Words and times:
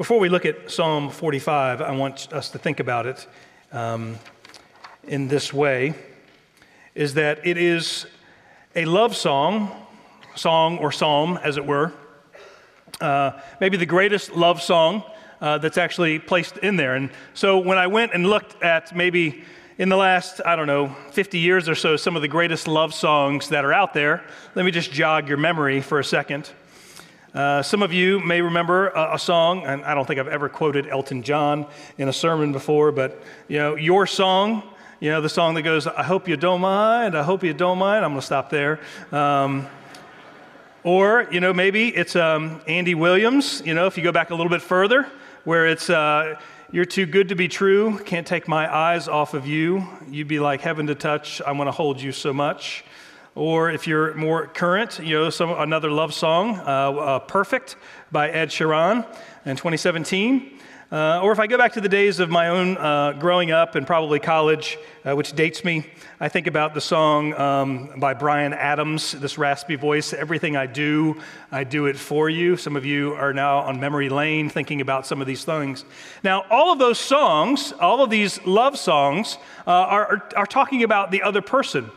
Before 0.00 0.18
we 0.18 0.30
look 0.30 0.46
at 0.46 0.70
Psalm 0.70 1.10
45, 1.10 1.82
I 1.82 1.90
want 1.90 2.32
us 2.32 2.48
to 2.52 2.58
think 2.58 2.80
about 2.80 3.04
it 3.04 3.26
um, 3.70 4.18
in 5.06 5.28
this 5.28 5.52
way 5.52 5.92
is 6.94 7.12
that 7.12 7.46
it 7.46 7.58
is 7.58 8.06
a 8.74 8.86
love 8.86 9.14
song, 9.14 9.70
song 10.36 10.78
or 10.78 10.90
psalm, 10.90 11.38
as 11.42 11.58
it 11.58 11.66
were, 11.66 11.92
uh, 13.02 13.32
maybe 13.60 13.76
the 13.76 13.84
greatest 13.84 14.32
love 14.32 14.62
song 14.62 15.04
uh, 15.42 15.58
that's 15.58 15.76
actually 15.76 16.18
placed 16.18 16.56
in 16.56 16.76
there. 16.76 16.94
And 16.94 17.10
so 17.34 17.58
when 17.58 17.76
I 17.76 17.86
went 17.86 18.14
and 18.14 18.26
looked 18.26 18.62
at 18.62 18.96
maybe 18.96 19.44
in 19.76 19.90
the 19.90 19.98
last, 19.98 20.40
I 20.46 20.56
don't 20.56 20.66
know, 20.66 20.96
50 21.10 21.36
years 21.36 21.68
or 21.68 21.74
so, 21.74 21.98
some 21.98 22.16
of 22.16 22.22
the 22.22 22.28
greatest 22.28 22.66
love 22.66 22.94
songs 22.94 23.50
that 23.50 23.66
are 23.66 23.72
out 23.74 23.92
there, 23.92 24.24
let 24.54 24.64
me 24.64 24.70
just 24.70 24.92
jog 24.92 25.28
your 25.28 25.36
memory 25.36 25.82
for 25.82 25.98
a 25.98 26.04
second. 26.04 26.48
Uh, 27.34 27.62
some 27.62 27.80
of 27.80 27.92
you 27.92 28.18
may 28.18 28.40
remember 28.40 28.88
a, 28.88 29.14
a, 29.14 29.18
song, 29.18 29.64
and 29.64 29.84
I 29.84 29.94
don't 29.94 30.04
think 30.04 30.18
I've 30.18 30.26
ever 30.26 30.48
quoted 30.48 30.88
Elton 30.88 31.22
John 31.22 31.66
in 31.96 32.08
a 32.08 32.12
sermon 32.12 32.50
before, 32.50 32.90
but 32.90 33.22
you 33.46 33.56
know, 33.58 33.76
your 33.76 34.04
song, 34.08 34.64
you 34.98 35.10
know, 35.10 35.20
the 35.20 35.28
song 35.28 35.54
that 35.54 35.62
goes, 35.62 35.86
"I 35.86 36.02
hope 36.02 36.26
you 36.26 36.36
don't 36.36 36.60
mind, 36.60 37.16
I 37.16 37.22
hope 37.22 37.44
you 37.44 37.54
don't 37.54 37.78
mind." 37.78 38.04
I'm 38.04 38.10
going 38.10 38.20
to 38.20 38.26
stop 38.26 38.50
there. 38.50 38.80
Um, 39.12 39.68
or 40.82 41.28
you 41.30 41.38
know, 41.38 41.52
maybe 41.52 41.88
it's 41.88 42.16
um, 42.16 42.62
Andy 42.66 42.96
Williams. 42.96 43.62
You 43.64 43.74
know, 43.74 43.86
if 43.86 43.96
you 43.96 44.02
go 44.02 44.12
back 44.12 44.30
a 44.30 44.34
little 44.34 44.50
bit 44.50 44.62
further, 44.62 45.06
where 45.44 45.68
it's 45.68 45.88
uh, 45.88 46.34
"You're 46.72 46.84
too 46.84 47.06
good 47.06 47.28
to 47.28 47.36
be 47.36 47.46
true, 47.46 48.00
can't 48.00 48.26
take 48.26 48.48
my 48.48 48.74
eyes 48.74 49.06
off 49.06 49.34
of 49.34 49.46
you. 49.46 49.86
You'd 50.08 50.26
be 50.26 50.40
like 50.40 50.62
heaven 50.62 50.88
to 50.88 50.96
touch. 50.96 51.40
I 51.42 51.52
want 51.52 51.68
to 51.68 51.72
hold 51.72 52.00
you 52.00 52.10
so 52.10 52.32
much." 52.32 52.82
Or 53.34 53.70
if 53.70 53.86
you're 53.86 54.14
more 54.14 54.48
current, 54.48 54.98
you 54.98 55.16
know, 55.16 55.30
some, 55.30 55.50
another 55.50 55.90
love 55.90 56.12
song, 56.12 56.56
uh, 56.58 56.62
uh, 56.62 57.18
Perfect 57.20 57.76
by 58.10 58.28
Ed 58.28 58.48
Sheeran 58.48 59.06
in 59.44 59.56
2017. 59.56 60.58
Uh, 60.92 61.20
or 61.22 61.30
if 61.30 61.38
I 61.38 61.46
go 61.46 61.56
back 61.56 61.74
to 61.74 61.80
the 61.80 61.88
days 61.88 62.18
of 62.18 62.30
my 62.30 62.48
own 62.48 62.76
uh, 62.76 63.12
growing 63.12 63.52
up 63.52 63.76
and 63.76 63.86
probably 63.86 64.18
college, 64.18 64.76
uh, 65.04 65.14
which 65.14 65.34
dates 65.34 65.62
me, 65.62 65.86
I 66.18 66.28
think 66.28 66.48
about 66.48 66.74
the 66.74 66.80
song 66.80 67.32
um, 67.34 68.00
by 68.00 68.12
Bryan 68.12 68.52
Adams, 68.52 69.12
this 69.12 69.38
raspy 69.38 69.76
voice, 69.76 70.12
Everything 70.12 70.56
I 70.56 70.66
Do, 70.66 71.20
I 71.52 71.62
Do 71.62 71.86
It 71.86 71.96
For 71.96 72.28
You. 72.28 72.56
Some 72.56 72.74
of 72.74 72.84
you 72.84 73.14
are 73.14 73.32
now 73.32 73.58
on 73.60 73.78
memory 73.78 74.08
lane 74.08 74.48
thinking 74.48 74.80
about 74.80 75.06
some 75.06 75.20
of 75.20 75.28
these 75.28 75.44
things. 75.44 75.84
Now, 76.24 76.44
all 76.50 76.72
of 76.72 76.80
those 76.80 76.98
songs, 76.98 77.72
all 77.78 78.02
of 78.02 78.10
these 78.10 78.44
love 78.44 78.76
songs, 78.76 79.38
uh, 79.68 79.70
are, 79.70 80.06
are, 80.06 80.28
are 80.38 80.46
talking 80.46 80.82
about 80.82 81.12
the 81.12 81.22
other 81.22 81.40
person. 81.40 81.88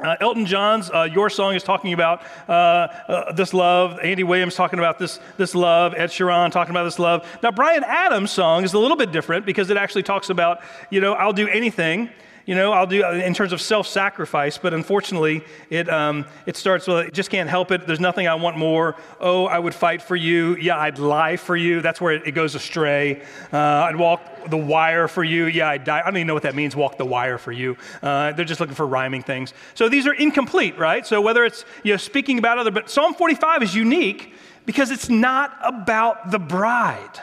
Uh, 0.00 0.16
Elton 0.20 0.44
John's 0.44 0.90
uh, 0.90 1.08
Your 1.12 1.30
Song 1.30 1.54
is 1.54 1.62
talking 1.62 1.92
about 1.92 2.22
uh, 2.48 2.52
uh, 2.52 3.32
this 3.32 3.54
love. 3.54 4.00
Andy 4.00 4.24
Williams 4.24 4.56
talking 4.56 4.80
about 4.80 4.98
this, 4.98 5.20
this 5.36 5.54
love. 5.54 5.94
Ed 5.94 6.10
Sheeran 6.10 6.50
talking 6.50 6.72
about 6.72 6.84
this 6.84 6.98
love. 6.98 7.24
Now, 7.42 7.52
Bryan 7.52 7.84
Adams' 7.84 8.32
song 8.32 8.64
is 8.64 8.74
a 8.74 8.78
little 8.78 8.96
bit 8.96 9.12
different 9.12 9.46
because 9.46 9.70
it 9.70 9.76
actually 9.76 10.02
talks 10.02 10.30
about, 10.30 10.62
you 10.90 11.00
know, 11.00 11.12
I'll 11.12 11.32
do 11.32 11.46
anything 11.46 12.10
you 12.46 12.54
know, 12.54 12.72
I'll 12.72 12.86
do 12.86 13.04
in 13.04 13.32
terms 13.32 13.52
of 13.52 13.60
self 13.60 13.86
sacrifice, 13.86 14.58
but 14.58 14.74
unfortunately, 14.74 15.42
it, 15.70 15.88
um, 15.88 16.26
it 16.46 16.56
starts 16.56 16.86
with, 16.86 17.12
just 17.12 17.30
can't 17.30 17.48
help 17.48 17.70
it. 17.70 17.86
There's 17.86 18.00
nothing 18.00 18.28
I 18.28 18.34
want 18.34 18.58
more. 18.58 18.96
Oh, 19.18 19.46
I 19.46 19.58
would 19.58 19.74
fight 19.74 20.02
for 20.02 20.16
you. 20.16 20.56
Yeah, 20.56 20.78
I'd 20.78 20.98
lie 20.98 21.36
for 21.36 21.56
you. 21.56 21.80
That's 21.80 22.00
where 22.00 22.14
it, 22.14 22.26
it 22.26 22.32
goes 22.32 22.54
astray. 22.54 23.22
Uh, 23.52 23.58
I'd 23.58 23.96
walk 23.96 24.50
the 24.50 24.58
wire 24.58 25.08
for 25.08 25.24
you. 25.24 25.46
Yeah, 25.46 25.70
I'd 25.70 25.84
die. 25.84 26.00
I 26.00 26.04
don't 26.04 26.16
even 26.16 26.26
know 26.26 26.34
what 26.34 26.42
that 26.42 26.54
means, 26.54 26.76
walk 26.76 26.98
the 26.98 27.06
wire 27.06 27.38
for 27.38 27.52
you. 27.52 27.76
Uh, 28.02 28.32
they're 28.32 28.44
just 28.44 28.60
looking 28.60 28.74
for 28.74 28.86
rhyming 28.86 29.22
things. 29.22 29.54
So 29.74 29.88
these 29.88 30.06
are 30.06 30.12
incomplete, 30.12 30.78
right? 30.78 31.06
So 31.06 31.20
whether 31.20 31.44
it's, 31.44 31.64
you 31.82 31.92
know, 31.92 31.96
speaking 31.96 32.38
about 32.38 32.58
other, 32.58 32.70
but 32.70 32.90
Psalm 32.90 33.14
45 33.14 33.62
is 33.62 33.74
unique 33.74 34.34
because 34.66 34.90
it's 34.90 35.08
not 35.08 35.56
about 35.62 36.30
the 36.30 36.38
bride, 36.38 37.20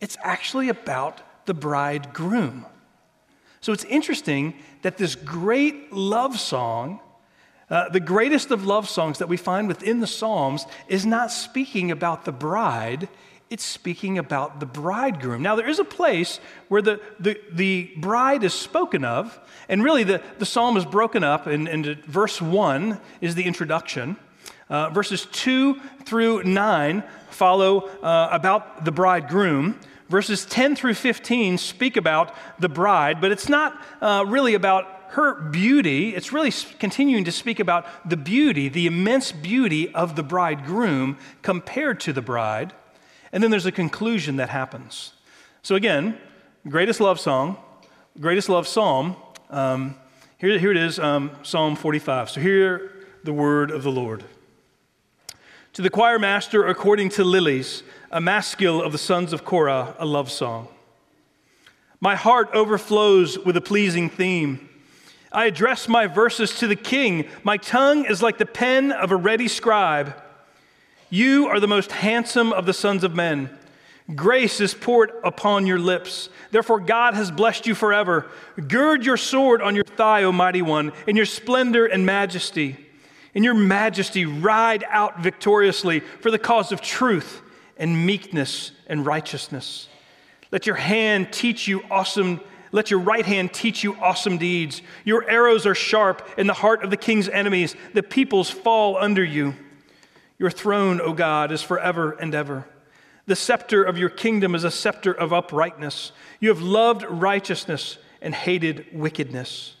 it's 0.00 0.16
actually 0.22 0.68
about 0.68 1.20
the 1.46 1.54
bridegroom. 1.54 2.66
So 3.64 3.72
it's 3.72 3.84
interesting 3.84 4.52
that 4.82 4.98
this 4.98 5.14
great 5.14 5.90
love 5.90 6.38
song, 6.38 7.00
uh, 7.70 7.88
the 7.88 7.98
greatest 7.98 8.50
of 8.50 8.66
love 8.66 8.90
songs 8.90 9.20
that 9.20 9.28
we 9.30 9.38
find 9.38 9.68
within 9.68 10.00
the 10.00 10.06
Psalms, 10.06 10.66
is 10.86 11.06
not 11.06 11.32
speaking 11.32 11.90
about 11.90 12.26
the 12.26 12.30
bride, 12.30 13.08
it's 13.48 13.64
speaking 13.64 14.18
about 14.18 14.60
the 14.60 14.66
bridegroom. 14.66 15.40
Now, 15.40 15.56
there 15.56 15.66
is 15.66 15.78
a 15.78 15.84
place 15.84 16.40
where 16.68 16.82
the, 16.82 17.00
the, 17.18 17.40
the 17.52 17.90
bride 17.96 18.44
is 18.44 18.52
spoken 18.52 19.02
of, 19.02 19.40
and 19.66 19.82
really 19.82 20.04
the, 20.04 20.20
the 20.38 20.44
psalm 20.44 20.76
is 20.76 20.84
broken 20.84 21.24
up, 21.24 21.46
and, 21.46 21.66
and 21.66 22.04
verse 22.04 22.42
1 22.42 23.00
is 23.22 23.34
the 23.34 23.44
introduction. 23.44 24.18
Uh, 24.68 24.90
verses 24.90 25.26
2 25.32 25.80
through 26.04 26.42
9 26.42 27.02
follow 27.30 27.88
uh, 28.02 28.28
about 28.30 28.84
the 28.84 28.92
bridegroom. 28.92 29.80
Verses 30.08 30.44
10 30.44 30.76
through 30.76 30.94
15 30.94 31.56
speak 31.58 31.96
about 31.96 32.34
the 32.58 32.68
bride, 32.68 33.20
but 33.20 33.32
it's 33.32 33.48
not 33.48 33.82
uh, 34.00 34.24
really 34.26 34.54
about 34.54 34.86
her 35.14 35.34
beauty. 35.34 36.14
It's 36.14 36.32
really 36.32 36.52
continuing 36.78 37.24
to 37.24 37.32
speak 37.32 37.60
about 37.60 37.86
the 38.08 38.16
beauty, 38.16 38.68
the 38.68 38.86
immense 38.86 39.32
beauty 39.32 39.94
of 39.94 40.16
the 40.16 40.22
bridegroom 40.22 41.16
compared 41.42 42.00
to 42.00 42.12
the 42.12 42.20
bride. 42.20 42.72
And 43.32 43.42
then 43.42 43.50
there's 43.50 43.66
a 43.66 43.72
conclusion 43.72 44.36
that 44.36 44.50
happens. 44.50 45.12
So, 45.62 45.74
again, 45.76 46.18
greatest 46.68 47.00
love 47.00 47.18
song, 47.18 47.56
greatest 48.20 48.48
love 48.48 48.66
psalm. 48.68 49.16
Um, 49.50 49.96
here, 50.36 50.58
here 50.58 50.72
it 50.72 50.76
is, 50.76 50.98
um, 50.98 51.30
Psalm 51.42 51.76
45. 51.76 52.30
So, 52.30 52.40
hear 52.40 52.92
the 53.22 53.32
word 53.32 53.70
of 53.70 53.82
the 53.82 53.90
Lord. 53.90 54.24
To 55.74 55.82
the 55.82 55.90
choir 55.90 56.20
master, 56.20 56.64
according 56.64 57.08
to 57.10 57.24
lilies, 57.24 57.82
a 58.12 58.20
maskil 58.20 58.80
of 58.80 58.92
the 58.92 58.98
sons 58.98 59.32
of 59.32 59.44
Korah, 59.44 59.96
a 59.98 60.06
love 60.06 60.30
song. 60.30 60.68
My 61.98 62.14
heart 62.14 62.48
overflows 62.54 63.40
with 63.40 63.56
a 63.56 63.60
pleasing 63.60 64.08
theme. 64.08 64.68
I 65.32 65.46
address 65.46 65.88
my 65.88 66.06
verses 66.06 66.56
to 66.60 66.68
the 66.68 66.76
king. 66.76 67.26
My 67.42 67.56
tongue 67.56 68.04
is 68.04 68.22
like 68.22 68.38
the 68.38 68.46
pen 68.46 68.92
of 68.92 69.10
a 69.10 69.16
ready 69.16 69.48
scribe. 69.48 70.14
You 71.10 71.48
are 71.48 71.58
the 71.58 71.66
most 71.66 71.90
handsome 71.90 72.52
of 72.52 72.66
the 72.66 72.72
sons 72.72 73.02
of 73.02 73.16
men. 73.16 73.50
Grace 74.14 74.60
is 74.60 74.74
poured 74.74 75.10
upon 75.24 75.66
your 75.66 75.80
lips. 75.80 76.28
Therefore, 76.52 76.78
God 76.78 77.14
has 77.14 77.32
blessed 77.32 77.66
you 77.66 77.74
forever. 77.74 78.26
Gird 78.68 79.04
your 79.04 79.16
sword 79.16 79.60
on 79.60 79.74
your 79.74 79.82
thigh, 79.82 80.22
O 80.22 80.30
mighty 80.30 80.62
one, 80.62 80.92
in 81.08 81.16
your 81.16 81.26
splendor 81.26 81.84
and 81.84 82.06
majesty. 82.06 82.83
In 83.34 83.42
your 83.42 83.54
majesty, 83.54 84.26
ride 84.26 84.84
out 84.88 85.20
victoriously 85.20 86.00
for 86.00 86.30
the 86.30 86.38
cause 86.38 86.70
of 86.70 86.80
truth 86.80 87.42
and 87.76 88.06
meekness 88.06 88.70
and 88.86 89.04
righteousness. 89.04 89.88
Let 90.52 90.66
your 90.66 90.76
hand 90.76 91.32
teach 91.32 91.66
you 91.66 91.82
awesome, 91.90 92.40
let 92.70 92.90
your 92.90 93.00
right 93.00 93.26
hand 93.26 93.52
teach 93.52 93.82
you 93.82 93.96
awesome 93.96 94.38
deeds. 94.38 94.82
Your 95.04 95.28
arrows 95.28 95.66
are 95.66 95.74
sharp 95.74 96.28
in 96.38 96.46
the 96.46 96.52
heart 96.52 96.84
of 96.84 96.90
the 96.90 96.96
king's 96.96 97.28
enemies. 97.28 97.74
The 97.92 98.04
peoples 98.04 98.50
fall 98.50 98.96
under 98.96 99.24
you. 99.24 99.54
Your 100.38 100.50
throne, 100.50 101.00
O 101.00 101.12
God, 101.12 101.50
is 101.50 101.62
forever 101.62 102.12
and 102.12 102.34
ever. 102.34 102.66
The 103.26 103.36
scepter 103.36 103.82
of 103.82 103.98
your 103.98 104.10
kingdom 104.10 104.54
is 104.54 104.64
a 104.64 104.70
scepter 104.70 105.12
of 105.12 105.32
uprightness. 105.32 106.12
You 106.40 106.50
have 106.50 106.60
loved 106.60 107.04
righteousness 107.04 107.98
and 108.20 108.34
hated 108.34 108.86
wickedness. 108.92 109.73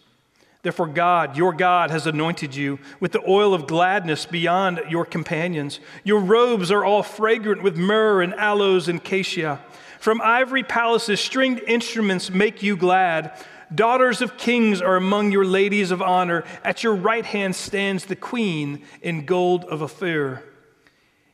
Therefore, 0.64 0.86
God, 0.86 1.36
your 1.36 1.52
God, 1.52 1.90
has 1.90 2.06
anointed 2.06 2.56
you 2.56 2.78
with 2.98 3.12
the 3.12 3.22
oil 3.28 3.52
of 3.52 3.66
gladness 3.66 4.24
beyond 4.24 4.80
your 4.88 5.04
companions. 5.04 5.78
Your 6.04 6.20
robes 6.20 6.72
are 6.72 6.82
all 6.82 7.02
fragrant 7.02 7.62
with 7.62 7.76
myrrh 7.76 8.22
and 8.22 8.34
aloes 8.34 8.88
and 8.88 9.04
cassia. 9.04 9.60
From 10.00 10.22
ivory 10.22 10.62
palaces, 10.62 11.20
stringed 11.20 11.60
instruments 11.66 12.30
make 12.30 12.62
you 12.62 12.78
glad. 12.78 13.38
Daughters 13.74 14.22
of 14.22 14.38
kings 14.38 14.80
are 14.80 14.96
among 14.96 15.32
your 15.32 15.44
ladies 15.44 15.90
of 15.90 16.00
honor. 16.00 16.44
At 16.64 16.82
your 16.82 16.94
right 16.94 17.26
hand 17.26 17.54
stands 17.54 18.06
the 18.06 18.16
queen 18.16 18.84
in 19.02 19.26
gold 19.26 19.64
of 19.64 19.82
Ophir. 19.82 20.42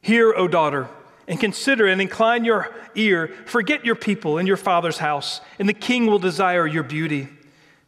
Hear, 0.02 0.34
O 0.34 0.48
daughter, 0.48 0.88
and 1.28 1.38
consider 1.38 1.86
and 1.86 2.00
incline 2.00 2.44
your 2.44 2.74
ear. 2.97 3.28
Forget 3.47 3.84
your 3.84 3.94
people 3.94 4.38
and 4.38 4.48
your 4.48 4.56
father's 4.56 4.98
house, 4.98 5.41
and 5.60 5.68
the 5.68 5.72
king 5.72 6.06
will 6.06 6.18
desire 6.18 6.66
your 6.66 6.82
beauty. 6.82 7.28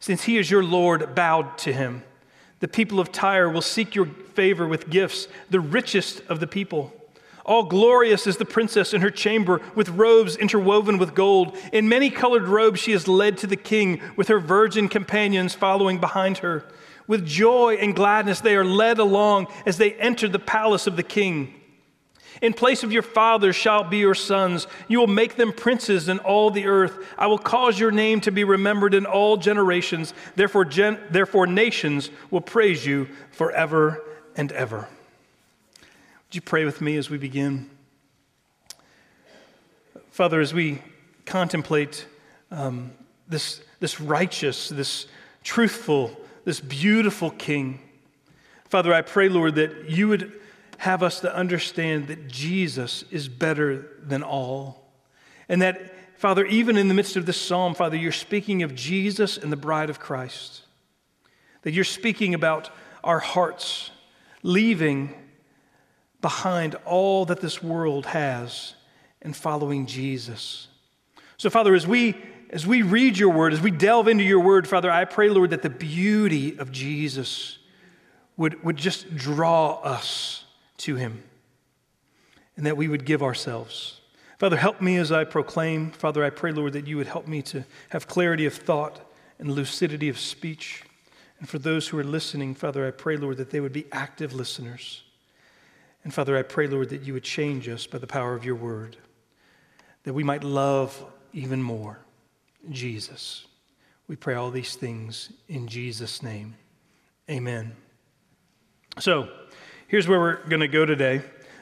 Since 0.03 0.23
he 0.23 0.37
is 0.37 0.51
your 0.51 0.65
Lord, 0.65 1.15
bowed 1.15 1.57
to 1.59 1.71
him. 1.71 2.03
The 2.59 2.67
people 2.67 2.99
of 2.99 3.13
Tyre 3.13 3.49
will 3.49 3.61
seek 3.61 3.95
your 3.95 4.05
favor 4.05 4.67
with 4.67 4.89
gifts, 4.89 5.29
the 5.49 5.61
richest 5.61 6.21
of 6.27 6.41
the 6.41 6.45
people. 6.45 6.91
All 7.45 7.63
glorious 7.63 8.27
is 8.27 8.35
the 8.35 8.43
princess 8.43 8.93
in 8.93 8.99
her 8.99 9.09
chamber, 9.09 9.61
with 9.75 9.87
robes 9.87 10.35
interwoven 10.35 10.97
with 10.97 11.15
gold. 11.15 11.55
In 11.71 11.87
many 11.87 12.09
colored 12.09 12.49
robes, 12.49 12.81
she 12.81 12.91
is 12.91 13.07
led 13.07 13.37
to 13.37 13.47
the 13.47 13.55
king, 13.55 14.01
with 14.17 14.27
her 14.27 14.41
virgin 14.41 14.89
companions 14.89 15.55
following 15.55 16.01
behind 16.01 16.39
her. 16.39 16.65
With 17.07 17.25
joy 17.25 17.75
and 17.75 17.95
gladness, 17.95 18.41
they 18.41 18.57
are 18.57 18.65
led 18.65 18.99
along 18.99 19.47
as 19.65 19.77
they 19.77 19.93
enter 19.93 20.27
the 20.27 20.37
palace 20.37 20.85
of 20.85 20.97
the 20.97 21.03
king. 21.03 21.53
In 22.43 22.51
place 22.51 22.83
of 22.83 22.91
your 22.91 23.03
fathers 23.03 23.55
shall 23.55 23.85
be 23.85 23.99
your 23.99 24.13
sons. 24.13 24.67
You 24.89 24.99
will 24.99 25.07
make 25.07 25.37
them 25.37 25.53
princes 25.53 26.09
in 26.09 26.19
all 26.19 26.51
the 26.51 26.67
earth. 26.67 27.07
I 27.17 27.27
will 27.27 27.37
cause 27.37 27.79
your 27.79 27.89
name 27.89 28.19
to 28.19 28.31
be 28.33 28.43
remembered 28.43 28.93
in 28.93 29.05
all 29.05 29.37
generations. 29.37 30.13
Therefore, 30.35 30.65
gen- 30.65 30.99
therefore 31.09 31.47
nations 31.47 32.09
will 32.31 32.41
praise 32.41 32.85
you 32.85 33.07
forever 33.31 34.03
and 34.35 34.51
ever. 34.51 34.89
Would 35.79 36.35
you 36.35 36.41
pray 36.41 36.65
with 36.65 36.81
me 36.81 36.97
as 36.97 37.09
we 37.09 37.17
begin? 37.17 37.69
Father, 40.11 40.41
as 40.41 40.53
we 40.53 40.81
contemplate 41.25 42.05
um, 42.51 42.91
this, 43.25 43.61
this 43.79 44.01
righteous, 44.01 44.67
this 44.67 45.07
truthful, 45.45 46.19
this 46.43 46.59
beautiful 46.59 47.31
King, 47.31 47.79
Father, 48.67 48.93
I 48.93 49.01
pray, 49.01 49.29
Lord, 49.29 49.55
that 49.55 49.89
you 49.89 50.09
would 50.09 50.41
have 50.83 51.01
us 51.01 51.21
to 51.21 51.33
understand 51.33 52.09
that 52.09 52.27
Jesus 52.27 53.05
is 53.09 53.29
better 53.29 53.87
than 54.05 54.21
all. 54.21 54.91
And 55.47 55.61
that, 55.61 55.93
Father, 56.17 56.45
even 56.45 56.75
in 56.75 56.89
the 56.89 56.93
midst 56.93 57.15
of 57.15 57.25
this 57.25 57.39
psalm, 57.39 57.73
Father, 57.73 57.95
you're 57.95 58.11
speaking 58.11 58.63
of 58.63 58.75
Jesus 58.75 59.37
and 59.37 59.49
the 59.49 59.55
bride 59.55 59.89
of 59.89 60.01
Christ. 60.01 60.63
That 61.61 61.71
you're 61.71 61.85
speaking 61.85 62.33
about 62.33 62.69
our 63.01 63.19
hearts 63.19 63.91
leaving 64.41 65.13
behind 66.19 66.75
all 66.83 67.23
that 67.27 67.39
this 67.39 67.63
world 67.63 68.07
has 68.07 68.75
and 69.21 69.33
following 69.33 69.85
Jesus. 69.85 70.67
So, 71.37 71.49
Father, 71.49 71.73
as 71.75 71.87
we 71.87 72.17
as 72.49 72.67
we 72.67 72.81
read 72.81 73.17
your 73.17 73.29
word, 73.29 73.53
as 73.53 73.61
we 73.61 73.71
delve 73.71 74.09
into 74.09 74.25
your 74.25 74.41
word, 74.41 74.67
Father, 74.67 74.91
I 74.91 75.05
pray, 75.05 75.29
Lord, 75.29 75.51
that 75.51 75.61
the 75.61 75.69
beauty 75.69 76.59
of 76.59 76.73
Jesus 76.73 77.57
would, 78.35 78.61
would 78.65 78.75
just 78.75 79.15
draw 79.15 79.75
us 79.81 80.42
to 80.77 80.95
him 80.95 81.23
and 82.55 82.65
that 82.65 82.77
we 82.77 82.87
would 82.87 83.05
give 83.05 83.23
ourselves. 83.23 84.01
Father, 84.37 84.57
help 84.57 84.81
me 84.81 84.97
as 84.97 85.11
I 85.11 85.23
proclaim. 85.23 85.91
Father, 85.91 86.23
I 86.23 86.29
pray, 86.29 86.51
Lord, 86.51 86.73
that 86.73 86.87
you 86.87 86.97
would 86.97 87.07
help 87.07 87.27
me 87.27 87.41
to 87.43 87.63
have 87.89 88.07
clarity 88.07 88.45
of 88.45 88.53
thought 88.53 88.99
and 89.39 89.51
lucidity 89.51 90.09
of 90.09 90.19
speech. 90.19 90.83
And 91.39 91.47
for 91.47 91.59
those 91.59 91.87
who 91.87 91.97
are 91.97 92.03
listening, 92.03 92.55
Father, 92.55 92.87
I 92.87 92.91
pray, 92.91 93.17
Lord, 93.17 93.37
that 93.37 93.51
they 93.51 93.59
would 93.59 93.73
be 93.73 93.85
active 93.91 94.33
listeners. 94.33 95.03
And 96.03 96.13
Father, 96.13 96.37
I 96.37 96.41
pray, 96.41 96.67
Lord, 96.67 96.89
that 96.89 97.03
you 97.03 97.13
would 97.13 97.23
change 97.23 97.69
us 97.69 97.87
by 97.87 97.97
the 97.97 98.07
power 98.07 98.33
of 98.33 98.45
your 98.45 98.55
word, 98.55 98.97
that 100.03 100.13
we 100.13 100.23
might 100.23 100.43
love 100.43 101.03
even 101.31 101.61
more 101.61 101.99
Jesus. 102.69 103.45
We 104.07 104.15
pray 104.15 104.35
all 104.35 104.51
these 104.51 104.75
things 104.75 105.31
in 105.47 105.67
Jesus' 105.67 106.21
name. 106.21 106.55
Amen. 107.29 107.75
So, 108.99 109.29
here's 109.93 110.07
where 110.07 110.19
we're 110.19 110.43
going 110.47 110.59
to 110.59 110.67
go 110.67 110.87
today. 110.87 111.21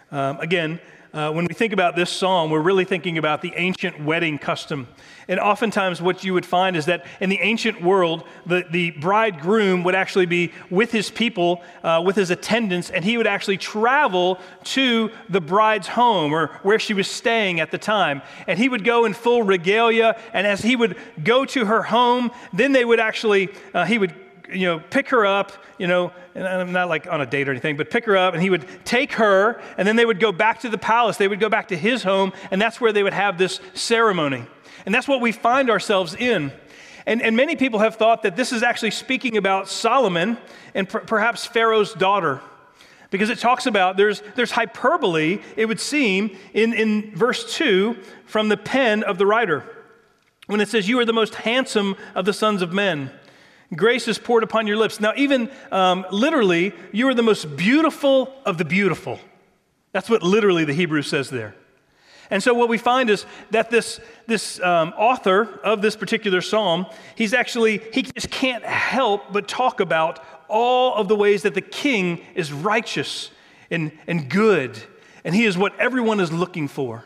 Um, 0.09 0.39
again, 0.39 0.79
uh, 1.13 1.33
when 1.33 1.43
we 1.43 1.53
think 1.53 1.73
about 1.73 1.97
this 1.97 2.09
psalm, 2.09 2.49
we're 2.49 2.61
really 2.61 2.85
thinking 2.85 3.17
about 3.17 3.41
the 3.41 3.51
ancient 3.57 4.01
wedding 4.01 4.37
custom. 4.37 4.87
And 5.27 5.37
oftentimes, 5.37 6.01
what 6.01 6.23
you 6.23 6.33
would 6.33 6.45
find 6.45 6.77
is 6.77 6.85
that 6.85 7.05
in 7.19 7.29
the 7.29 7.39
ancient 7.41 7.81
world, 7.81 8.23
the, 8.45 8.63
the 8.71 8.91
bridegroom 8.91 9.83
would 9.83 9.95
actually 9.95 10.27
be 10.27 10.53
with 10.69 10.93
his 10.93 11.11
people, 11.11 11.61
uh, 11.83 12.01
with 12.05 12.15
his 12.15 12.29
attendants, 12.29 12.89
and 12.89 13.03
he 13.03 13.17
would 13.17 13.27
actually 13.27 13.57
travel 13.57 14.39
to 14.63 15.11
the 15.27 15.41
bride's 15.41 15.89
home 15.89 16.33
or 16.33 16.57
where 16.63 16.79
she 16.79 16.93
was 16.93 17.09
staying 17.09 17.59
at 17.59 17.69
the 17.69 17.77
time. 17.77 18.21
And 18.47 18.57
he 18.57 18.69
would 18.69 18.85
go 18.85 19.03
in 19.03 19.13
full 19.13 19.43
regalia, 19.43 20.17
and 20.33 20.47
as 20.47 20.61
he 20.61 20.77
would 20.77 20.95
go 21.21 21.43
to 21.43 21.65
her 21.65 21.83
home, 21.83 22.31
then 22.53 22.71
they 22.71 22.85
would 22.85 23.01
actually, 23.01 23.49
uh, 23.73 23.83
he 23.83 23.97
would 23.97 24.15
you 24.51 24.67
know, 24.67 24.79
pick 24.79 25.09
her 25.09 25.25
up, 25.25 25.51
you 25.77 25.87
know, 25.87 26.11
and 26.35 26.47
I'm 26.47 26.71
not 26.71 26.89
like 26.89 27.07
on 27.07 27.21
a 27.21 27.25
date 27.25 27.47
or 27.47 27.51
anything, 27.51 27.77
but 27.77 27.89
pick 27.89 28.05
her 28.05 28.17
up, 28.17 28.33
and 28.33 28.41
he 28.41 28.49
would 28.49 28.65
take 28.85 29.13
her, 29.13 29.61
and 29.77 29.87
then 29.87 29.95
they 29.95 30.05
would 30.05 30.19
go 30.19 30.31
back 30.31 30.61
to 30.61 30.69
the 30.69 30.77
palace. 30.77 31.17
They 31.17 31.27
would 31.27 31.39
go 31.39 31.49
back 31.49 31.69
to 31.69 31.77
his 31.77 32.03
home, 32.03 32.33
and 32.51 32.61
that's 32.61 32.79
where 32.79 32.93
they 32.93 33.03
would 33.03 33.13
have 33.13 33.37
this 33.37 33.59
ceremony. 33.73 34.45
And 34.85 34.93
that's 34.93 35.07
what 35.07 35.21
we 35.21 35.31
find 35.31 35.69
ourselves 35.69 36.15
in. 36.15 36.51
And, 37.05 37.21
and 37.21 37.35
many 37.35 37.55
people 37.55 37.79
have 37.79 37.95
thought 37.95 38.23
that 38.23 38.35
this 38.35 38.51
is 38.51 38.63
actually 38.63 38.91
speaking 38.91 39.37
about 39.37 39.67
Solomon 39.67 40.37
and 40.73 40.87
per- 40.87 40.99
perhaps 40.99 41.45
Pharaoh's 41.45 41.93
daughter. 41.93 42.41
Because 43.09 43.29
it 43.29 43.39
talks 43.39 43.65
about, 43.65 43.97
there's, 43.97 44.23
there's 44.35 44.51
hyperbole, 44.51 45.39
it 45.57 45.65
would 45.65 45.79
seem, 45.79 46.37
in, 46.53 46.73
in 46.73 47.13
verse 47.15 47.55
2 47.55 47.97
from 48.25 48.47
the 48.47 48.57
pen 48.57 49.03
of 49.03 49.17
the 49.17 49.25
writer. 49.25 49.65
When 50.47 50.61
it 50.61 50.69
says, 50.69 50.87
You 50.87 50.99
are 50.99 51.05
the 51.05 51.13
most 51.13 51.35
handsome 51.35 51.95
of 52.15 52.25
the 52.25 52.33
sons 52.33 52.61
of 52.61 52.71
men. 52.71 53.11
Grace 53.75 54.07
is 54.07 54.17
poured 54.17 54.43
upon 54.43 54.67
your 54.67 54.77
lips. 54.77 54.99
Now, 54.99 55.13
even 55.15 55.49
um, 55.71 56.05
literally, 56.11 56.73
you 56.91 57.07
are 57.07 57.13
the 57.13 57.23
most 57.23 57.55
beautiful 57.55 58.33
of 58.45 58.57
the 58.57 58.65
beautiful. 58.65 59.19
That's 59.93 60.09
what 60.09 60.23
literally 60.23 60.65
the 60.65 60.73
Hebrew 60.73 61.01
says 61.01 61.29
there. 61.29 61.55
And 62.29 62.41
so, 62.41 62.53
what 62.53 62.69
we 62.69 62.77
find 62.77 63.09
is 63.09 63.25
that 63.51 63.69
this, 63.69 63.99
this 64.25 64.59
um, 64.61 64.93
author 64.97 65.59
of 65.63 65.81
this 65.81 65.95
particular 65.95 66.41
psalm, 66.41 66.85
he's 67.15 67.33
actually, 67.33 67.81
he 67.93 68.03
just 68.03 68.29
can't 68.29 68.63
help 68.63 69.33
but 69.33 69.47
talk 69.47 69.79
about 69.79 70.23
all 70.47 70.95
of 70.95 71.07
the 71.07 71.15
ways 71.15 71.43
that 71.43 71.53
the 71.53 71.61
king 71.61 72.21
is 72.35 72.51
righteous 72.51 73.31
and, 73.69 73.91
and 74.07 74.29
good, 74.29 74.77
and 75.23 75.33
he 75.33 75.45
is 75.45 75.57
what 75.57 75.77
everyone 75.79 76.19
is 76.19 76.31
looking 76.31 76.67
for. 76.67 77.05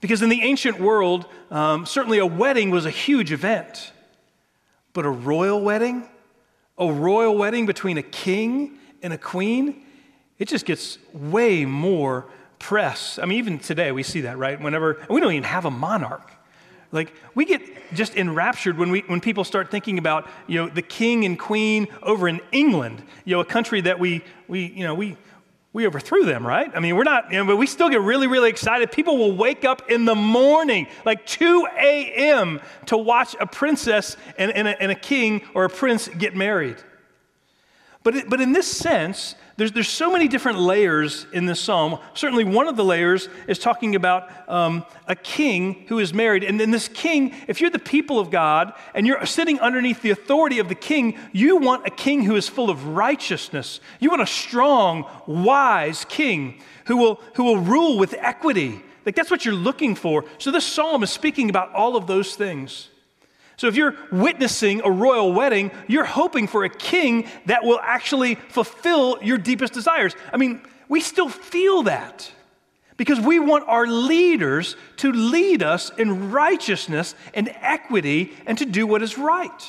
Because 0.00 0.22
in 0.22 0.28
the 0.28 0.42
ancient 0.42 0.78
world, 0.78 1.26
um, 1.50 1.86
certainly 1.86 2.18
a 2.18 2.26
wedding 2.26 2.70
was 2.70 2.84
a 2.84 2.90
huge 2.90 3.32
event. 3.32 3.92
But 4.96 5.04
a 5.04 5.10
royal 5.10 5.60
wedding, 5.60 6.08
a 6.78 6.90
royal 6.90 7.36
wedding 7.36 7.66
between 7.66 7.98
a 7.98 8.02
king 8.02 8.78
and 9.02 9.12
a 9.12 9.18
queen, 9.18 9.84
it 10.38 10.48
just 10.48 10.64
gets 10.64 10.96
way 11.12 11.66
more 11.66 12.24
press. 12.58 13.18
I 13.18 13.26
mean, 13.26 13.36
even 13.36 13.58
today 13.58 13.92
we 13.92 14.02
see 14.02 14.22
that, 14.22 14.38
right? 14.38 14.58
Whenever, 14.58 15.04
we 15.10 15.20
don't 15.20 15.32
even 15.32 15.44
have 15.44 15.66
a 15.66 15.70
monarch. 15.70 16.32
Like, 16.92 17.12
we 17.34 17.44
get 17.44 17.60
just 17.92 18.14
enraptured 18.14 18.78
when, 18.78 18.88
we, 18.88 19.00
when 19.00 19.20
people 19.20 19.44
start 19.44 19.70
thinking 19.70 19.98
about, 19.98 20.30
you 20.46 20.62
know, 20.62 20.70
the 20.70 20.80
king 20.80 21.26
and 21.26 21.38
queen 21.38 21.88
over 22.02 22.26
in 22.26 22.40
England, 22.50 23.02
you 23.26 23.34
know, 23.34 23.40
a 23.40 23.44
country 23.44 23.82
that 23.82 23.98
we, 23.98 24.24
we 24.48 24.64
you 24.64 24.84
know, 24.84 24.94
we, 24.94 25.18
we 25.76 25.86
overthrew 25.86 26.24
them, 26.24 26.46
right? 26.46 26.72
I 26.74 26.80
mean, 26.80 26.96
we're 26.96 27.04
not, 27.04 27.30
you 27.30 27.36
know, 27.36 27.44
but 27.44 27.58
we 27.58 27.66
still 27.66 27.90
get 27.90 28.00
really, 28.00 28.26
really 28.26 28.48
excited. 28.48 28.90
People 28.90 29.18
will 29.18 29.36
wake 29.36 29.62
up 29.66 29.90
in 29.90 30.06
the 30.06 30.14
morning, 30.14 30.86
like 31.04 31.26
2 31.26 31.68
a.m., 31.78 32.62
to 32.86 32.96
watch 32.96 33.36
a 33.38 33.46
princess 33.46 34.16
and, 34.38 34.50
and, 34.52 34.68
a, 34.68 34.82
and 34.82 34.90
a 34.90 34.94
king 34.94 35.42
or 35.52 35.66
a 35.66 35.68
prince 35.68 36.08
get 36.08 36.34
married. 36.34 36.78
But, 38.06 38.30
but 38.30 38.40
in 38.40 38.52
this 38.52 38.70
sense, 38.70 39.34
there's, 39.56 39.72
there's 39.72 39.88
so 39.88 40.12
many 40.12 40.28
different 40.28 40.60
layers 40.60 41.26
in 41.32 41.46
this 41.46 41.58
psalm. 41.58 41.98
Certainly, 42.14 42.44
one 42.44 42.68
of 42.68 42.76
the 42.76 42.84
layers 42.84 43.28
is 43.48 43.58
talking 43.58 43.96
about 43.96 44.30
um, 44.48 44.84
a 45.08 45.16
king 45.16 45.86
who 45.88 45.98
is 45.98 46.14
married. 46.14 46.44
And 46.44 46.60
then, 46.60 46.70
this 46.70 46.86
king, 46.86 47.34
if 47.48 47.60
you're 47.60 47.68
the 47.68 47.80
people 47.80 48.20
of 48.20 48.30
God 48.30 48.74
and 48.94 49.08
you're 49.08 49.26
sitting 49.26 49.58
underneath 49.58 50.02
the 50.02 50.10
authority 50.10 50.60
of 50.60 50.68
the 50.68 50.76
king, 50.76 51.18
you 51.32 51.56
want 51.56 51.84
a 51.84 51.90
king 51.90 52.22
who 52.22 52.36
is 52.36 52.48
full 52.48 52.70
of 52.70 52.86
righteousness. 52.86 53.80
You 53.98 54.10
want 54.10 54.22
a 54.22 54.26
strong, 54.26 55.10
wise 55.26 56.04
king 56.04 56.62
who 56.84 56.98
will, 56.98 57.20
who 57.34 57.42
will 57.42 57.58
rule 57.58 57.98
with 57.98 58.14
equity. 58.20 58.80
Like, 59.04 59.16
that's 59.16 59.32
what 59.32 59.44
you're 59.44 59.52
looking 59.52 59.96
for. 59.96 60.26
So, 60.38 60.52
this 60.52 60.64
psalm 60.64 61.02
is 61.02 61.10
speaking 61.10 61.50
about 61.50 61.74
all 61.74 61.96
of 61.96 62.06
those 62.06 62.36
things. 62.36 62.88
So, 63.56 63.68
if 63.68 63.76
you're 63.76 63.94
witnessing 64.12 64.82
a 64.84 64.90
royal 64.90 65.32
wedding, 65.32 65.70
you're 65.86 66.04
hoping 66.04 66.46
for 66.46 66.64
a 66.64 66.68
king 66.68 67.26
that 67.46 67.64
will 67.64 67.80
actually 67.80 68.34
fulfill 68.34 69.18
your 69.22 69.38
deepest 69.38 69.72
desires. 69.72 70.14
I 70.32 70.36
mean, 70.36 70.60
we 70.88 71.00
still 71.00 71.30
feel 71.30 71.84
that 71.84 72.30
because 72.98 73.18
we 73.18 73.38
want 73.38 73.64
our 73.66 73.86
leaders 73.86 74.76
to 74.98 75.10
lead 75.10 75.62
us 75.62 75.90
in 75.96 76.30
righteousness 76.30 77.14
and 77.32 77.48
equity 77.60 78.34
and 78.46 78.58
to 78.58 78.66
do 78.66 78.86
what 78.86 79.02
is 79.02 79.16
right. 79.16 79.62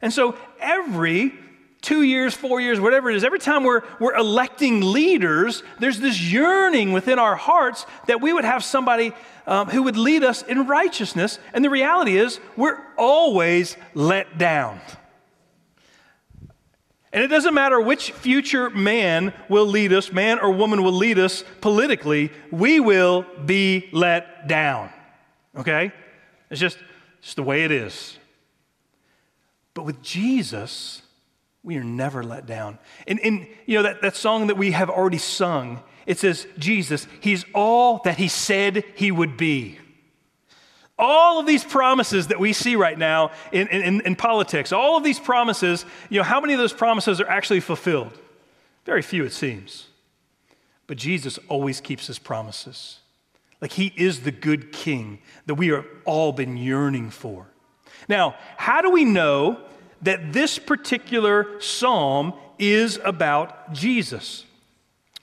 And 0.00 0.12
so, 0.12 0.36
every 0.58 1.32
two 1.80 2.02
years, 2.02 2.34
four 2.34 2.60
years, 2.60 2.80
whatever 2.80 3.10
it 3.10 3.16
is, 3.16 3.24
every 3.24 3.38
time 3.38 3.64
we're, 3.64 3.82
we're 4.00 4.16
electing 4.16 4.80
leaders, 4.80 5.62
there's 5.78 6.00
this 6.00 6.20
yearning 6.20 6.92
within 6.92 7.18
our 7.18 7.36
hearts 7.36 7.86
that 8.06 8.20
we 8.20 8.32
would 8.32 8.44
have 8.44 8.64
somebody 8.64 9.12
um, 9.46 9.68
who 9.68 9.84
would 9.84 9.96
lead 9.96 10.24
us 10.24 10.42
in 10.42 10.66
righteousness. 10.66 11.38
And 11.52 11.64
the 11.64 11.70
reality 11.70 12.16
is, 12.16 12.40
we're 12.56 12.78
always 12.96 13.76
let 13.94 14.38
down. 14.38 14.80
And 17.12 17.24
it 17.24 17.28
doesn't 17.28 17.54
matter 17.54 17.80
which 17.80 18.10
future 18.10 18.68
man 18.68 19.32
will 19.48 19.66
lead 19.66 19.92
us, 19.92 20.12
man 20.12 20.38
or 20.38 20.50
woman 20.50 20.82
will 20.82 20.92
lead 20.92 21.18
us 21.18 21.44
politically, 21.60 22.30
we 22.50 22.80
will 22.80 23.24
be 23.44 23.88
let 23.92 24.48
down. 24.48 24.90
Okay? 25.56 25.92
It's 26.50 26.60
just, 26.60 26.78
just 27.22 27.36
the 27.36 27.42
way 27.42 27.64
it 27.64 27.70
is. 27.70 28.18
But 29.72 29.84
with 29.84 30.02
Jesus, 30.02 31.00
we 31.66 31.76
are 31.76 31.84
never 31.84 32.22
let 32.22 32.46
down. 32.46 32.78
And, 33.08 33.18
and 33.20 33.46
you 33.66 33.76
know, 33.76 33.82
that, 33.82 34.00
that 34.00 34.14
song 34.14 34.46
that 34.46 34.56
we 34.56 34.70
have 34.70 34.88
already 34.88 35.18
sung, 35.18 35.82
it 36.06 36.16
says, 36.16 36.46
Jesus, 36.58 37.08
He's 37.20 37.44
all 37.52 38.00
that 38.04 38.16
He 38.16 38.28
said 38.28 38.84
He 38.94 39.10
would 39.10 39.36
be. 39.36 39.78
All 40.96 41.40
of 41.40 41.46
these 41.46 41.64
promises 41.64 42.28
that 42.28 42.38
we 42.38 42.52
see 42.52 42.76
right 42.76 42.96
now 42.96 43.32
in, 43.50 43.66
in, 43.68 44.00
in 44.00 44.14
politics, 44.14 44.72
all 44.72 44.96
of 44.96 45.02
these 45.02 45.18
promises, 45.18 45.84
you 46.08 46.18
know, 46.18 46.24
how 46.24 46.40
many 46.40 46.54
of 46.54 46.60
those 46.60 46.72
promises 46.72 47.20
are 47.20 47.28
actually 47.28 47.60
fulfilled? 47.60 48.16
Very 48.86 49.02
few, 49.02 49.24
it 49.24 49.32
seems. 49.32 49.88
But 50.86 50.96
Jesus 50.98 51.36
always 51.48 51.80
keeps 51.80 52.06
his 52.06 52.20
promises. 52.20 53.00
Like 53.60 53.72
he 53.72 53.92
is 53.96 54.20
the 54.20 54.30
good 54.30 54.72
king 54.72 55.18
that 55.46 55.56
we 55.56 55.68
have 55.68 55.84
all 56.04 56.32
been 56.32 56.56
yearning 56.56 57.10
for. 57.10 57.48
Now, 58.08 58.36
how 58.56 58.82
do 58.82 58.90
we 58.90 59.04
know 59.04 59.60
that 60.06 60.32
this 60.32 60.56
particular 60.56 61.60
psalm 61.60 62.32
is 62.60 62.98
about 63.04 63.72
Jesus? 63.72 64.44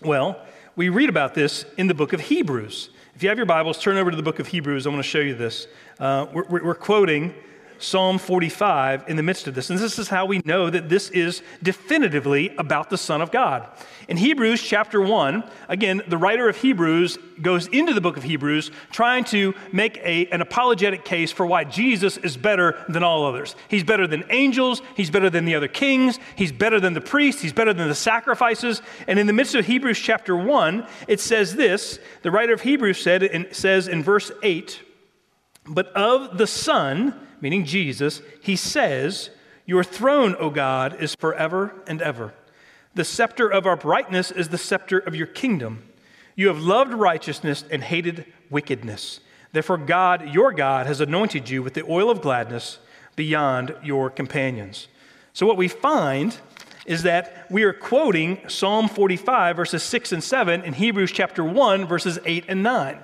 Well, 0.01 0.45
we 0.75 0.89
read 0.89 1.07
about 1.07 1.33
this 1.33 1.65
in 1.77 1.87
the 1.87 1.93
book 1.93 2.11
of 2.11 2.19
Hebrews. 2.19 2.89
If 3.15 3.23
you 3.23 3.29
have 3.29 3.37
your 3.37 3.45
Bibles, 3.45 3.79
turn 3.79 3.95
over 3.95 4.11
to 4.11 4.17
the 4.17 4.23
book 4.23 4.39
of 4.39 4.47
Hebrews. 4.47 4.85
I 4.85 4.89
want 4.89 4.99
to 4.99 5.09
show 5.09 5.19
you 5.19 5.35
this. 5.35 5.67
Uh, 5.99 6.25
we're, 6.33 6.63
we're 6.63 6.75
quoting 6.75 7.33
Psalm 7.79 8.17
45 8.17 9.05
in 9.07 9.15
the 9.15 9.23
midst 9.23 9.47
of 9.47 9.55
this. 9.55 9.69
And 9.69 9.79
this 9.79 9.99
is 9.99 10.07
how 10.07 10.25
we 10.25 10.39
know 10.45 10.69
that 10.69 10.89
this 10.89 11.09
is 11.09 11.41
definitively 11.61 12.55
about 12.57 12.89
the 12.89 12.97
Son 12.97 13.21
of 13.21 13.31
God. 13.31 13.67
In 14.07 14.17
Hebrews 14.17 14.61
chapter 14.61 15.01
1, 15.01 15.43
again, 15.69 16.01
the 16.07 16.17
writer 16.17 16.49
of 16.49 16.57
Hebrews 16.57 17.17
goes 17.41 17.67
into 17.67 17.93
the 17.93 18.01
book 18.01 18.17
of 18.17 18.23
Hebrews 18.23 18.71
trying 18.91 19.23
to 19.25 19.53
make 19.71 19.97
a, 19.97 20.27
an 20.27 20.41
apologetic 20.41 21.05
case 21.05 21.31
for 21.31 21.45
why 21.45 21.63
Jesus 21.63 22.17
is 22.17 22.37
better 22.37 22.83
than 22.89 23.03
all 23.03 23.25
others. 23.25 23.55
He's 23.67 23.83
better 23.83 24.07
than 24.07 24.23
angels, 24.29 24.81
he's 24.95 25.09
better 25.09 25.29
than 25.29 25.45
the 25.45 25.55
other 25.55 25.67
kings, 25.67 26.19
he's 26.35 26.51
better 26.51 26.79
than 26.79 26.93
the 26.93 27.01
priests, 27.01 27.41
he's 27.41 27.53
better 27.53 27.73
than 27.73 27.87
the 27.87 27.95
sacrifices. 27.95 28.81
And 29.07 29.19
in 29.19 29.27
the 29.27 29.33
midst 29.33 29.55
of 29.55 29.65
Hebrews 29.65 29.99
chapter 29.99 30.35
1, 30.35 30.85
it 31.07 31.19
says 31.19 31.55
this 31.55 31.99
the 32.21 32.31
writer 32.31 32.53
of 32.53 32.61
Hebrews 32.61 33.01
said, 33.01 33.23
and 33.23 33.47
says 33.55 33.87
in 33.87 34.03
verse 34.03 34.31
8, 34.41 34.81
but 35.65 35.87
of 35.93 36.37
the 36.37 36.47
Son, 36.47 37.27
meaning 37.43 37.65
Jesus, 37.65 38.21
he 38.41 38.55
says, 38.55 39.29
Your 39.65 39.83
throne, 39.83 40.33
O 40.39 40.49
God, 40.49 40.99
is 41.01 41.13
forever 41.13 41.75
and 41.85 42.01
ever. 42.01 42.33
The 42.95 43.03
scepter 43.03 43.49
of 43.49 43.67
uprightness 43.67 44.31
is 44.31 44.47
the 44.47 44.57
scepter 44.57 44.97
of 44.97 45.13
your 45.13 45.27
kingdom. 45.27 45.83
You 46.37 46.47
have 46.47 46.59
loved 46.59 46.93
righteousness 46.93 47.65
and 47.69 47.83
hated 47.83 48.31
wickedness. 48.49 49.19
Therefore, 49.51 49.77
God, 49.77 50.33
your 50.33 50.53
God, 50.53 50.87
has 50.87 51.01
anointed 51.01 51.49
you 51.49 51.61
with 51.61 51.73
the 51.73 51.83
oil 51.83 52.09
of 52.09 52.21
gladness 52.21 52.79
beyond 53.17 53.75
your 53.83 54.09
companions. 54.09 54.87
So, 55.33 55.45
what 55.45 55.57
we 55.57 55.67
find 55.67 56.37
is 56.85 57.03
that 57.03 57.45
we 57.51 57.63
are 57.63 57.73
quoting 57.73 58.39
Psalm 58.47 58.87
45, 58.87 59.57
verses 59.57 59.83
6 59.83 60.13
and 60.13 60.23
7, 60.23 60.61
in 60.61 60.73
Hebrews 60.73 61.11
chapter 61.11 61.43
1, 61.43 61.87
verses 61.87 62.19
8 62.25 62.45
and 62.47 62.63
9. 62.63 63.03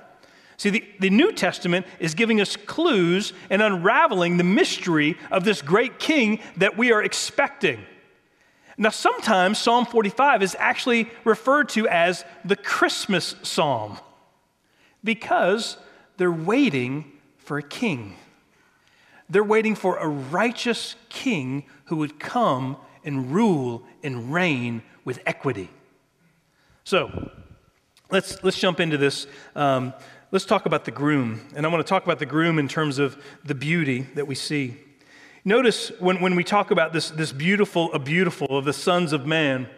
See, 0.60 0.68
the, 0.68 0.84
the 0.98 1.08
New 1.08 1.32
Testament 1.32 1.86
is 2.00 2.12
giving 2.12 2.38
us 2.38 2.54
clues 2.54 3.32
and 3.48 3.62
unraveling 3.62 4.36
the 4.36 4.44
mystery 4.44 5.16
of 5.30 5.42
this 5.42 5.62
great 5.62 5.98
king 5.98 6.38
that 6.58 6.76
we 6.76 6.92
are 6.92 7.02
expecting. 7.02 7.82
Now, 8.76 8.90
sometimes 8.90 9.56
Psalm 9.56 9.86
45 9.86 10.42
is 10.42 10.54
actually 10.58 11.08
referred 11.24 11.70
to 11.70 11.88
as 11.88 12.26
the 12.44 12.56
Christmas 12.56 13.36
psalm 13.42 13.98
because 15.02 15.78
they're 16.18 16.30
waiting 16.30 17.10
for 17.38 17.56
a 17.56 17.62
king. 17.62 18.16
They're 19.30 19.42
waiting 19.42 19.74
for 19.74 19.96
a 19.96 20.08
righteous 20.08 20.94
king 21.08 21.64
who 21.86 21.96
would 21.96 22.20
come 22.20 22.76
and 23.02 23.32
rule 23.32 23.82
and 24.02 24.30
reign 24.30 24.82
with 25.06 25.20
equity. 25.24 25.70
So, 26.84 27.30
let's, 28.10 28.44
let's 28.44 28.60
jump 28.60 28.78
into 28.78 28.98
this. 28.98 29.26
Um, 29.56 29.94
let's 30.32 30.44
talk 30.44 30.66
about 30.66 30.84
the 30.84 30.90
groom. 30.90 31.40
And 31.54 31.66
I 31.66 31.68
want 31.68 31.84
to 31.84 31.88
talk 31.88 32.04
about 32.04 32.18
the 32.18 32.26
groom 32.26 32.58
in 32.58 32.68
terms 32.68 32.98
of 32.98 33.20
the 33.44 33.54
beauty 33.54 34.06
that 34.14 34.26
we 34.26 34.34
see. 34.34 34.76
Notice 35.44 35.90
when, 35.98 36.20
when 36.20 36.36
we 36.36 36.44
talk 36.44 36.70
about 36.70 36.92
this, 36.92 37.10
this 37.10 37.32
beautiful, 37.32 37.92
a 37.92 37.98
beautiful 37.98 38.58
of 38.58 38.64
the 38.64 38.72
sons 38.72 39.12
of 39.12 39.26
man, 39.26 39.68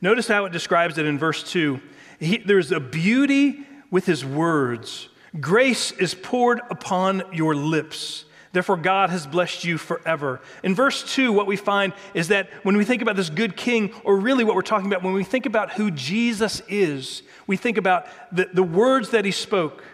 notice 0.00 0.28
how 0.28 0.44
it 0.44 0.52
describes 0.52 0.96
it 0.96 1.06
in 1.06 1.18
verse 1.18 1.42
2. 1.42 1.80
He, 2.20 2.38
there's 2.38 2.72
a 2.72 2.80
beauty 2.80 3.66
with 3.90 4.06
his 4.06 4.24
words. 4.24 5.08
Grace 5.40 5.92
is 5.92 6.14
poured 6.14 6.60
upon 6.70 7.22
your 7.32 7.54
lips. 7.54 8.24
Therefore, 8.52 8.76
God 8.76 9.10
has 9.10 9.26
blessed 9.26 9.64
you 9.64 9.76
forever. 9.76 10.40
In 10.62 10.74
verse 10.74 11.14
2, 11.14 11.32
what 11.32 11.46
we 11.46 11.56
find 11.56 11.92
is 12.14 12.28
that 12.28 12.48
when 12.62 12.76
we 12.76 12.84
think 12.84 13.02
about 13.02 13.14
this 13.14 13.28
good 13.28 13.56
king, 13.56 13.92
or 14.04 14.18
really 14.18 14.42
what 14.42 14.54
we're 14.54 14.62
talking 14.62 14.86
about, 14.86 15.02
when 15.02 15.12
we 15.12 15.24
think 15.24 15.44
about 15.44 15.72
who 15.72 15.90
Jesus 15.90 16.62
is, 16.68 17.22
we 17.46 17.56
think 17.56 17.76
about 17.76 18.06
the, 18.34 18.48
the 18.52 18.62
words 18.62 19.10
that 19.10 19.24
he 19.24 19.32
spoke. 19.32 19.84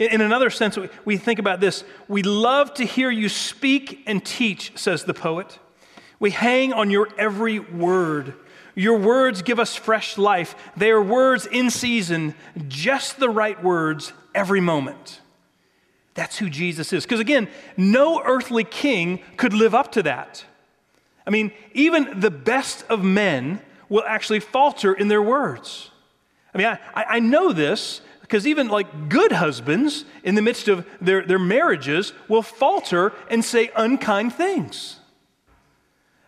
In 0.00 0.22
another 0.22 0.48
sense, 0.48 0.78
we 1.04 1.18
think 1.18 1.38
about 1.38 1.60
this. 1.60 1.84
We 2.08 2.22
love 2.22 2.72
to 2.74 2.86
hear 2.86 3.10
you 3.10 3.28
speak 3.28 4.02
and 4.06 4.24
teach, 4.24 4.72
says 4.74 5.04
the 5.04 5.12
poet. 5.12 5.58
We 6.18 6.30
hang 6.30 6.72
on 6.72 6.90
your 6.90 7.10
every 7.18 7.58
word. 7.58 8.32
Your 8.74 8.96
words 8.96 9.42
give 9.42 9.60
us 9.60 9.76
fresh 9.76 10.16
life. 10.16 10.54
They 10.74 10.90
are 10.90 11.02
words 11.02 11.44
in 11.44 11.68
season, 11.68 12.34
just 12.66 13.18
the 13.18 13.28
right 13.28 13.62
words 13.62 14.14
every 14.34 14.62
moment. 14.62 15.20
That's 16.14 16.38
who 16.38 16.48
Jesus 16.48 16.94
is. 16.94 17.04
Because 17.04 17.20
again, 17.20 17.48
no 17.76 18.22
earthly 18.24 18.64
king 18.64 19.20
could 19.36 19.52
live 19.52 19.74
up 19.74 19.92
to 19.92 20.02
that. 20.04 20.46
I 21.26 21.30
mean, 21.30 21.52
even 21.74 22.20
the 22.20 22.30
best 22.30 22.86
of 22.88 23.04
men 23.04 23.60
will 23.90 24.04
actually 24.06 24.40
falter 24.40 24.94
in 24.94 25.08
their 25.08 25.20
words. 25.20 25.90
I 26.54 26.58
mean, 26.58 26.66
I, 26.68 26.78
I 26.94 27.20
know 27.20 27.52
this 27.52 28.00
because 28.30 28.46
even 28.46 28.68
like 28.68 29.08
good 29.08 29.32
husbands, 29.32 30.04
in 30.22 30.36
the 30.36 30.42
midst 30.42 30.68
of 30.68 30.86
their, 31.00 31.26
their 31.26 31.36
marriages, 31.36 32.12
will 32.28 32.42
falter 32.42 33.12
and 33.28 33.44
say 33.44 33.72
unkind 33.74 34.32
things. 34.32 35.00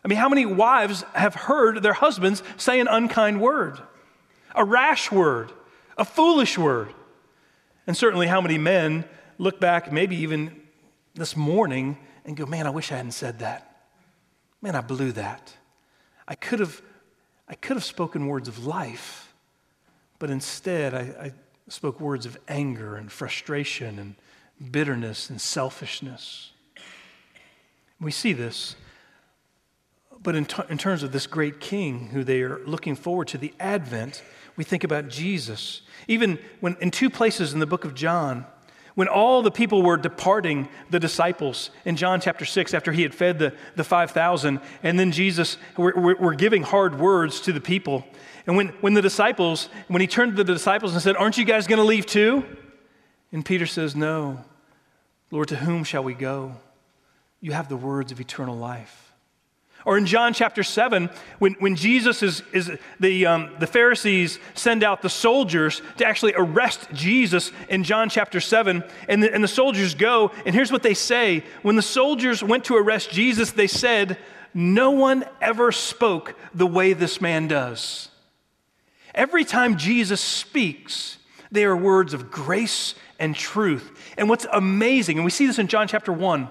I 0.04 0.08
mean, 0.08 0.18
how 0.18 0.28
many 0.28 0.44
wives 0.44 1.04
have 1.12 1.36
heard 1.36 1.80
their 1.80 1.92
husbands 1.92 2.42
say 2.56 2.80
an 2.80 2.88
unkind 2.88 3.40
word, 3.40 3.78
a 4.52 4.64
rash 4.64 5.12
word, 5.12 5.52
a 5.96 6.04
foolish 6.04 6.58
word? 6.58 6.92
And 7.86 7.96
certainly, 7.96 8.26
how 8.26 8.40
many 8.40 8.58
men 8.58 9.04
look 9.38 9.60
back, 9.60 9.92
maybe 9.92 10.16
even 10.16 10.60
this 11.14 11.36
morning, 11.36 11.98
and 12.24 12.36
go, 12.36 12.46
Man, 12.46 12.66
I 12.66 12.70
wish 12.70 12.90
I 12.90 12.96
hadn't 12.96 13.12
said 13.12 13.38
that. 13.38 13.84
Man, 14.60 14.74
I 14.74 14.80
blew 14.80 15.12
that. 15.12 15.54
I 16.26 16.34
could 16.34 16.58
have, 16.58 16.82
I 17.46 17.54
could 17.54 17.76
have 17.76 17.84
spoken 17.84 18.26
words 18.26 18.48
of 18.48 18.66
life, 18.66 19.32
but 20.18 20.30
instead 20.30 20.94
I, 20.94 21.26
I 21.26 21.32
spoke 21.72 22.00
words 22.00 22.26
of 22.26 22.36
anger 22.48 22.96
and 22.96 23.10
frustration 23.10 23.98
and 23.98 24.14
bitterness 24.70 25.30
and 25.30 25.40
selfishness. 25.40 26.52
We 27.98 28.10
see 28.10 28.34
this. 28.34 28.76
But 30.22 30.36
in, 30.36 30.44
t- 30.44 30.62
in 30.68 30.76
terms 30.76 31.02
of 31.02 31.12
this 31.12 31.26
great 31.26 31.60
king 31.60 32.08
who 32.08 32.24
they 32.24 32.42
are 32.42 32.58
looking 32.66 32.94
forward 32.94 33.28
to, 33.28 33.38
the 33.38 33.54
Advent, 33.58 34.22
we 34.54 34.64
think 34.64 34.84
about 34.84 35.08
Jesus. 35.08 35.80
Even 36.06 36.38
when 36.60 36.76
in 36.80 36.90
two 36.90 37.08
places 37.08 37.54
in 37.54 37.58
the 37.58 37.66
book 37.66 37.84
of 37.86 37.94
John, 37.94 38.44
when 38.94 39.08
all 39.08 39.40
the 39.40 39.50
people 39.50 39.82
were 39.82 39.96
departing 39.96 40.68
the 40.90 41.00
disciples 41.00 41.70
in 41.86 41.96
John 41.96 42.20
chapter 42.20 42.44
6, 42.44 42.74
after 42.74 42.92
he 42.92 43.02
had 43.02 43.14
fed 43.14 43.38
the, 43.38 43.54
the 43.76 43.84
5,000, 43.84 44.60
and 44.82 45.00
then 45.00 45.10
Jesus 45.10 45.56
were, 45.78 46.34
giving 46.34 46.62
hard 46.62 46.98
words 46.98 47.40
to 47.40 47.52
the 47.52 47.60
people. 47.60 48.04
And 48.46 48.56
when, 48.56 48.68
when 48.80 48.94
the 48.94 49.02
disciples, 49.02 49.68
when 49.88 50.00
he 50.00 50.06
turned 50.06 50.36
to 50.36 50.44
the 50.44 50.52
disciples 50.52 50.92
and 50.92 51.02
said, 51.02 51.16
Aren't 51.16 51.38
you 51.38 51.44
guys 51.44 51.66
going 51.66 51.78
to 51.78 51.84
leave 51.84 52.06
too? 52.06 52.44
And 53.30 53.44
Peter 53.44 53.66
says, 53.66 53.94
No. 53.94 54.44
Lord, 55.30 55.48
to 55.48 55.56
whom 55.56 55.82
shall 55.82 56.04
we 56.04 56.14
go? 56.14 56.56
You 57.40 57.52
have 57.52 57.68
the 57.68 57.76
words 57.76 58.12
of 58.12 58.20
eternal 58.20 58.56
life. 58.56 59.02
Or 59.84 59.98
in 59.98 60.06
John 60.06 60.32
chapter 60.32 60.62
7, 60.62 61.10
when, 61.38 61.54
when 61.54 61.74
Jesus 61.74 62.22
is, 62.22 62.42
is 62.52 62.70
the, 63.00 63.26
um, 63.26 63.50
the 63.58 63.66
Pharisees 63.66 64.38
send 64.54 64.84
out 64.84 65.02
the 65.02 65.08
soldiers 65.08 65.82
to 65.96 66.06
actually 66.06 66.34
arrest 66.36 66.86
Jesus 66.92 67.50
in 67.68 67.82
John 67.82 68.08
chapter 68.08 68.40
7, 68.40 68.84
and 69.08 69.22
the, 69.22 69.34
and 69.34 69.42
the 69.42 69.48
soldiers 69.48 69.94
go, 69.94 70.30
and 70.46 70.54
here's 70.54 70.70
what 70.70 70.84
they 70.84 70.94
say. 70.94 71.42
When 71.62 71.74
the 71.74 71.82
soldiers 71.82 72.44
went 72.44 72.64
to 72.66 72.76
arrest 72.76 73.10
Jesus, 73.10 73.50
they 73.50 73.66
said, 73.66 74.18
No 74.54 74.92
one 74.92 75.24
ever 75.40 75.72
spoke 75.72 76.36
the 76.54 76.66
way 76.66 76.92
this 76.92 77.20
man 77.20 77.48
does. 77.48 78.08
Every 79.14 79.44
time 79.44 79.76
Jesus 79.76 80.20
speaks, 80.20 81.18
they 81.50 81.64
are 81.64 81.76
words 81.76 82.14
of 82.14 82.30
grace 82.30 82.94
and 83.18 83.36
truth. 83.36 83.90
And 84.16 84.28
what's 84.28 84.46
amazing, 84.50 85.18
and 85.18 85.24
we 85.24 85.30
see 85.30 85.46
this 85.46 85.58
in 85.58 85.68
John 85.68 85.86
chapter 85.86 86.12
1, 86.12 86.48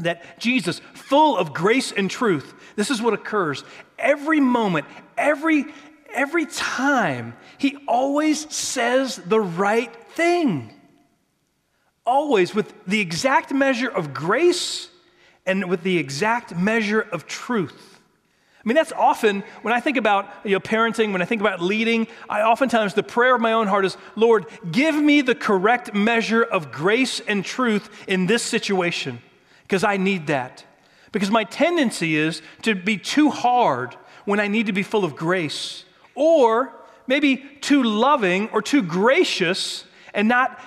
that 0.00 0.38
Jesus, 0.38 0.80
full 0.94 1.36
of 1.38 1.54
grace 1.54 1.90
and 1.90 2.10
truth, 2.10 2.54
this 2.76 2.90
is 2.90 3.00
what 3.00 3.14
occurs. 3.14 3.64
Every 3.98 4.40
moment, 4.40 4.86
every, 5.16 5.64
every 6.12 6.46
time, 6.46 7.34
he 7.56 7.78
always 7.88 8.52
says 8.54 9.16
the 9.16 9.40
right 9.40 9.94
thing. 10.10 10.72
Always 12.04 12.54
with 12.54 12.72
the 12.86 13.00
exact 13.00 13.52
measure 13.52 13.88
of 13.88 14.12
grace 14.12 14.90
and 15.46 15.68
with 15.70 15.82
the 15.82 15.96
exact 15.96 16.54
measure 16.54 17.00
of 17.00 17.26
truth. 17.26 17.95
I 18.66 18.68
mean, 18.68 18.74
that's 18.74 18.90
often 18.90 19.44
when 19.62 19.72
I 19.72 19.78
think 19.78 19.96
about 19.96 20.28
you 20.42 20.50
know, 20.50 20.60
parenting, 20.60 21.12
when 21.12 21.22
I 21.22 21.24
think 21.24 21.40
about 21.40 21.62
leading, 21.62 22.08
I 22.28 22.42
oftentimes, 22.42 22.94
the 22.94 23.04
prayer 23.04 23.36
of 23.36 23.40
my 23.40 23.52
own 23.52 23.68
heart 23.68 23.84
is, 23.84 23.96
Lord, 24.16 24.46
give 24.72 24.96
me 24.96 25.20
the 25.20 25.36
correct 25.36 25.94
measure 25.94 26.42
of 26.42 26.72
grace 26.72 27.20
and 27.20 27.44
truth 27.44 27.88
in 28.08 28.26
this 28.26 28.42
situation, 28.42 29.20
because 29.62 29.84
I 29.84 29.98
need 29.98 30.26
that. 30.26 30.64
Because 31.12 31.30
my 31.30 31.44
tendency 31.44 32.16
is 32.16 32.42
to 32.62 32.74
be 32.74 32.98
too 32.98 33.30
hard 33.30 33.94
when 34.24 34.40
I 34.40 34.48
need 34.48 34.66
to 34.66 34.72
be 34.72 34.82
full 34.82 35.04
of 35.04 35.14
grace, 35.14 35.84
or 36.16 36.72
maybe 37.06 37.36
too 37.60 37.84
loving 37.84 38.48
or 38.48 38.62
too 38.62 38.82
gracious 38.82 39.84
and 40.12 40.26
not, 40.26 40.60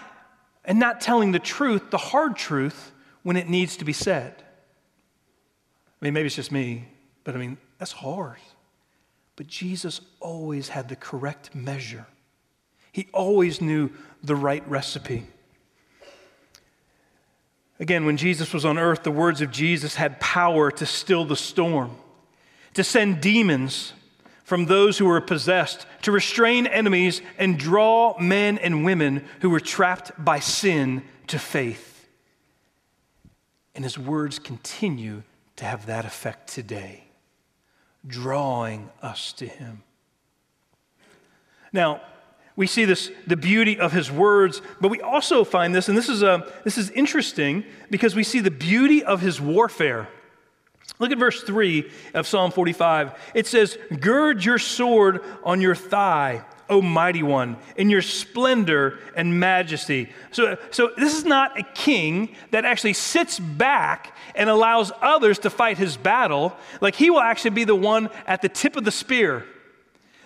and 0.63 0.79
not 0.79 1.01
telling 1.01 1.33
the 1.33 1.39
truth, 1.39 1.91
the 1.91 1.97
hard 1.97 2.37
truth, 2.37 2.93
when 3.23 3.35
it 3.35 3.49
needs 3.49 3.75
to 3.75 3.83
be 3.83 3.91
said. 3.91 4.41
I 6.01 6.05
mean, 6.05 6.13
maybe 6.13 6.27
it's 6.27 6.35
just 6.37 6.53
me, 6.53 6.87
but 7.25 7.35
I 7.35 7.39
mean, 7.39 7.57
that's 7.79 7.93
hard. 7.93 8.37
But 9.35 9.47
Jesus 9.47 10.01
always 10.19 10.69
had 10.69 10.89
the 10.89 10.95
correct 10.95 11.55
measure. 11.55 12.05
He 12.91 13.07
always 13.13 13.61
knew 13.61 13.89
the 14.21 14.35
right 14.35 14.67
recipe. 14.69 15.25
Again, 17.79 18.05
when 18.05 18.17
Jesus 18.17 18.53
was 18.53 18.65
on 18.65 18.77
earth, 18.77 19.03
the 19.03 19.11
words 19.11 19.39
of 19.39 19.51
Jesus 19.51 19.95
had 19.95 20.19
power 20.19 20.69
to 20.69 20.85
still 20.85 21.23
the 21.23 21.37
storm, 21.37 21.95
to 22.73 22.83
send 22.83 23.21
demons 23.21 23.93
from 24.43 24.65
those 24.65 24.97
who 24.97 25.05
were 25.05 25.21
possessed, 25.21 25.85
to 26.01 26.11
restrain 26.11 26.67
enemies 26.67 27.21
and 27.37 27.57
draw 27.57 28.19
men 28.19 28.57
and 28.57 28.83
women 28.83 29.23
who 29.41 29.49
were 29.49 29.59
trapped 29.59 30.11
by 30.17 30.39
sin 30.39 31.03
to 31.27 31.39
faith. 31.39 32.07
And 33.75 33.85
his 33.85 33.97
words 33.97 34.39
continue 34.39 35.23
to 35.55 35.65
have 35.65 35.85
that 35.85 36.03
effect 36.03 36.49
today, 36.49 37.05
drawing 38.05 38.89
us 39.01 39.33
to 39.33 39.45
him. 39.45 39.83
Now, 41.71 42.01
we 42.55 42.67
see 42.67 42.83
this 42.83 43.09
the 43.25 43.37
beauty 43.37 43.79
of 43.79 43.93
his 43.93 44.11
words 44.11 44.61
but 44.81 44.89
we 44.89 44.99
also 44.99 45.45
find 45.45 45.73
this 45.73 45.87
and 45.87 45.97
this 45.97 46.09
is 46.09 46.21
a, 46.21 46.31
uh, 46.31 46.51
this 46.65 46.77
is 46.77 46.89
interesting 46.91 47.63
because 47.89 48.15
we 48.15 48.23
see 48.23 48.41
the 48.41 48.51
beauty 48.51 49.01
of 49.01 49.21
his 49.21 49.39
warfare 49.39 50.09
look 50.99 51.09
at 51.09 51.17
verse 51.17 51.41
3 51.43 51.89
of 52.13 52.27
psalm 52.27 52.51
45 52.51 53.17
it 53.33 53.47
says 53.47 53.77
gird 54.01 54.43
your 54.43 54.59
sword 54.59 55.23
on 55.45 55.61
your 55.61 55.73
thigh 55.73 56.43
o 56.69 56.81
mighty 56.81 57.23
one 57.23 57.57
in 57.75 57.89
your 57.89 58.01
splendor 58.01 58.99
and 59.15 59.39
majesty 59.39 60.09
so, 60.31 60.57
so 60.71 60.91
this 60.97 61.17
is 61.17 61.25
not 61.25 61.59
a 61.59 61.63
king 61.73 62.35
that 62.51 62.65
actually 62.65 62.93
sits 62.93 63.39
back 63.39 64.15
and 64.35 64.49
allows 64.49 64.91
others 65.01 65.39
to 65.39 65.49
fight 65.49 65.77
his 65.77 65.97
battle 65.97 66.55
like 66.81 66.95
he 66.95 67.09
will 67.09 67.19
actually 67.19 67.51
be 67.51 67.63
the 67.63 67.75
one 67.75 68.09
at 68.27 68.41
the 68.41 68.49
tip 68.49 68.75
of 68.75 68.83
the 68.83 68.91
spear 68.91 69.45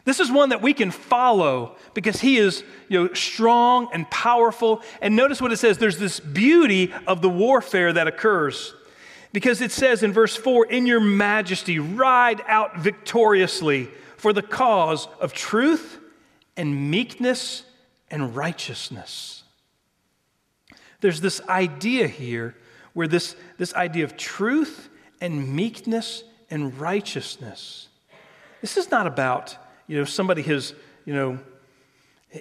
this 0.06 0.20
is 0.20 0.30
one 0.30 0.50
that 0.50 0.62
we 0.62 0.74
can 0.74 0.92
follow 0.92 1.78
because 1.94 2.20
he 2.20 2.38
is 2.38 2.64
you 2.90 3.00
know, 3.04 3.14
strong 3.14 3.90
and 3.94 4.10
powerful. 4.10 4.82
And 5.02 5.16
notice 5.16 5.42
what 5.42 5.54
it 5.54 5.58
says 5.58 5.78
there's 5.78 5.98
this 5.98 6.20
beauty 6.20 6.94
of 7.08 7.22
the 7.22 7.30
warfare 7.30 7.94
that 7.94 8.08
occurs. 8.08 8.74
Because 9.32 9.62
it 9.62 9.72
says 9.72 10.04
in 10.04 10.12
verse 10.12 10.36
4 10.36 10.68
In 10.68 10.86
your 10.86 11.00
majesty, 11.00 11.80
ride 11.80 12.42
out 12.48 12.80
victoriously 12.80 13.90
for 14.18 14.34
the 14.34 14.42
cause 14.42 15.08
of 15.22 15.34
truth 15.34 16.00
and 16.56 16.92
meekness 16.92 17.64
and 18.10 18.36
righteousness. 18.36 19.44
There's 21.02 21.22
this 21.22 21.42
idea 21.50 22.08
here 22.08 22.56
where 22.94 23.08
this, 23.08 23.36
this 23.58 23.74
idea 23.74 24.04
of 24.04 24.16
truth 24.16 24.90
and 25.20 25.56
meekness 25.56 26.24
and 26.50 26.80
righteousness. 26.80 27.88
This 28.62 28.78
is 28.78 28.92
not 28.92 29.08
about 29.08 29.58
you 29.88 29.98
know, 29.98 30.06
somebody 30.06 30.42
has, 30.44 30.74
you 31.06 31.14
know, 31.14 31.40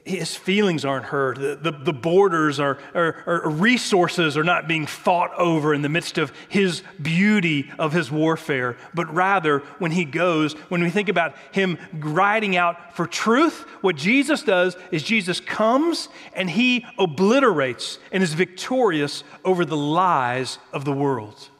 his 0.04 0.34
feelings 0.34 0.86
aren't 0.86 1.04
hurt. 1.04 1.38
The, 1.38 1.56
the, 1.56 1.70
the 1.72 1.92
borders 1.92 2.58
are, 2.58 2.78
are, 2.94 3.22
are, 3.26 3.50
resources 3.50 4.38
are 4.38 4.44
not 4.44 4.66
being 4.66 4.86
fought 4.86 5.34
over 5.34 5.74
in 5.74 5.82
the 5.82 5.90
midst 5.90 6.16
of 6.16 6.32
his 6.48 6.82
beauty 7.00 7.70
of 7.78 7.92
his 7.92 8.10
warfare, 8.10 8.78
but 8.94 9.12
rather 9.12 9.58
when 9.78 9.90
he 9.90 10.06
goes, 10.06 10.54
when 10.70 10.82
we 10.82 10.88
think 10.88 11.10
about 11.10 11.36
him 11.52 11.76
riding 11.92 12.56
out 12.56 12.96
for 12.96 13.06
truth, 13.06 13.66
what 13.82 13.96
Jesus 13.96 14.42
does 14.42 14.76
is 14.90 15.02
Jesus 15.02 15.40
comes 15.40 16.08
and 16.32 16.48
he 16.48 16.86
obliterates 16.98 17.98
and 18.10 18.22
is 18.22 18.32
victorious 18.32 19.24
over 19.44 19.66
the 19.66 19.76
lies 19.76 20.58
of 20.72 20.86
the 20.86 20.92
world. 20.92 21.50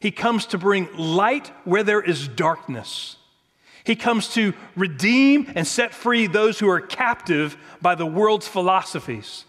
He 0.00 0.10
comes 0.10 0.46
to 0.46 0.58
bring 0.58 0.88
light 0.96 1.48
where 1.64 1.82
there 1.82 2.00
is 2.00 2.26
darkness. 2.26 3.16
He 3.86 3.94
comes 3.94 4.34
to 4.34 4.52
redeem 4.74 5.52
and 5.54 5.64
set 5.64 5.94
free 5.94 6.26
those 6.26 6.58
who 6.58 6.68
are 6.68 6.80
captive 6.80 7.56
by 7.80 7.94
the 7.94 8.04
world's 8.04 8.48
philosophies. 8.48 9.44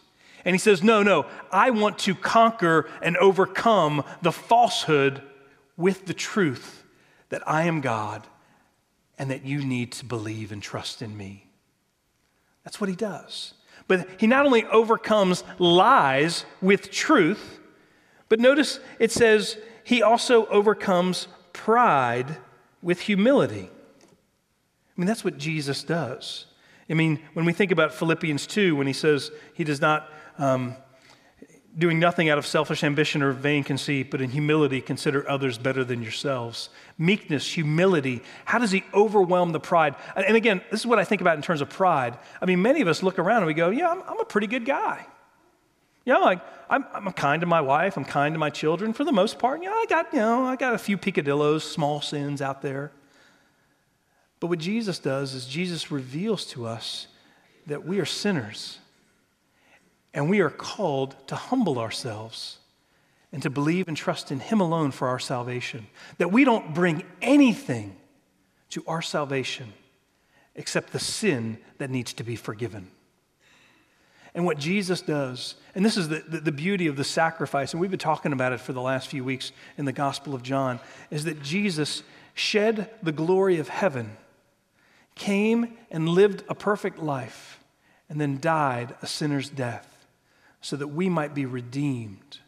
And 0.46 0.54
he 0.54 0.60
says, 0.60 0.84
No, 0.84 1.02
no, 1.02 1.26
I 1.52 1.72
want 1.72 1.98
to 2.00 2.14
conquer 2.14 2.88
and 3.02 3.18
overcome 3.18 4.04
the 4.22 4.32
falsehood 4.32 5.24
with 5.76 6.06
the 6.06 6.14
truth 6.14 6.84
that 7.30 7.42
I 7.48 7.64
am 7.64 7.82
God 7.82 8.28
and 9.18 9.32
that 9.32 9.44
you 9.44 9.66
need 9.66 9.92
to 9.94 10.06
believe 10.06 10.52
and 10.52 10.62
trust 10.62 11.02
in 11.02 11.18
me. 11.18 11.48
That's 12.64 12.80
what 12.80 12.92
he 12.92 12.96
does. 12.96 13.56
But 13.88 14.08
he 14.20 14.28
not 14.28 14.46
only 14.46 14.66
overcomes 14.66 15.44
lies 15.58 16.46
with 16.62 16.92
truth, 16.92 17.60
but 18.30 18.40
notice 18.40 18.80
it 19.00 19.12
says 19.12 19.58
he 19.84 20.04
also 20.04 20.46
overcomes 20.46 21.28
pride 21.54 22.38
with 22.84 23.00
humility. 23.02 23.72
I 24.98 25.02
mean, 25.02 25.08
that's 25.08 25.24
what 25.24 25.38
Jesus 25.38 25.84
does. 25.84 26.46
I 26.90 26.94
mean, 26.94 27.20
when 27.34 27.46
we 27.46 27.54
think 27.54 27.72
about 27.72 27.94
Philippians 27.94 28.48
2, 28.48 28.76
when 28.76 28.88
he 28.88 28.94
says 28.94 29.30
he 29.54 29.64
does 29.64 29.82
not, 29.82 30.10
um, 30.40 30.76
doing 31.78 32.00
nothing 32.00 32.30
out 32.30 32.40
of 32.40 32.46
selfish 32.46 32.84
ambition 32.84 33.22
or 33.22 33.32
vain 33.32 33.64
conceit, 33.64 34.10
but 34.10 34.20
in 34.20 34.32
humility 34.32 34.82
consider 34.82 35.30
others 35.30 35.60
better 35.60 35.84
than 35.84 36.02
yourselves. 36.02 36.70
Meekness, 36.98 37.54
humility. 37.54 38.24
How 38.46 38.58
does 38.58 38.72
he 38.72 38.84
overwhelm 38.94 39.52
the 39.52 39.60
pride? 39.60 39.96
And 40.16 40.36
again, 40.36 40.62
this 40.72 40.80
is 40.80 40.88
what 40.88 40.98
I 40.98 41.04
think 41.04 41.22
about 41.22 41.36
in 41.36 41.44
terms 41.44 41.62
of 41.62 41.70
pride. 41.70 42.18
I 42.42 42.46
mean, 42.46 42.62
many 42.62 42.82
of 42.82 42.88
us 42.88 43.04
look 43.04 43.20
around 43.20 43.38
and 43.38 43.48
we 43.48 43.54
go, 43.54 43.70
yeah, 43.70 43.92
I'm, 43.92 44.02
I'm 44.08 44.20
a 44.20 44.26
pretty 44.26 44.48
good 44.48 44.66
guy. 44.66 45.06
You 46.06 46.14
know, 46.14 46.22
like 46.22 46.42
I'm, 46.70 46.86
I'm, 46.94 47.12
kind 47.12 47.42
to 47.42 47.46
my 47.46 47.62
wife, 47.62 47.98
I'm 47.98 48.06
kind 48.06 48.34
to 48.34 48.40
my 48.40 48.50
children 48.50 48.94
for 48.94 49.04
the 49.04 49.12
most 49.12 49.38
part. 49.38 49.62
You 49.62 49.70
know, 49.70 49.76
I 49.76 49.86
got, 49.88 50.14
you 50.14 50.20
know, 50.20 50.46
I 50.46 50.56
got 50.56 50.74
a 50.74 50.78
few 50.78 50.98
picadillos, 50.98 51.62
small 51.62 52.02
sins 52.02 52.42
out 52.42 52.62
there. 52.62 52.92
But 54.40 54.48
what 54.48 54.60
Jesus 54.60 55.00
does 55.00 55.34
is 55.34 55.46
Jesus 55.46 55.92
reveals 55.92 56.46
to 56.48 56.66
us 56.66 57.08
that 57.66 57.86
we 57.86 58.00
are 58.00 58.06
sinners 58.06 58.80
and 60.14 60.30
we 60.30 60.40
are 60.40 60.50
called 60.50 61.16
to 61.28 61.36
humble 61.36 61.80
ourselves 61.80 62.60
and 63.32 63.44
to 63.44 63.50
believe 63.50 63.88
and 63.88 63.98
trust 63.98 64.32
in 64.32 64.40
Him 64.40 64.62
alone 64.62 64.92
for 64.92 65.08
our 65.08 65.20
salvation. 65.20 65.88
That 66.18 66.32
we 66.32 66.44
don't 66.44 66.74
bring 66.74 67.04
anything 67.22 67.96
to 68.70 68.84
our 68.88 69.02
salvation 69.02 69.74
except 70.56 70.92
the 70.92 71.00
sin 71.00 71.58
that 71.78 71.90
needs 71.90 72.14
to 72.14 72.24
be 72.24 72.36
forgiven. 72.36 72.90
And 74.34 74.46
what 74.46 74.58
Jesus 74.58 75.02
does, 75.02 75.56
and 75.74 75.84
this 75.86 75.98
is 75.98 76.10
the, 76.10 76.24
the, 76.28 76.40
the, 76.40 76.52
beauty 76.52 76.88
of 76.88 76.96
the 76.96 77.04
sacrifice, 77.04 77.74
and 77.74 77.82
we've 77.82 77.90
been 77.90 78.00
talking 78.00 78.34
about 78.34 78.54
it 78.54 78.60
for 78.60 78.74
the 78.74 78.82
last 78.82 79.08
few 79.08 79.24
weeks 79.24 79.52
in 79.78 79.86
the 79.86 79.94
Gospel 79.94 80.36
of 80.36 80.44
John, 80.44 80.80
is 81.10 81.24
that 81.24 81.42
Jesus 81.42 82.04
shed 82.34 82.90
the 83.02 83.12
glory 83.12 83.60
of 83.60 83.68
heaven 83.68 84.16
came 85.18 85.78
and 85.92 86.08
lived 86.08 86.44
a 86.50 86.56
perfect 86.56 87.00
life, 87.00 87.64
and 88.10 88.20
then 88.20 88.40
died 88.40 88.96
a 89.02 89.08
sinner's 89.08 89.50
death 89.50 90.06
so 90.62 90.76
that 90.76 90.88
we 90.88 91.10
might 91.10 91.34
be 91.34 91.46
redeemed. 91.46 92.40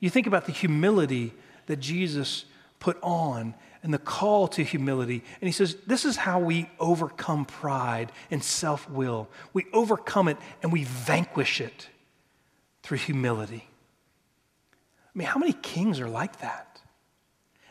You 0.00 0.10
think 0.10 0.26
about 0.26 0.46
the 0.46 0.52
humility 0.52 1.32
that 1.66 1.76
Jesus 1.76 2.44
put 2.78 2.98
on 3.02 3.54
and 3.82 3.94
the 3.94 3.98
call 3.98 4.48
to 4.48 4.64
humility. 4.64 5.22
And 5.40 5.48
he 5.48 5.52
says, 5.52 5.76
This 5.86 6.04
is 6.04 6.16
how 6.16 6.40
we 6.40 6.68
overcome 6.80 7.44
pride 7.44 8.10
and 8.30 8.42
self 8.42 8.90
will. 8.90 9.28
We 9.52 9.66
overcome 9.72 10.28
it 10.28 10.36
and 10.62 10.72
we 10.72 10.84
vanquish 10.84 11.60
it 11.60 11.88
through 12.82 12.98
humility. 12.98 13.68
I 15.14 15.18
mean, 15.18 15.28
how 15.28 15.38
many 15.38 15.52
kings 15.52 16.00
are 16.00 16.08
like 16.08 16.40
that? 16.40 16.80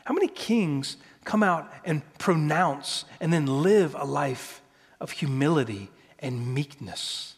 How 0.04 0.14
many 0.14 0.28
kings 0.28 0.96
come 1.26 1.42
out 1.42 1.70
and 1.84 2.00
pronounce 2.18 3.04
and 3.20 3.30
then 3.30 3.62
live 3.62 3.94
a 3.94 4.04
life 4.04 4.62
of 5.00 5.10
humility 5.10 5.90
and 6.18 6.54
meekness. 6.54 7.34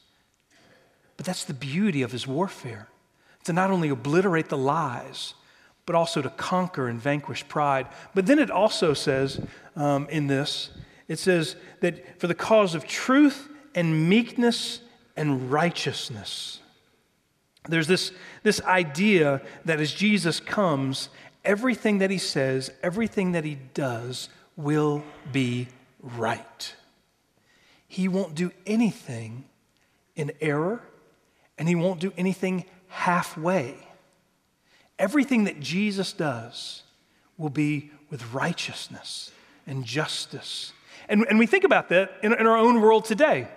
But 1.16 1.26
that's 1.26 1.44
the 1.44 1.54
beauty 1.54 2.02
of 2.02 2.12
his 2.12 2.26
warfare 2.26 2.86
to 3.44 3.52
not 3.52 3.72
only 3.72 3.88
obliterate 3.88 4.50
the 4.50 4.58
lies, 4.58 5.34
but 5.86 5.96
also 5.96 6.22
to 6.22 6.30
conquer 6.30 6.86
and 6.86 7.00
vanquish 7.00 7.48
pride. 7.48 7.88
But 8.14 8.26
then 8.26 8.38
it 8.38 8.50
also 8.50 8.94
says 8.94 9.40
um, 9.74 10.06
in 10.10 10.26
this, 10.26 10.70
it 11.08 11.18
says 11.18 11.56
that 11.80 12.20
for 12.20 12.26
the 12.26 12.34
cause 12.34 12.74
of 12.74 12.86
truth 12.86 13.48
and 13.74 14.08
meekness 14.08 14.80
and 15.16 15.50
righteousness. 15.50 16.60
There's 17.68 17.86
this, 17.86 18.12
this 18.42 18.60
idea 18.62 19.42
that 19.64 19.80
as 19.80 19.92
Jesus 19.92 20.40
comes 20.40 21.08
everything 21.48 21.98
that 21.98 22.10
he 22.10 22.18
says, 22.18 22.70
everything 22.82 23.32
that 23.32 23.42
he 23.42 23.56
does 23.72 24.28
will 24.54 25.02
be 25.32 25.66
right. 26.02 26.74
He 27.88 28.06
won't 28.06 28.34
do 28.34 28.52
anything 28.66 29.46
in 30.14 30.30
error, 30.42 30.82
and 31.56 31.66
he 31.66 31.74
won't 31.74 32.00
do 32.00 32.12
anything 32.18 32.66
halfway. 32.88 33.74
Everything 34.98 35.44
that 35.44 35.58
Jesus 35.58 36.12
does 36.12 36.82
will 37.38 37.50
be 37.50 37.90
with 38.10 38.34
righteousness 38.34 39.32
and 39.66 39.84
justice. 39.84 40.74
And, 41.08 41.24
and 41.30 41.38
we 41.38 41.46
think 41.46 41.64
about 41.64 41.88
that 41.88 42.12
in, 42.22 42.34
in 42.34 42.46
our 42.46 42.58
own 42.58 42.82
world 42.82 43.06
today. 43.06 43.48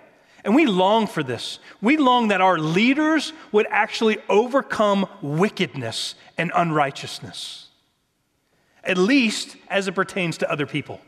And 0.44 0.54
we 0.54 0.64
long 0.64 1.06
for 1.06 1.22
this. 1.22 1.58
We 1.82 1.98
long 1.98 2.28
that 2.28 2.40
our 2.40 2.58
leaders 2.58 3.34
would 3.52 3.66
actually 3.70 4.16
overcome 4.30 5.06
wickedness 5.20 6.14
and 6.38 6.50
unrighteousness 6.54 7.68
at 8.84 8.98
least 8.98 9.56
as 9.68 9.88
it 9.88 9.92
pertains 9.92 10.38
to 10.38 10.50
other 10.50 10.66
people. 10.66 11.00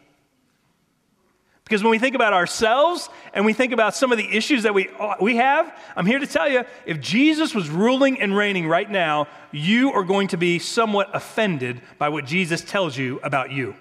Because 1.64 1.82
when 1.82 1.90
we 1.90 1.98
think 1.98 2.14
about 2.14 2.34
ourselves 2.34 3.08
and 3.32 3.46
we 3.46 3.54
think 3.54 3.72
about 3.72 3.94
some 3.94 4.12
of 4.12 4.18
the 4.18 4.36
issues 4.36 4.64
that 4.64 4.74
we, 4.74 4.90
we 5.18 5.36
have, 5.36 5.74
I'm 5.96 6.04
here 6.04 6.18
to 6.18 6.26
tell 6.26 6.48
you 6.48 6.64
if 6.84 7.00
Jesus 7.00 7.54
was 7.54 7.70
ruling 7.70 8.20
and 8.20 8.36
reigning 8.36 8.68
right 8.68 8.88
now, 8.88 9.28
you 9.50 9.90
are 9.92 10.04
going 10.04 10.28
to 10.28 10.36
be 10.36 10.58
somewhat 10.58 11.08
offended 11.14 11.80
by 11.98 12.10
what 12.10 12.26
Jesus 12.26 12.60
tells 12.60 12.98
you 12.98 13.18
about 13.22 13.50
you. 13.50 13.74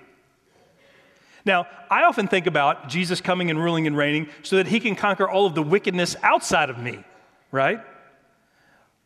Now, 1.45 1.67
I 1.91 2.03
often 2.03 2.29
think 2.29 2.47
about 2.47 2.87
Jesus 2.87 3.19
coming 3.19 3.49
and 3.49 3.61
ruling 3.61 3.85
and 3.85 3.97
reigning 3.97 4.29
so 4.43 4.55
that 4.55 4.67
he 4.67 4.79
can 4.79 4.95
conquer 4.95 5.29
all 5.29 5.45
of 5.45 5.53
the 5.53 5.63
wickedness 5.63 6.15
outside 6.23 6.69
of 6.69 6.77
me, 6.77 7.03
right? 7.51 7.81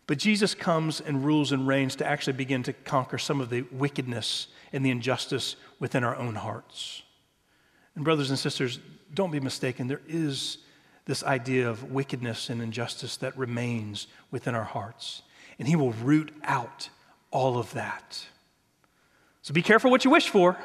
But 0.08 0.18
Jesus 0.18 0.56
comes 0.56 1.02
and 1.02 1.24
rules 1.24 1.52
and 1.52 1.68
reigns 1.68 1.98
to 1.98 2.08
actually 2.08 2.34
begin 2.34 2.64
to 2.64 2.74
conquer 2.74 3.18
some 3.18 3.42
of 3.42 3.50
the 3.50 3.64
wickedness 3.72 4.48
and 4.72 4.86
the 4.86 4.90
injustice 4.90 5.58
within 5.80 6.04
our 6.04 6.16
own 6.16 6.36
hearts. 6.36 7.04
And, 7.96 8.06
brothers 8.06 8.30
and 8.30 8.40
sisters, 8.40 8.80
don't 9.14 9.32
be 9.32 9.42
mistaken. 9.42 9.88
There 9.88 10.02
is 10.08 10.60
this 11.06 11.24
idea 11.24 11.70
of 11.70 11.92
wickedness 11.92 12.50
and 12.50 12.62
injustice 12.62 13.18
that 13.18 13.38
remains 13.38 14.08
within 14.32 14.56
our 14.56 14.64
hearts. 14.64 15.24
And 15.60 15.68
He 15.68 15.76
will 15.76 15.92
root 15.92 16.34
out 16.44 16.90
all 17.32 17.58
of 17.58 17.74
that. 17.74 18.26
So 19.42 19.54
be 19.54 19.62
careful 19.62 19.92
what 19.92 20.06
you 20.06 20.12
wish 20.12 20.30
for, 20.30 20.58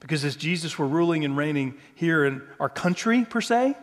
because 0.00 0.24
as 0.24 0.34
Jesus 0.34 0.78
were 0.78 0.86
ruling 0.86 1.24
and 1.24 1.36
reigning 1.36 1.74
here 1.94 2.24
in 2.24 2.42
our 2.58 2.68
country, 2.68 3.24
per 3.24 3.40
se, 3.40 3.76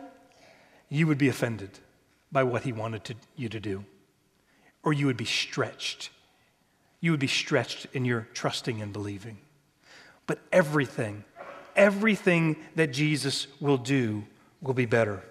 you 0.90 1.06
would 1.06 1.18
be 1.18 1.28
offended 1.28 1.78
by 2.32 2.42
what 2.42 2.62
He 2.62 2.72
wanted 2.72 3.04
to, 3.04 3.14
you 3.36 3.48
to 3.48 3.60
do, 3.60 3.84
or 4.82 4.92
you 4.92 5.06
would 5.06 5.16
be 5.16 5.24
stretched. 5.24 6.10
You 7.00 7.10
would 7.10 7.20
be 7.20 7.26
stretched 7.26 7.86
in 7.92 8.04
your 8.04 8.28
trusting 8.34 8.80
and 8.82 8.92
believing. 8.92 9.38
But 10.26 10.38
everything 10.52 11.24
everything 11.76 12.56
that 12.76 12.88
Jesus 12.92 13.46
will 13.60 13.78
do 13.78 14.24
will 14.60 14.74
be 14.74 14.86
better. 14.86 15.22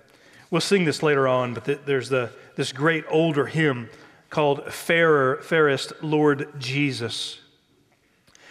We'll 0.49 0.61
sing 0.61 0.85
this 0.85 1.03
later 1.03 1.27
on, 1.27 1.53
but 1.53 1.65
th- 1.65 1.81
there's 1.85 2.09
the, 2.09 2.31
this 2.55 2.71
great 2.71 3.05
older 3.09 3.45
hymn 3.45 3.89
called 4.29 4.73
Fairer, 4.73 5.37
Fairest 5.43 5.93
Lord 6.01 6.59
Jesus. 6.59 7.39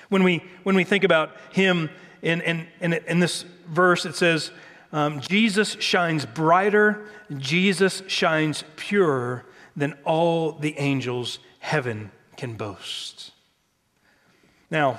When 0.08 0.22
we, 0.22 0.44
when 0.62 0.76
we 0.76 0.84
think 0.84 1.04
about 1.04 1.32
him 1.52 1.90
in, 2.22 2.40
in, 2.42 2.66
in, 2.80 2.92
in 2.92 3.18
this 3.18 3.44
verse, 3.68 4.06
it 4.06 4.14
says, 4.14 4.52
um, 4.92 5.20
Jesus 5.20 5.76
shines 5.80 6.24
brighter, 6.24 7.04
Jesus 7.36 8.02
shines 8.06 8.64
purer 8.76 9.44
than 9.78 9.94
all 10.04 10.52
the 10.52 10.76
angels 10.78 11.38
heaven 11.60 12.10
can 12.36 12.54
boast. 12.54 13.30
Now, 14.70 14.98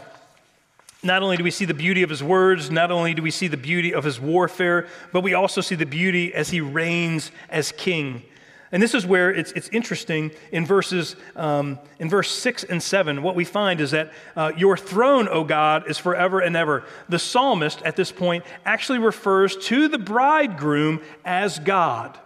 not 1.04 1.22
only 1.22 1.38
do 1.38 1.44
we 1.44 1.52
see 1.52 1.65
the 1.65 1.74
beauty 1.74 2.04
of 2.04 2.10
his 2.10 2.24
words, 2.24 2.72
not 2.72 2.92
only 2.92 3.13
do 3.13 3.22
we 3.22 3.32
see 3.32 3.48
the 3.48 3.58
beauty 3.58 3.94
of 3.94 4.04
his 4.04 4.20
warfare, 4.20 4.88
but 5.13 5.22
we 5.22 5.34
also 5.34 5.62
see 5.62 5.76
the 5.76 5.86
beauty 5.86 6.34
as 6.34 6.50
he 6.50 6.60
reigns 6.60 7.32
as 7.50 7.72
king. 7.72 8.24
And 8.72 8.84
this 8.84 8.94
is 8.94 9.06
where 9.06 9.32
it's, 9.34 9.52
it's 9.54 9.70
interesting 9.70 10.32
in 10.52 10.65
verses 10.65 11.15
um, 11.36 11.80
in 12.00 12.10
verse 12.10 12.30
six 12.30 12.63
and 12.63 12.84
seven. 12.84 13.24
What 13.24 13.36
we 13.36 13.46
find 13.46 13.82
is 13.82 13.92
that 13.92 14.12
uh, 14.36 14.52
your 14.58 14.78
throne, 14.78 15.28
O 15.30 15.44
God, 15.44 15.89
is 15.89 15.98
forever 15.98 16.39
and 16.39 16.56
ever. 16.56 16.84
The 17.08 17.18
psalmist 17.18 17.82
at 17.82 17.96
this 17.96 18.12
point 18.12 18.44
actually 18.65 19.00
refers 19.00 19.56
to 19.68 19.88
the 19.88 19.98
bridegroom 19.98 21.02
as 21.26 21.60
God. 21.60 22.18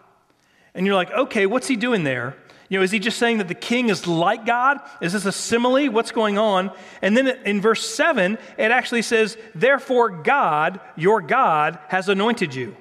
And 0.76 0.86
you're 0.86 0.96
like, 0.96 1.12
okay, 1.12 1.46
what's 1.46 1.68
he 1.68 1.76
doing 1.76 2.04
there? 2.04 2.36
You 2.70 2.80
know, 2.80 2.84
is 2.84 2.92
he 2.92 3.00
just 3.00 3.20
saying 3.20 3.38
that 3.38 3.48
the 3.48 3.54
king 3.54 3.90
is 3.90 4.08
like 4.08 4.46
God? 4.46 4.80
Is 5.02 5.14
this 5.14 5.26
a 5.26 5.32
simile? 5.32 5.90
What's 5.90 6.12
going 6.12 6.38
on? 6.38 6.72
And 7.02 7.16
then 7.16 7.28
in 7.46 7.62
verse 7.62 7.88
7, 7.88 8.38
it 8.58 8.72
actually 8.72 9.04
says, 9.04 9.38
Therefore, 9.54 10.10
God, 10.10 10.80
your 10.96 11.22
God, 11.22 11.78
has 11.90 12.10
anointed 12.10 12.56
you. 12.56 12.76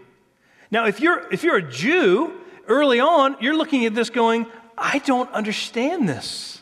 Now, 0.71 0.87
if 0.87 1.01
you're, 1.01 1.31
if 1.31 1.45
you're 1.45 1.57
a 1.57 1.71
Jew, 1.71 2.33
early 2.67 3.01
on, 3.01 3.37
you're 3.41 3.57
looking 3.57 3.85
at 3.85 3.95
this 3.95 4.09
going, 4.09 4.47
I 4.79 4.99
don't 5.01 5.31
understand 5.33 6.09
this. 6.09 6.62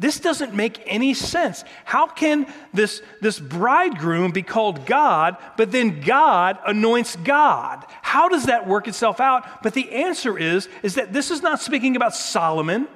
This 0.00 0.20
doesn't 0.20 0.54
make 0.54 0.80
any 0.86 1.12
sense. 1.12 1.64
How 1.84 2.06
can 2.06 2.46
this, 2.72 3.02
this 3.20 3.40
bridegroom 3.40 4.30
be 4.30 4.42
called 4.42 4.86
God, 4.86 5.36
but 5.56 5.72
then 5.72 6.00
God 6.00 6.56
anoints 6.64 7.16
God? 7.16 7.84
How 8.02 8.28
does 8.28 8.46
that 8.46 8.68
work 8.68 8.86
itself 8.86 9.18
out? 9.18 9.62
But 9.62 9.74
the 9.74 9.90
answer 9.90 10.38
is, 10.38 10.68
is 10.84 10.94
that 10.94 11.12
this 11.12 11.32
is 11.32 11.42
not 11.42 11.60
speaking 11.60 11.96
about 11.96 12.14
Solomon, 12.14 12.86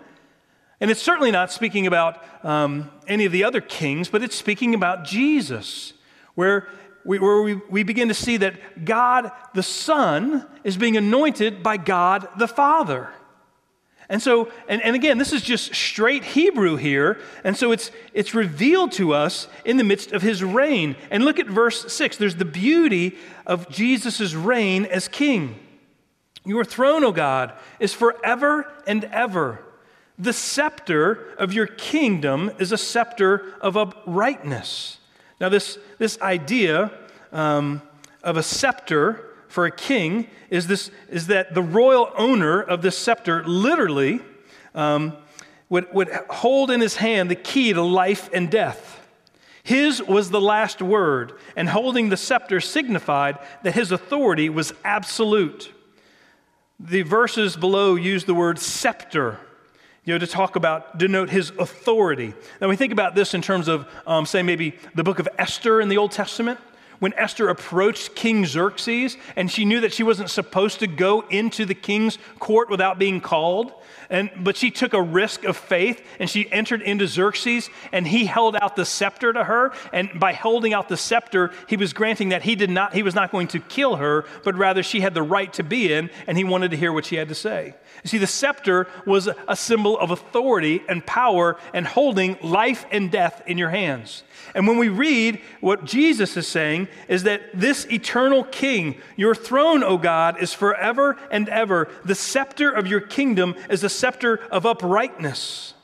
and 0.80 0.92
it's 0.92 1.02
certainly 1.02 1.32
not 1.32 1.50
speaking 1.50 1.88
about 1.88 2.22
um, 2.44 2.88
any 3.08 3.24
of 3.24 3.32
the 3.32 3.42
other 3.42 3.60
kings, 3.60 4.08
but 4.08 4.22
it's 4.22 4.36
speaking 4.36 4.72
about 4.72 5.04
Jesus, 5.04 5.94
where 6.36 6.68
we, 7.04 7.18
where 7.18 7.42
we, 7.42 7.54
we 7.68 7.82
begin 7.82 8.08
to 8.08 8.14
see 8.14 8.36
that 8.36 8.84
God 8.84 9.32
the 9.54 9.62
Son 9.64 10.46
is 10.62 10.76
being 10.76 10.96
anointed 10.96 11.64
by 11.64 11.78
God 11.78 12.28
the 12.38 12.46
Father. 12.46 13.10
And 14.12 14.20
so, 14.20 14.52
and, 14.68 14.82
and 14.82 14.94
again, 14.94 15.16
this 15.16 15.32
is 15.32 15.40
just 15.40 15.74
straight 15.74 16.22
Hebrew 16.22 16.76
here. 16.76 17.18
And 17.44 17.56
so 17.56 17.72
it's, 17.72 17.90
it's 18.12 18.34
revealed 18.34 18.92
to 18.92 19.14
us 19.14 19.48
in 19.64 19.78
the 19.78 19.84
midst 19.84 20.12
of 20.12 20.20
his 20.20 20.44
reign. 20.44 20.96
And 21.10 21.24
look 21.24 21.38
at 21.38 21.46
verse 21.46 21.90
6. 21.90 22.18
There's 22.18 22.36
the 22.36 22.44
beauty 22.44 23.16
of 23.46 23.70
Jesus' 23.70 24.34
reign 24.34 24.84
as 24.84 25.08
king. 25.08 25.58
Your 26.44 26.62
throne, 26.62 27.04
O 27.04 27.10
God, 27.10 27.54
is 27.80 27.94
forever 27.94 28.70
and 28.86 29.04
ever. 29.04 29.64
The 30.18 30.34
scepter 30.34 31.34
of 31.38 31.54
your 31.54 31.66
kingdom 31.66 32.50
is 32.58 32.70
a 32.70 32.76
scepter 32.76 33.54
of 33.62 33.78
uprightness. 33.78 34.98
Now, 35.40 35.48
this, 35.48 35.78
this 35.96 36.20
idea 36.20 36.92
um, 37.32 37.80
of 38.22 38.36
a 38.36 38.42
scepter 38.42 39.31
for 39.52 39.66
a 39.66 39.70
king 39.70 40.28
is, 40.48 40.66
this, 40.66 40.90
is 41.10 41.26
that 41.26 41.52
the 41.52 41.60
royal 41.60 42.10
owner 42.16 42.62
of 42.62 42.80
this 42.80 42.96
scepter 42.96 43.44
literally 43.44 44.18
um, 44.74 45.14
would, 45.68 45.92
would 45.92 46.08
hold 46.30 46.70
in 46.70 46.80
his 46.80 46.96
hand 46.96 47.30
the 47.30 47.34
key 47.34 47.70
to 47.74 47.82
life 47.82 48.30
and 48.32 48.50
death. 48.50 48.98
His 49.62 50.02
was 50.02 50.30
the 50.30 50.40
last 50.40 50.80
word, 50.80 51.34
and 51.54 51.68
holding 51.68 52.08
the 52.08 52.16
scepter 52.16 52.60
signified 52.60 53.38
that 53.62 53.74
his 53.74 53.92
authority 53.92 54.48
was 54.48 54.72
absolute. 54.84 55.70
The 56.80 57.02
verses 57.02 57.54
below 57.54 57.94
use 57.94 58.24
the 58.24 58.34
word 58.34 58.58
scepter 58.58 59.38
you 60.06 60.14
know, 60.14 60.18
to 60.18 60.26
talk 60.26 60.56
about, 60.56 60.96
denote 60.96 61.28
his 61.28 61.50
authority. 61.58 62.32
Now, 62.58 62.68
we 62.68 62.76
think 62.76 62.92
about 62.92 63.14
this 63.14 63.34
in 63.34 63.42
terms 63.42 63.68
of, 63.68 63.86
um, 64.06 64.24
say, 64.24 64.42
maybe 64.42 64.76
the 64.94 65.04
book 65.04 65.18
of 65.18 65.28
Esther 65.38 65.78
in 65.80 65.90
the 65.90 65.98
Old 65.98 66.10
Testament 66.10 66.58
when 67.02 67.12
Esther 67.14 67.48
approached 67.48 68.14
King 68.14 68.46
Xerxes 68.46 69.16
and 69.34 69.50
she 69.50 69.64
knew 69.64 69.80
that 69.80 69.92
she 69.92 70.04
wasn't 70.04 70.30
supposed 70.30 70.78
to 70.78 70.86
go 70.86 71.22
into 71.30 71.64
the 71.64 71.74
king's 71.74 72.16
court 72.38 72.70
without 72.70 72.96
being 72.96 73.20
called. 73.20 73.72
And, 74.08 74.30
but 74.36 74.56
she 74.56 74.70
took 74.70 74.94
a 74.94 75.02
risk 75.02 75.42
of 75.42 75.56
faith 75.56 76.00
and 76.20 76.30
she 76.30 76.48
entered 76.52 76.80
into 76.80 77.08
Xerxes 77.08 77.70
and 77.90 78.06
he 78.06 78.24
held 78.24 78.54
out 78.54 78.76
the 78.76 78.84
scepter 78.84 79.32
to 79.32 79.42
her. 79.42 79.72
And 79.92 80.10
by 80.20 80.32
holding 80.32 80.74
out 80.74 80.88
the 80.88 80.96
scepter, 80.96 81.50
he 81.66 81.76
was 81.76 81.92
granting 81.92 82.28
that 82.28 82.44
he, 82.44 82.54
did 82.54 82.70
not, 82.70 82.94
he 82.94 83.02
was 83.02 83.16
not 83.16 83.32
going 83.32 83.48
to 83.48 83.58
kill 83.58 83.96
her, 83.96 84.24
but 84.44 84.54
rather 84.54 84.84
she 84.84 85.00
had 85.00 85.12
the 85.12 85.24
right 85.24 85.52
to 85.54 85.64
be 85.64 85.92
in 85.92 86.08
and 86.28 86.38
he 86.38 86.44
wanted 86.44 86.70
to 86.70 86.76
hear 86.76 86.92
what 86.92 87.04
she 87.04 87.16
had 87.16 87.28
to 87.30 87.34
say. 87.34 87.74
You 88.02 88.08
see, 88.08 88.18
the 88.18 88.26
scepter 88.26 88.88
was 89.06 89.28
a 89.46 89.54
symbol 89.54 89.96
of 89.96 90.10
authority 90.10 90.82
and 90.88 91.06
power 91.06 91.56
and 91.72 91.86
holding 91.86 92.36
life 92.42 92.84
and 92.90 93.12
death 93.12 93.42
in 93.46 93.58
your 93.58 93.70
hands. 93.70 94.24
And 94.56 94.66
when 94.66 94.76
we 94.76 94.88
read 94.88 95.40
what 95.60 95.84
Jesus 95.84 96.36
is 96.36 96.48
saying, 96.48 96.88
is 97.06 97.22
that 97.22 97.42
this 97.54 97.86
eternal 97.92 98.42
king, 98.42 99.00
your 99.16 99.36
throne, 99.36 99.84
O 99.84 99.98
God, 99.98 100.42
is 100.42 100.52
forever 100.52 101.16
and 101.30 101.48
ever. 101.48 101.88
The 102.04 102.16
scepter 102.16 102.72
of 102.72 102.88
your 102.88 103.00
kingdom 103.00 103.54
is 103.70 103.84
a 103.84 103.88
scepter 103.88 104.38
of 104.50 104.66
uprightness. 104.66 105.74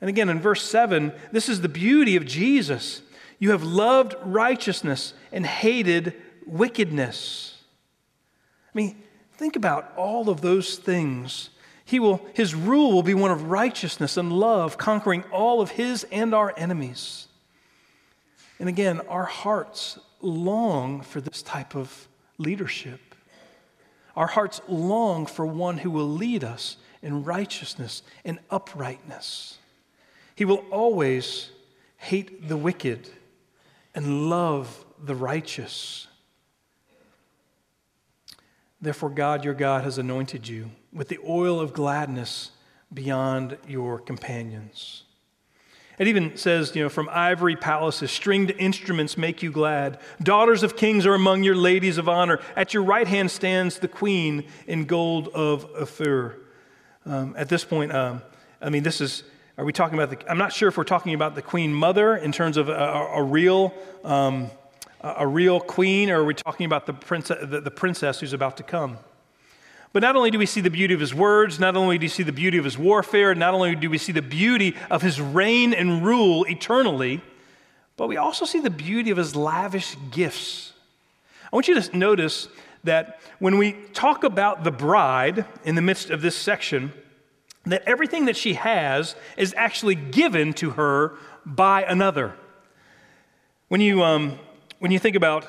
And 0.00 0.08
again, 0.08 0.30
in 0.30 0.40
verse 0.40 0.62
7, 0.62 1.12
this 1.32 1.50
is 1.50 1.60
the 1.60 1.68
beauty 1.68 2.16
of 2.16 2.24
Jesus. 2.24 3.02
You 3.38 3.50
have 3.50 3.62
loved 3.62 4.14
righteousness 4.22 5.12
and 5.32 5.44
hated 5.44 6.14
wickedness. 6.46 7.58
I 8.74 8.78
mean, 8.78 9.02
think 9.36 9.56
about 9.56 9.92
all 9.96 10.28
of 10.28 10.40
those 10.40 10.76
things. 10.76 11.50
He 11.84 12.00
will, 12.00 12.24
his 12.34 12.54
rule 12.54 12.92
will 12.92 13.02
be 13.02 13.14
one 13.14 13.30
of 13.30 13.44
righteousness 13.50 14.16
and 14.16 14.32
love, 14.32 14.76
conquering 14.78 15.24
all 15.32 15.60
of 15.60 15.72
his 15.72 16.04
and 16.10 16.34
our 16.34 16.52
enemies. 16.56 17.28
And 18.58 18.68
again, 18.68 19.00
our 19.08 19.24
hearts 19.24 19.98
long 20.20 21.02
for 21.02 21.20
this 21.20 21.42
type 21.42 21.74
of 21.74 22.08
leadership. 22.38 23.14
Our 24.16 24.26
hearts 24.26 24.60
long 24.66 25.26
for 25.26 25.44
one 25.44 25.78
who 25.78 25.90
will 25.90 26.08
lead 26.08 26.42
us 26.42 26.76
in 27.02 27.24
righteousness 27.24 28.02
and 28.24 28.38
uprightness. 28.50 29.58
He 30.34 30.44
will 30.44 30.64
always 30.70 31.50
hate 31.98 32.48
the 32.48 32.56
wicked 32.56 33.08
and 33.94 34.28
love 34.28 34.84
the 35.02 35.14
righteous. 35.14 36.06
Therefore, 38.80 39.10
God, 39.10 39.44
your 39.44 39.54
God, 39.54 39.84
has 39.84 39.98
anointed 39.98 40.48
you 40.48 40.70
with 40.92 41.08
the 41.08 41.18
oil 41.26 41.60
of 41.60 41.72
gladness 41.72 42.50
beyond 42.92 43.56
your 43.66 43.98
companions. 43.98 45.04
It 45.98 46.08
even 46.08 46.36
says, 46.36 46.76
you 46.76 46.82
know, 46.82 46.90
from 46.90 47.08
ivory 47.10 47.56
palaces, 47.56 48.10
stringed 48.10 48.50
instruments 48.58 49.16
make 49.16 49.42
you 49.42 49.50
glad. 49.50 49.98
Daughters 50.22 50.62
of 50.62 50.76
kings 50.76 51.06
are 51.06 51.14
among 51.14 51.42
your 51.42 51.54
ladies 51.54 51.96
of 51.96 52.06
honor. 52.06 52.38
At 52.54 52.74
your 52.74 52.82
right 52.82 53.08
hand 53.08 53.30
stands 53.30 53.78
the 53.78 53.88
queen 53.88 54.44
in 54.66 54.84
gold 54.84 55.28
of 55.28 55.64
Ophir. 55.74 56.36
Um, 57.06 57.34
at 57.38 57.48
this 57.48 57.64
point, 57.64 57.94
um, 57.94 58.20
I 58.60 58.68
mean, 58.68 58.82
this 58.82 59.00
is, 59.00 59.22
are 59.56 59.64
we 59.64 59.72
talking 59.72 59.98
about 59.98 60.10
the, 60.10 60.30
I'm 60.30 60.38
not 60.38 60.52
sure 60.52 60.68
if 60.68 60.76
we're 60.76 60.84
talking 60.84 61.14
about 61.14 61.34
the 61.34 61.42
queen 61.42 61.72
mother 61.72 62.14
in 62.14 62.30
terms 62.30 62.58
of 62.58 62.68
a, 62.68 62.74
a, 62.74 63.20
a 63.20 63.22
real, 63.22 63.72
um, 64.04 64.50
a 65.16 65.26
real 65.26 65.60
queen, 65.60 66.10
or 66.10 66.20
are 66.20 66.24
we 66.24 66.34
talking 66.34 66.66
about 66.66 66.86
the, 66.86 66.92
princess, 66.92 67.38
the, 67.42 67.60
the 67.60 67.70
princess 67.70 68.20
who's 68.20 68.32
about 68.32 68.56
to 68.56 68.62
come? 68.62 68.98
But 69.92 70.02
not 70.02 70.16
only 70.16 70.30
do 70.30 70.38
we 70.38 70.46
see 70.46 70.60
the 70.60 70.70
beauty 70.70 70.92
of 70.94 71.00
his 71.00 71.14
words, 71.14 71.58
not 71.58 71.76
only 71.76 71.96
do 71.96 72.04
we 72.04 72.08
see 72.08 72.22
the 72.22 72.32
beauty 72.32 72.58
of 72.58 72.64
his 72.64 72.76
warfare, 72.76 73.34
not 73.34 73.54
only 73.54 73.74
do 73.74 73.88
we 73.88 73.98
see 73.98 74.12
the 74.12 74.22
beauty 74.22 74.76
of 74.90 75.02
his 75.02 75.20
reign 75.20 75.72
and 75.72 76.04
rule 76.04 76.44
eternally, 76.44 77.22
but 77.96 78.08
we 78.08 78.16
also 78.16 78.44
see 78.44 78.60
the 78.60 78.70
beauty 78.70 79.10
of 79.10 79.16
his 79.16 79.34
lavish 79.34 79.96
gifts. 80.10 80.72
I 81.50 81.56
want 81.56 81.68
you 81.68 81.80
to 81.80 81.96
notice 81.96 82.48
that 82.84 83.20
when 83.38 83.58
we 83.58 83.72
talk 83.92 84.24
about 84.24 84.64
the 84.64 84.70
bride 84.70 85.44
in 85.64 85.74
the 85.76 85.82
midst 85.82 86.10
of 86.10 86.20
this 86.20 86.36
section, 86.36 86.92
that 87.64 87.82
everything 87.86 88.26
that 88.26 88.36
she 88.36 88.54
has 88.54 89.16
is 89.36 89.54
actually 89.56 89.94
given 89.94 90.52
to 90.54 90.70
her 90.70 91.14
by 91.44 91.82
another. 91.82 92.34
When 93.68 93.80
you, 93.80 94.04
um, 94.04 94.38
when 94.78 94.90
you 94.90 94.98
think 94.98 95.16
about, 95.16 95.46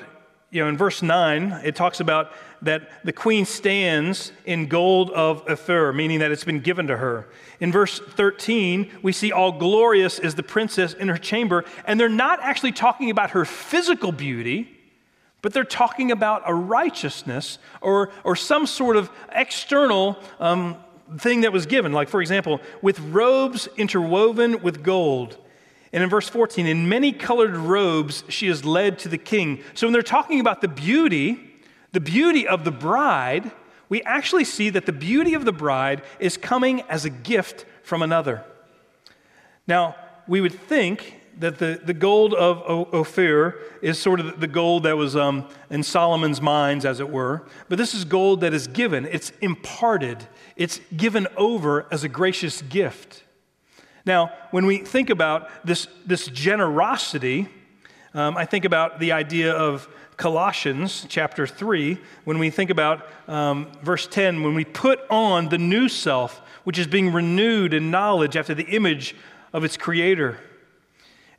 you 0.51 0.61
know, 0.61 0.69
in 0.69 0.77
verse 0.77 1.01
9, 1.01 1.61
it 1.63 1.75
talks 1.75 1.99
about 1.99 2.31
that 2.61 2.89
the 3.03 3.13
queen 3.13 3.45
stands 3.45 4.31
in 4.45 4.67
gold 4.67 5.11
of 5.11 5.47
Ophir, 5.47 5.93
meaning 5.93 6.19
that 6.19 6.31
it's 6.31 6.43
been 6.43 6.61
given 6.61 6.87
to 6.87 6.97
her. 6.97 7.27
In 7.59 7.71
verse 7.71 7.99
13, 7.99 8.99
we 9.03 9.11
see 9.11 9.31
all 9.31 9.51
glorious 9.51 10.17
is 10.17 10.35
the 10.35 10.43
princess 10.43 10.93
in 10.93 11.07
her 11.09 11.17
chamber, 11.17 11.65
and 11.85 11.99
they're 11.99 12.09
not 12.09 12.39
actually 12.41 12.71
talking 12.71 13.09
about 13.09 13.31
her 13.31 13.45
physical 13.45 14.11
beauty, 14.11 14.73
but 15.41 15.53
they're 15.53 15.63
talking 15.63 16.11
about 16.11 16.43
a 16.45 16.53
righteousness 16.53 17.59
or, 17.81 18.11
or 18.23 18.35
some 18.35 18.65
sort 18.65 18.95
of 18.95 19.11
external 19.31 20.17
um, 20.39 20.77
thing 21.17 21.41
that 21.41 21.53
was 21.53 21.65
given. 21.65 21.91
Like, 21.91 22.09
for 22.09 22.21
example, 22.21 22.59
with 22.81 22.99
robes 22.99 23.67
interwoven 23.77 24.61
with 24.61 24.83
gold. 24.83 25.37
And 25.93 26.03
in 26.03 26.09
verse 26.09 26.27
14, 26.29 26.65
in 26.65 26.89
many 26.89 27.11
colored 27.11 27.55
robes 27.55 28.23
she 28.29 28.47
is 28.47 28.65
led 28.65 28.99
to 28.99 29.09
the 29.09 29.17
king. 29.17 29.63
So 29.73 29.87
when 29.87 29.93
they're 29.93 30.01
talking 30.01 30.39
about 30.39 30.61
the 30.61 30.67
beauty, 30.67 31.61
the 31.93 31.99
beauty 31.99 32.47
of 32.47 32.63
the 32.63 32.71
bride, 32.71 33.51
we 33.89 34.01
actually 34.03 34.43
see 34.43 34.69
that 34.71 34.85
the 34.85 34.91
beauty 34.91 35.33
of 35.33 35.45
the 35.45 35.53
bride 35.53 36.01
is 36.19 36.37
coming 36.37 36.81
as 36.83 37.05
a 37.05 37.09
gift 37.09 37.65
from 37.83 38.01
another. 38.01 38.43
Now, 39.65 39.95
we 40.27 40.41
would 40.41 40.53
think 40.53 41.21
that 41.39 41.59
the, 41.59 41.79
the 41.83 41.93
gold 41.93 42.33
of 42.33 42.61
Ophir 42.93 43.59
is 43.81 43.99
sort 43.99 44.19
of 44.19 44.39
the 44.39 44.47
gold 44.47 44.83
that 44.83 44.97
was 44.97 45.15
um, 45.15 45.47
in 45.69 45.83
Solomon's 45.83 46.41
mines, 46.41 46.83
as 46.83 46.99
it 46.99 47.09
were. 47.09 47.47
But 47.69 47.77
this 47.77 47.93
is 47.93 48.05
gold 48.05 48.41
that 48.41 48.53
is 48.53 48.67
given, 48.67 49.05
it's 49.05 49.31
imparted, 49.41 50.27
it's 50.55 50.81
given 50.95 51.27
over 51.37 51.85
as 51.91 52.03
a 52.03 52.09
gracious 52.09 52.61
gift. 52.63 53.23
Now, 54.07 54.31
when 54.51 54.65
we 54.65 54.77
think 54.77 55.09
about 55.09 55.49
this, 55.65 55.87
this 56.05 56.27
generosity, 56.27 57.49
um, 58.13 58.37
I 58.37 58.45
think 58.45 58.63
about 58.63 59.01
the 59.01 59.11
idea 59.11 59.51
of 59.51 59.89
Colossians 60.15 61.05
chapter 61.09 61.45
3, 61.45 61.99
when 62.23 62.39
we 62.39 62.49
think 62.49 62.69
about 62.69 63.05
um, 63.27 63.69
verse 63.83 64.07
10, 64.07 64.43
when 64.43 64.55
we 64.55 64.63
put 64.63 65.01
on 65.09 65.49
the 65.49 65.57
new 65.57 65.89
self, 65.89 66.41
which 66.63 66.79
is 66.79 66.87
being 66.87 67.11
renewed 67.11 67.73
in 67.73 67.91
knowledge 67.91 68.37
after 68.37 68.55
the 68.55 68.63
image 68.63 69.13
of 69.51 69.65
its 69.65 69.75
creator. 69.75 70.39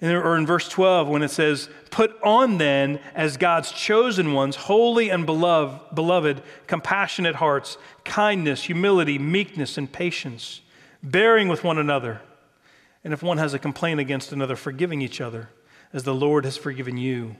And, 0.02 0.12
or 0.12 0.36
in 0.36 0.46
verse 0.46 0.68
12, 0.68 1.08
when 1.08 1.22
it 1.22 1.30
says, 1.30 1.70
Put 1.90 2.22
on 2.22 2.58
then 2.58 3.00
as 3.14 3.38
God's 3.38 3.72
chosen 3.72 4.34
ones, 4.34 4.56
holy 4.56 5.08
and 5.08 5.24
beloved, 5.24 5.94
beloved, 5.94 6.42
compassionate 6.66 7.36
hearts, 7.36 7.78
kindness, 8.04 8.64
humility, 8.64 9.18
meekness, 9.18 9.78
and 9.78 9.90
patience, 9.90 10.60
bearing 11.02 11.48
with 11.48 11.64
one 11.64 11.78
another. 11.78 12.20
And 13.04 13.12
if 13.12 13.22
one 13.22 13.38
has 13.38 13.54
a 13.54 13.58
complaint 13.58 14.00
against 14.00 14.32
another, 14.32 14.56
forgiving 14.56 15.00
each 15.00 15.20
other, 15.20 15.48
as 15.92 16.02
the 16.02 16.14
Lord 16.14 16.44
has 16.44 16.56
forgiven 16.56 16.96
you. 16.96 17.36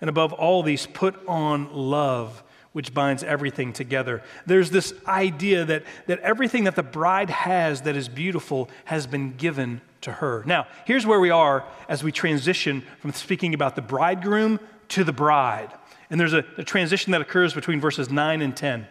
And 0.00 0.08
above 0.08 0.32
all 0.32 0.62
these, 0.62 0.86
put 0.86 1.16
on 1.26 1.72
love, 1.72 2.42
which 2.72 2.94
binds 2.94 3.24
everything 3.24 3.72
together. 3.72 4.22
There's 4.46 4.70
this 4.70 4.92
idea 5.06 5.64
that, 5.64 5.84
that 6.06 6.20
everything 6.20 6.64
that 6.64 6.76
the 6.76 6.82
bride 6.82 7.30
has 7.30 7.82
that 7.82 7.96
is 7.96 8.08
beautiful 8.08 8.68
has 8.84 9.06
been 9.06 9.36
given 9.36 9.80
to 10.02 10.12
her. 10.12 10.44
Now, 10.46 10.66
here's 10.84 11.04
where 11.04 11.18
we 11.18 11.30
are 11.30 11.64
as 11.88 12.04
we 12.04 12.12
transition 12.12 12.84
from 13.00 13.12
speaking 13.12 13.54
about 13.54 13.74
the 13.74 13.82
bridegroom 13.82 14.60
to 14.90 15.02
the 15.02 15.12
bride. 15.12 15.72
And 16.10 16.20
there's 16.20 16.32
a, 16.32 16.44
a 16.56 16.64
transition 16.64 17.10
that 17.12 17.20
occurs 17.20 17.52
between 17.52 17.80
verses 17.80 18.10
9 18.10 18.40
and 18.42 18.56
10. 18.56 18.86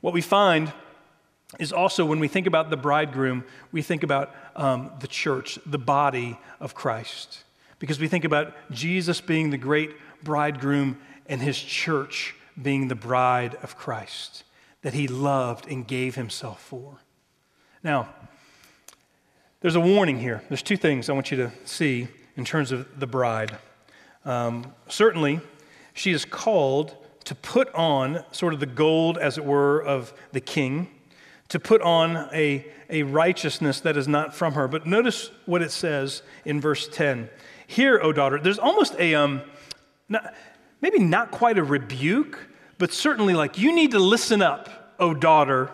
What 0.00 0.14
we 0.14 0.20
find 0.20 0.72
is 1.58 1.72
also 1.72 2.04
when 2.04 2.20
we 2.20 2.28
think 2.28 2.46
about 2.46 2.70
the 2.70 2.76
bridegroom, 2.76 3.44
we 3.72 3.82
think 3.82 4.02
about 4.02 4.34
um, 4.54 4.90
the 5.00 5.08
church, 5.08 5.58
the 5.66 5.78
body 5.78 6.38
of 6.60 6.74
Christ 6.74 7.44
because 7.78 8.00
we 8.00 8.08
think 8.08 8.24
about 8.24 8.54
Jesus 8.70 9.20
being 9.20 9.50
the 9.50 9.58
great 9.58 9.90
bridegroom 10.22 10.98
and 11.26 11.40
his 11.40 11.58
church 11.58 12.34
being 12.60 12.88
the 12.88 12.94
bride 12.94 13.56
of 13.62 13.76
Christ 13.76 14.44
that 14.82 14.94
he 14.94 15.08
loved 15.08 15.68
and 15.68 15.86
gave 15.86 16.14
himself 16.14 16.62
for. 16.62 16.98
Now, 17.82 18.08
there's 19.60 19.74
a 19.74 19.80
warning 19.80 20.20
here. 20.20 20.42
There's 20.48 20.62
two 20.62 20.76
things 20.76 21.08
I 21.08 21.12
want 21.12 21.30
you 21.30 21.36
to 21.38 21.52
see 21.64 22.08
in 22.36 22.44
terms 22.44 22.72
of 22.72 23.00
the 23.00 23.06
bride. 23.06 23.56
Um, 24.24 24.72
certainly, 24.88 25.40
she 25.92 26.12
is 26.12 26.24
called 26.24 26.96
to 27.24 27.34
put 27.34 27.74
on 27.74 28.24
sort 28.30 28.54
of 28.54 28.60
the 28.60 28.66
gold, 28.66 29.18
as 29.18 29.38
it 29.38 29.44
were, 29.44 29.80
of 29.80 30.14
the 30.32 30.40
king, 30.40 30.88
to 31.48 31.60
put 31.60 31.80
on 31.82 32.28
a, 32.32 32.66
a 32.90 33.02
righteousness 33.04 33.80
that 33.80 33.96
is 33.96 34.08
not 34.08 34.34
from 34.34 34.54
her. 34.54 34.68
But 34.68 34.86
notice 34.86 35.30
what 35.44 35.62
it 35.62 35.70
says 35.70 36.22
in 36.44 36.60
verse 36.60 36.88
10 36.88 37.28
Here, 37.66 38.00
O 38.02 38.12
daughter, 38.12 38.38
there's 38.40 38.58
almost 38.58 38.94
a, 38.98 39.14
um, 39.14 39.42
not, 40.08 40.34
maybe 40.80 40.98
not 40.98 41.30
quite 41.30 41.58
a 41.58 41.64
rebuke, 41.64 42.38
but 42.78 42.92
certainly 42.92 43.34
like, 43.34 43.58
you 43.58 43.74
need 43.74 43.92
to 43.92 43.98
listen 43.98 44.42
up, 44.42 44.94
O 44.98 45.14
daughter, 45.14 45.70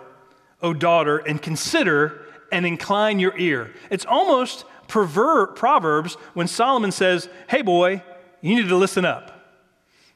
O 0.61 0.73
daughter, 0.73 1.19
and 1.19 1.41
consider 1.41 2.27
and 2.51 2.67
incline 2.67 3.19
your 3.19 3.37
ear. 3.39 3.73
It's 3.91 4.05
almost 4.05 4.65
Proverbs 4.87 6.15
when 6.35 6.47
Solomon 6.47 6.93
says, 6.93 7.29
hey 7.49 7.63
boy, 7.63 8.03
you 8.43 8.55
need 8.55 8.69
to 8.69 8.77
listen 8.77 9.05
up. 9.05 9.33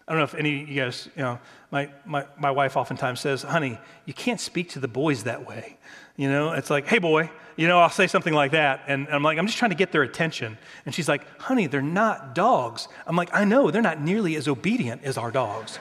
I 0.06 0.12
don't 0.12 0.18
know 0.18 0.24
if 0.24 0.34
any 0.34 0.62
of 0.62 0.68
you 0.68 0.82
guys, 0.82 1.08
you 1.16 1.22
know, 1.22 1.38
my, 1.76 1.90
my, 2.06 2.24
my 2.38 2.50
wife 2.50 2.74
oftentimes 2.78 3.20
says, 3.20 3.42
honey, 3.42 3.78
you 4.06 4.14
can't 4.14 4.40
speak 4.40 4.70
to 4.70 4.80
the 4.80 4.88
boys 4.88 5.24
that 5.24 5.46
way. 5.46 5.76
You 6.16 6.30
know, 6.30 6.52
it's 6.52 6.70
like, 6.70 6.86
hey 6.86 6.98
boy, 6.98 7.30
you 7.54 7.68
know, 7.68 7.78
I'll 7.78 7.90
say 7.90 8.06
something 8.06 8.32
like 8.32 8.52
that. 8.52 8.84
And 8.86 9.06
I'm 9.08 9.22
like, 9.22 9.36
I'm 9.36 9.46
just 9.46 9.58
trying 9.58 9.72
to 9.72 9.76
get 9.76 9.92
their 9.92 10.02
attention. 10.02 10.56
And 10.86 10.94
she's 10.94 11.06
like, 11.06 11.22
honey, 11.38 11.66
they're 11.66 11.82
not 11.82 12.34
dogs. 12.34 12.88
I'm 13.06 13.14
like, 13.14 13.28
I 13.34 13.44
know, 13.44 13.70
they're 13.70 13.82
not 13.82 14.00
nearly 14.00 14.36
as 14.36 14.48
obedient 14.48 15.04
as 15.04 15.18
our 15.18 15.30
dogs. 15.30 15.78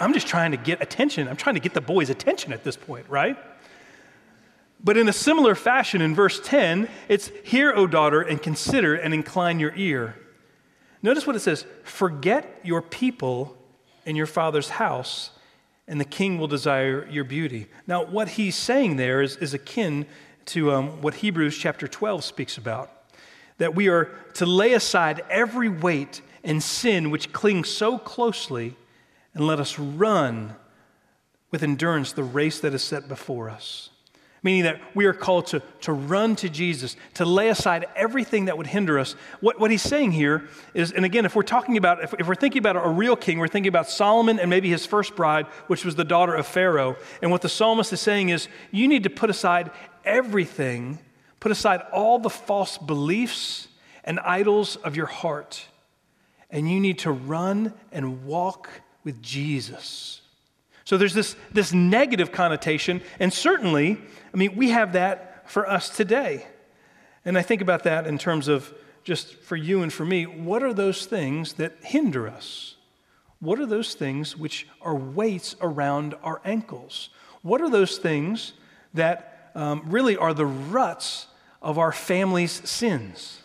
I'm 0.00 0.14
just 0.14 0.26
trying 0.26 0.52
to 0.52 0.56
get 0.56 0.80
attention. 0.80 1.28
I'm 1.28 1.36
trying 1.36 1.56
to 1.56 1.60
get 1.60 1.74
the 1.74 1.82
boys' 1.82 2.08
attention 2.08 2.54
at 2.54 2.64
this 2.64 2.78
point, 2.78 3.06
right? 3.10 3.36
But 4.82 4.96
in 4.96 5.10
a 5.10 5.12
similar 5.12 5.54
fashion, 5.54 6.00
in 6.00 6.14
verse 6.14 6.40
10, 6.42 6.88
it's, 7.08 7.30
Hear, 7.44 7.74
O 7.76 7.86
daughter, 7.86 8.22
and 8.22 8.40
consider 8.40 8.94
and 8.94 9.12
incline 9.12 9.60
your 9.60 9.74
ear. 9.76 10.16
Notice 11.02 11.26
what 11.26 11.36
it 11.36 11.40
says 11.40 11.66
Forget 11.84 12.60
your 12.64 12.80
people 12.80 13.58
in 14.04 14.16
your 14.16 14.26
father's 14.26 14.70
house, 14.70 15.30
and 15.88 16.00
the 16.00 16.04
king 16.04 16.38
will 16.38 16.48
desire 16.48 17.06
your 17.10 17.24
beauty. 17.24 17.66
Now, 17.86 18.04
what 18.04 18.28
he's 18.28 18.56
saying 18.56 18.96
there 18.96 19.22
is, 19.22 19.36
is 19.36 19.54
akin 19.54 20.06
to 20.46 20.72
um, 20.72 21.02
what 21.02 21.14
Hebrews 21.14 21.56
chapter 21.56 21.86
12 21.86 22.24
speaks 22.24 22.56
about 22.56 22.90
that 23.58 23.74
we 23.74 23.88
are 23.88 24.10
to 24.34 24.46
lay 24.46 24.72
aside 24.72 25.22
every 25.30 25.68
weight 25.68 26.20
and 26.42 26.60
sin 26.62 27.10
which 27.10 27.32
clings 27.32 27.68
so 27.68 27.96
closely, 27.96 28.74
and 29.34 29.46
let 29.46 29.60
us 29.60 29.78
run 29.78 30.56
with 31.50 31.62
endurance 31.62 32.12
the 32.12 32.24
race 32.24 32.58
that 32.60 32.74
is 32.74 32.82
set 32.82 33.06
before 33.06 33.48
us 33.48 33.90
meaning 34.42 34.64
that 34.64 34.80
we 34.94 35.06
are 35.06 35.12
called 35.12 35.46
to, 35.46 35.62
to 35.80 35.92
run 35.92 36.34
to 36.36 36.48
Jesus, 36.48 36.96
to 37.14 37.24
lay 37.24 37.48
aside 37.48 37.86
everything 37.94 38.46
that 38.46 38.58
would 38.58 38.66
hinder 38.66 38.98
us. 38.98 39.14
What, 39.40 39.60
what 39.60 39.70
he's 39.70 39.82
saying 39.82 40.12
here 40.12 40.48
is, 40.74 40.90
and 40.90 41.04
again, 41.04 41.24
if 41.24 41.36
we're 41.36 41.42
talking 41.42 41.76
about, 41.76 42.02
if, 42.02 42.14
if 42.18 42.26
we're 42.26 42.34
thinking 42.34 42.58
about 42.58 42.76
a 42.76 42.88
real 42.88 43.14
king, 43.14 43.38
we're 43.38 43.48
thinking 43.48 43.68
about 43.68 43.88
Solomon 43.88 44.40
and 44.40 44.50
maybe 44.50 44.68
his 44.68 44.84
first 44.84 45.14
bride, 45.14 45.46
which 45.68 45.84
was 45.84 45.94
the 45.94 46.04
daughter 46.04 46.34
of 46.34 46.46
Pharaoh. 46.46 46.96
And 47.20 47.30
what 47.30 47.42
the 47.42 47.48
psalmist 47.48 47.92
is 47.92 48.00
saying 48.00 48.30
is, 48.30 48.48
you 48.72 48.88
need 48.88 49.04
to 49.04 49.10
put 49.10 49.30
aside 49.30 49.70
everything, 50.04 50.98
put 51.38 51.52
aside 51.52 51.82
all 51.92 52.18
the 52.18 52.30
false 52.30 52.78
beliefs 52.78 53.68
and 54.04 54.18
idols 54.20 54.74
of 54.76 54.96
your 54.96 55.06
heart, 55.06 55.64
and 56.50 56.68
you 56.68 56.80
need 56.80 56.98
to 57.00 57.12
run 57.12 57.72
and 57.92 58.24
walk 58.24 58.68
with 59.04 59.22
Jesus. 59.22 60.20
So 60.84 60.98
there's 60.98 61.14
this, 61.14 61.36
this 61.52 61.72
negative 61.72 62.32
connotation, 62.32 63.02
and 63.20 63.32
certainly, 63.32 63.98
I 64.32 64.36
mean, 64.36 64.56
we 64.56 64.70
have 64.70 64.92
that 64.94 65.50
for 65.50 65.68
us 65.68 65.88
today. 65.88 66.46
And 67.24 67.36
I 67.38 67.42
think 67.42 67.60
about 67.60 67.84
that 67.84 68.06
in 68.06 68.18
terms 68.18 68.48
of 68.48 68.72
just 69.04 69.34
for 69.34 69.56
you 69.56 69.82
and 69.82 69.92
for 69.92 70.04
me, 70.04 70.26
what 70.26 70.62
are 70.62 70.72
those 70.72 71.06
things 71.06 71.54
that 71.54 71.76
hinder 71.82 72.28
us? 72.28 72.76
What 73.40 73.58
are 73.58 73.66
those 73.66 73.94
things 73.94 74.36
which 74.36 74.66
are 74.80 74.94
weights 74.94 75.56
around 75.60 76.14
our 76.22 76.40
ankles? 76.44 77.10
What 77.42 77.60
are 77.60 77.68
those 77.68 77.98
things 77.98 78.52
that 78.94 79.50
um, 79.54 79.82
really 79.86 80.16
are 80.16 80.32
the 80.32 80.46
ruts 80.46 81.26
of 81.60 81.78
our 81.78 81.92
family's 81.92 82.68
sins? 82.68 83.40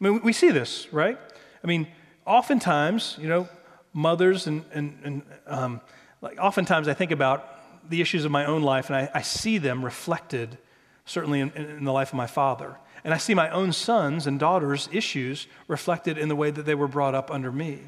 I 0.00 0.04
mean, 0.04 0.22
we 0.22 0.32
see 0.32 0.50
this, 0.50 0.92
right? 0.92 1.18
I 1.62 1.66
mean, 1.66 1.86
oftentimes, 2.26 3.16
you 3.20 3.28
know, 3.28 3.48
mothers 3.92 4.46
and, 4.46 4.64
and, 4.72 4.98
and 5.04 5.22
um, 5.46 5.80
like 6.20 6.38
oftentimes 6.38 6.88
I 6.88 6.94
think 6.94 7.10
about 7.10 7.53
the 7.88 8.00
issues 8.00 8.24
of 8.24 8.30
my 8.30 8.44
own 8.44 8.62
life 8.62 8.88
and 8.88 8.96
I, 8.96 9.10
I 9.14 9.22
see 9.22 9.58
them 9.58 9.84
reflected 9.84 10.58
certainly 11.06 11.40
in, 11.40 11.50
in, 11.52 11.84
the 11.84 11.92
life 11.92 12.08
of 12.08 12.14
my 12.14 12.26
father. 12.26 12.78
And 13.04 13.12
I 13.12 13.18
see 13.18 13.34
my 13.34 13.50
own 13.50 13.72
sons 13.72 14.26
and 14.26 14.40
daughters' 14.40 14.88
issues 14.90 15.46
reflected 15.68 16.16
in 16.16 16.28
the 16.28 16.36
way 16.36 16.50
that 16.50 16.64
they 16.64 16.74
were 16.74 16.88
brought 16.88 17.14
up 17.14 17.30
under 17.30 17.52
me. 17.52 17.80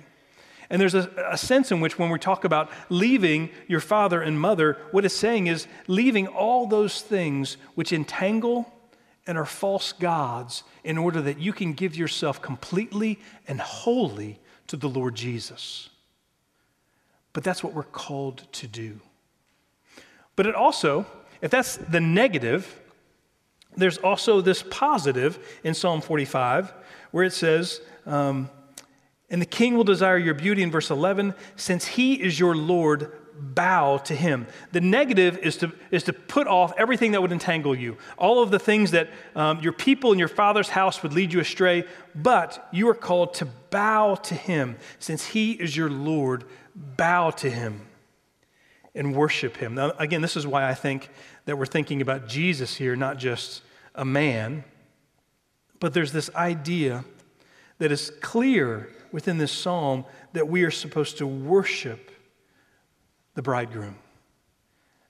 And 0.68 0.80
there's 0.80 0.94
a, 0.94 1.10
a, 1.30 1.38
sense 1.38 1.70
in 1.70 1.80
which, 1.80 1.98
when 1.98 2.10
we 2.10 2.18
talk 2.18 2.44
about 2.44 2.70
leaving 2.88 3.50
your 3.68 3.80
father 3.80 4.20
and 4.20 4.38
mother, 4.38 4.76
what 4.90 5.04
it's 5.04 5.14
saying 5.14 5.46
is 5.46 5.66
leaving 5.86 6.26
all 6.26 6.66
those 6.66 7.00
things 7.00 7.56
which 7.74 7.92
entangle 7.92 8.70
and 9.26 9.38
are 9.38 9.46
false 9.46 9.92
gods 9.92 10.64
in 10.84 10.98
order 10.98 11.20
that 11.20 11.38
you 11.38 11.52
can 11.52 11.72
give 11.72 11.96
yourself 11.96 12.42
completely 12.42 13.18
and 13.46 13.60
wholly 13.60 14.40
to 14.66 14.76
the 14.76 14.88
Lord 14.88 15.14
Jesus. 15.14 15.88
But 17.32 17.44
that's 17.44 17.62
what 17.62 17.72
we're 17.72 17.84
called 17.84 18.46
to 18.52 18.66
do. 18.66 19.00
But 20.36 20.46
it 20.46 20.54
also, 20.54 21.06
if 21.40 21.50
that's 21.50 21.76
the 21.76 22.00
negative, 22.00 22.80
there's 23.76 23.98
also 23.98 24.40
this 24.40 24.62
positive 24.70 25.38
in 25.64 25.74
Psalm 25.74 26.00
45 26.00 26.72
where 27.10 27.24
it 27.24 27.32
says, 27.32 27.80
um, 28.04 28.50
and 29.30 29.40
the 29.40 29.46
king 29.46 29.76
will 29.76 29.84
desire 29.84 30.18
your 30.18 30.34
beauty 30.34 30.62
in 30.62 30.70
verse 30.70 30.90
11, 30.90 31.34
since 31.56 31.84
he 31.84 32.14
is 32.14 32.38
your 32.38 32.54
Lord, 32.54 33.10
bow 33.38 33.98
to 33.98 34.14
him. 34.14 34.46
The 34.72 34.80
negative 34.80 35.38
is 35.38 35.56
to, 35.58 35.72
is 35.90 36.04
to 36.04 36.12
put 36.12 36.46
off 36.46 36.72
everything 36.78 37.12
that 37.12 37.20
would 37.20 37.32
entangle 37.32 37.74
you, 37.74 37.96
all 38.18 38.42
of 38.42 38.50
the 38.50 38.58
things 38.58 38.92
that 38.92 39.10
um, 39.34 39.60
your 39.60 39.72
people 39.72 40.12
in 40.12 40.18
your 40.18 40.28
father's 40.28 40.68
house 40.68 41.02
would 41.02 41.12
lead 41.12 41.32
you 41.32 41.40
astray, 41.40 41.84
but 42.14 42.68
you 42.72 42.88
are 42.88 42.94
called 42.94 43.34
to 43.34 43.46
bow 43.70 44.14
to 44.14 44.34
him. 44.34 44.76
Since 45.00 45.26
he 45.26 45.52
is 45.52 45.76
your 45.76 45.90
Lord, 45.90 46.44
bow 46.74 47.30
to 47.30 47.50
him 47.50 47.80
and 48.96 49.14
worship 49.14 49.56
him. 49.56 49.74
Now, 49.74 49.92
again, 49.98 50.22
this 50.22 50.36
is 50.36 50.46
why 50.46 50.68
I 50.68 50.74
think 50.74 51.10
that 51.44 51.56
we're 51.56 51.66
thinking 51.66 52.00
about 52.00 52.26
Jesus 52.26 52.74
here, 52.74 52.96
not 52.96 53.18
just 53.18 53.62
a 53.94 54.04
man, 54.04 54.64
but 55.78 55.94
there's 55.94 56.12
this 56.12 56.34
idea 56.34 57.04
that 57.78 57.92
is 57.92 58.10
clear 58.20 58.88
within 59.12 59.38
this 59.38 59.52
psalm 59.52 60.04
that 60.32 60.48
we 60.48 60.64
are 60.64 60.70
supposed 60.70 61.18
to 61.18 61.26
worship 61.26 62.10
the 63.34 63.42
bridegroom. 63.42 63.96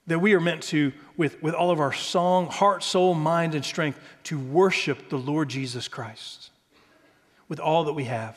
That 0.09 0.19
we 0.19 0.35
are 0.35 0.41
meant 0.41 0.63
to, 0.65 0.93
with, 1.17 1.43
with 1.43 1.55
all 1.55 1.71
of 1.71 1.81
our 1.81 1.93
song, 1.93 2.47
heart, 2.47 2.83
soul, 2.83 3.15
mind, 3.15 3.55
and 3.55 3.65
strength, 3.65 3.99
to 4.25 4.39
worship 4.39 5.09
the 5.09 5.17
Lord 5.17 5.49
Jesus 5.49 5.89
Christ 5.89 6.51
with 7.49 7.61
all 7.61 7.85
that 7.85 7.93
we 7.93 8.05
have. 8.05 8.37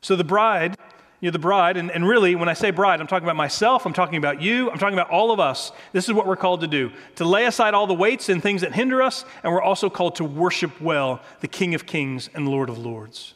So 0.00 0.16
the 0.16 0.24
bride, 0.24 0.76
you're 1.20 1.32
the 1.32 1.38
bride, 1.38 1.76
and, 1.76 1.90
and 1.90 2.08
really, 2.08 2.34
when 2.34 2.48
I 2.48 2.54
say 2.54 2.70
bride, 2.70 3.00
I'm 3.00 3.06
talking 3.06 3.26
about 3.26 3.36
myself, 3.36 3.84
I'm 3.84 3.92
talking 3.92 4.16
about 4.16 4.40
you, 4.40 4.70
I'm 4.70 4.78
talking 4.78 4.98
about 4.98 5.10
all 5.10 5.30
of 5.30 5.38
us. 5.38 5.70
This 5.92 6.08
is 6.08 6.14
what 6.14 6.26
we're 6.26 6.36
called 6.36 6.62
to 6.62 6.66
do 6.66 6.90
to 7.16 7.26
lay 7.26 7.44
aside 7.44 7.74
all 7.74 7.86
the 7.86 7.94
weights 7.94 8.30
and 8.30 8.42
things 8.42 8.62
that 8.62 8.74
hinder 8.74 9.02
us, 9.02 9.26
and 9.42 9.52
we're 9.52 9.62
also 9.62 9.90
called 9.90 10.16
to 10.16 10.24
worship 10.24 10.80
well 10.80 11.20
the 11.40 11.48
King 11.48 11.74
of 11.74 11.84
Kings 11.84 12.30
and 12.34 12.48
Lord 12.48 12.70
of 12.70 12.78
Lords. 12.78 13.34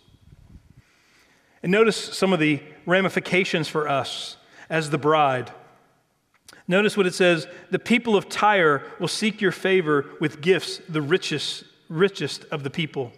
And 1.63 1.71
notice 1.71 1.97
some 1.97 2.33
of 2.33 2.41
the 2.41 2.63
ramifications 2.87 3.69
for 3.69 3.87
us 3.89 4.39
as 4.71 4.91
the 4.91 4.99
bride. 4.99 5.51
Notice 6.67 6.97
what 6.97 7.07
it 7.07 7.15
says 7.15 7.47
the 7.71 7.79
people 7.79 8.17
of 8.17 8.31
Tyre 8.31 8.83
will 8.99 9.09
seek 9.09 9.43
your 9.43 9.53
favor 9.53 10.07
with 10.21 10.41
gifts, 10.41 10.81
the 10.89 11.03
richest, 11.03 11.65
richest 11.91 12.45
of 12.51 12.63
the 12.63 12.71
people. 12.71 13.13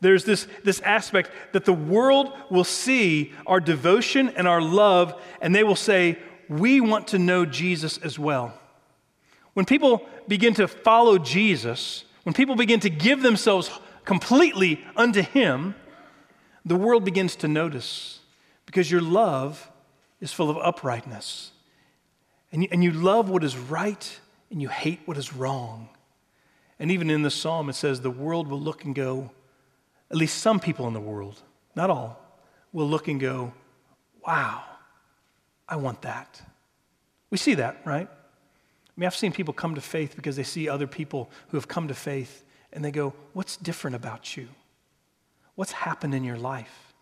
There's 0.00 0.24
this, 0.24 0.46
this 0.62 0.80
aspect 0.80 1.30
that 1.52 1.64
the 1.64 1.72
world 1.72 2.32
will 2.50 2.64
see 2.64 3.32
our 3.46 3.60
devotion 3.60 4.28
and 4.30 4.46
our 4.46 4.60
love, 4.60 5.20
and 5.40 5.54
they 5.54 5.64
will 5.64 5.76
say, 5.76 6.18
We 6.48 6.80
want 6.80 7.08
to 7.08 7.18
know 7.18 7.44
Jesus 7.44 7.98
as 7.98 8.18
well. 8.18 8.54
When 9.54 9.64
people 9.64 10.06
begin 10.28 10.54
to 10.54 10.68
follow 10.68 11.18
Jesus, 11.18 12.04
when 12.22 12.32
people 12.32 12.54
begin 12.54 12.80
to 12.80 12.90
give 12.90 13.22
themselves 13.22 13.70
completely 14.04 14.84
unto 14.96 15.22
Him, 15.22 15.74
the 16.64 16.76
world 16.76 17.04
begins 17.04 17.34
to 17.36 17.48
notice 17.48 18.20
because 18.66 18.90
your 18.90 19.00
love 19.00 19.68
is 20.20 20.32
full 20.32 20.50
of 20.50 20.58
uprightness. 20.58 21.52
And 22.52 22.62
you, 22.62 22.68
and 22.70 22.84
you 22.84 22.92
love 22.92 23.28
what 23.30 23.42
is 23.42 23.56
right 23.56 24.20
and 24.50 24.62
you 24.62 24.68
hate 24.68 25.00
what 25.06 25.16
is 25.16 25.34
wrong. 25.34 25.88
And 26.78 26.90
even 26.90 27.10
in 27.10 27.22
the 27.22 27.30
psalm, 27.30 27.68
it 27.68 27.74
says 27.74 28.00
the 28.00 28.10
world 28.10 28.48
will 28.48 28.60
look 28.60 28.84
and 28.84 28.94
go, 28.94 29.30
at 30.10 30.16
least 30.16 30.38
some 30.38 30.58
people 30.60 30.86
in 30.86 30.94
the 30.94 31.00
world, 31.00 31.40
not 31.74 31.90
all, 31.90 32.20
will 32.72 32.88
look 32.88 33.08
and 33.08 33.20
go, 33.20 33.52
wow, 34.26 34.62
I 35.68 35.76
want 35.76 36.02
that. 36.02 36.40
We 37.30 37.38
see 37.38 37.54
that, 37.54 37.80
right? 37.84 38.08
I 38.08 39.00
mean, 39.00 39.06
I've 39.06 39.14
seen 39.14 39.32
people 39.32 39.54
come 39.54 39.74
to 39.74 39.80
faith 39.80 40.16
because 40.16 40.36
they 40.36 40.42
see 40.42 40.68
other 40.68 40.86
people 40.86 41.30
who 41.48 41.56
have 41.56 41.68
come 41.68 41.88
to 41.88 41.94
faith 41.94 42.44
and 42.72 42.84
they 42.84 42.90
go, 42.90 43.14
What's 43.32 43.56
different 43.56 43.96
about 43.96 44.36
you? 44.36 44.48
What's 45.54 45.72
happened 45.72 46.14
in 46.14 46.24
your 46.24 46.36
life? 46.36 46.92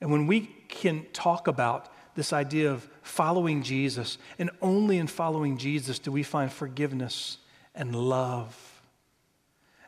And 0.00 0.10
when 0.10 0.26
we 0.26 0.50
can 0.68 1.06
talk 1.12 1.46
about 1.46 1.92
this 2.14 2.32
idea 2.32 2.70
of 2.70 2.88
following 3.02 3.62
Jesus, 3.62 4.18
and 4.38 4.50
only 4.60 4.98
in 4.98 5.06
following 5.06 5.58
Jesus 5.58 5.98
do 5.98 6.10
we 6.10 6.22
find 6.22 6.52
forgiveness 6.52 7.38
and 7.74 7.94
love. 7.94 8.69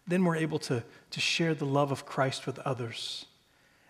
Then 0.07 0.25
we're 0.25 0.37
able 0.37 0.59
to, 0.61 0.83
to 1.11 1.21
share 1.21 1.55
the 1.55 1.65
love 1.65 1.93
of 1.93 2.07
Christ 2.07 2.47
with 2.47 2.59
others. 2.61 3.27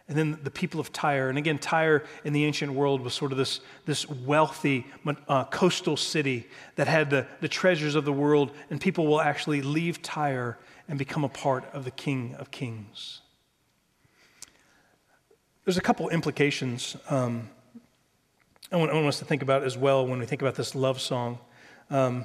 And 0.08 0.18
then 0.18 0.38
the 0.42 0.50
people 0.50 0.80
of 0.80 0.92
Tyre, 0.92 1.28
and 1.28 1.38
again, 1.38 1.58
Tyre 1.58 2.04
in 2.24 2.32
the 2.32 2.44
ancient 2.44 2.72
world 2.72 3.00
was 3.00 3.14
sort 3.14 3.32
of 3.32 3.38
this, 3.38 3.60
this 3.86 4.08
wealthy 4.08 4.86
uh, 5.28 5.44
coastal 5.44 5.96
city 5.96 6.48
that 6.76 6.88
had 6.88 7.08
the, 7.08 7.26
the 7.40 7.48
treasures 7.48 7.94
of 7.94 8.04
the 8.04 8.12
world, 8.12 8.50
and 8.68 8.80
people 8.80 9.06
will 9.06 9.20
actually 9.20 9.62
leave 9.62 10.02
Tyre 10.02 10.58
and 10.88 10.98
become 10.98 11.24
a 11.24 11.28
part 11.28 11.64
of 11.72 11.84
the 11.84 11.90
King 11.90 12.34
of 12.38 12.50
Kings. 12.50 13.20
There's 15.64 15.78
a 15.78 15.82
couple 15.82 16.08
implications 16.08 16.96
um, 17.08 17.48
I 18.72 18.76
want, 18.76 18.90
I 18.90 18.94
want 18.94 19.06
us 19.06 19.18
to 19.18 19.26
think 19.26 19.42
about 19.42 19.64
as 19.64 19.76
well 19.76 20.06
when 20.06 20.18
we 20.18 20.24
think 20.24 20.40
about 20.40 20.54
this 20.54 20.74
love 20.74 20.98
song. 20.98 21.38
Um, 21.90 22.24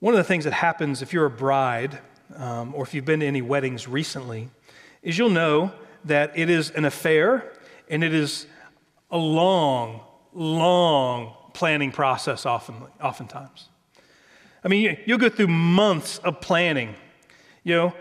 one 0.00 0.14
of 0.14 0.18
the 0.18 0.24
things 0.24 0.44
that 0.44 0.52
happens 0.52 1.02
if 1.02 1.12
you're 1.12 1.26
a 1.26 1.30
bride, 1.30 1.98
um, 2.36 2.74
or 2.74 2.82
if 2.82 2.92
you've 2.92 3.04
been 3.04 3.20
to 3.20 3.26
any 3.26 3.42
weddings 3.42 3.88
recently, 3.88 4.48
is 5.02 5.16
you'll 5.16 5.30
know 5.30 5.72
that 6.04 6.36
it 6.36 6.50
is 6.50 6.70
an 6.70 6.84
affair 6.84 7.52
and 7.88 8.04
it 8.04 8.12
is 8.12 8.46
a 9.10 9.16
long, 9.16 10.00
long 10.34 11.34
planning 11.54 11.92
process 11.92 12.44
often, 12.44 12.76
oftentimes. 13.02 13.68
I 14.62 14.68
mean, 14.68 14.98
you'll 15.06 15.18
go 15.18 15.28
through 15.28 15.48
months 15.48 16.18
of 16.18 16.40
planning, 16.40 16.94
you 17.62 17.74
know, 17.74 17.94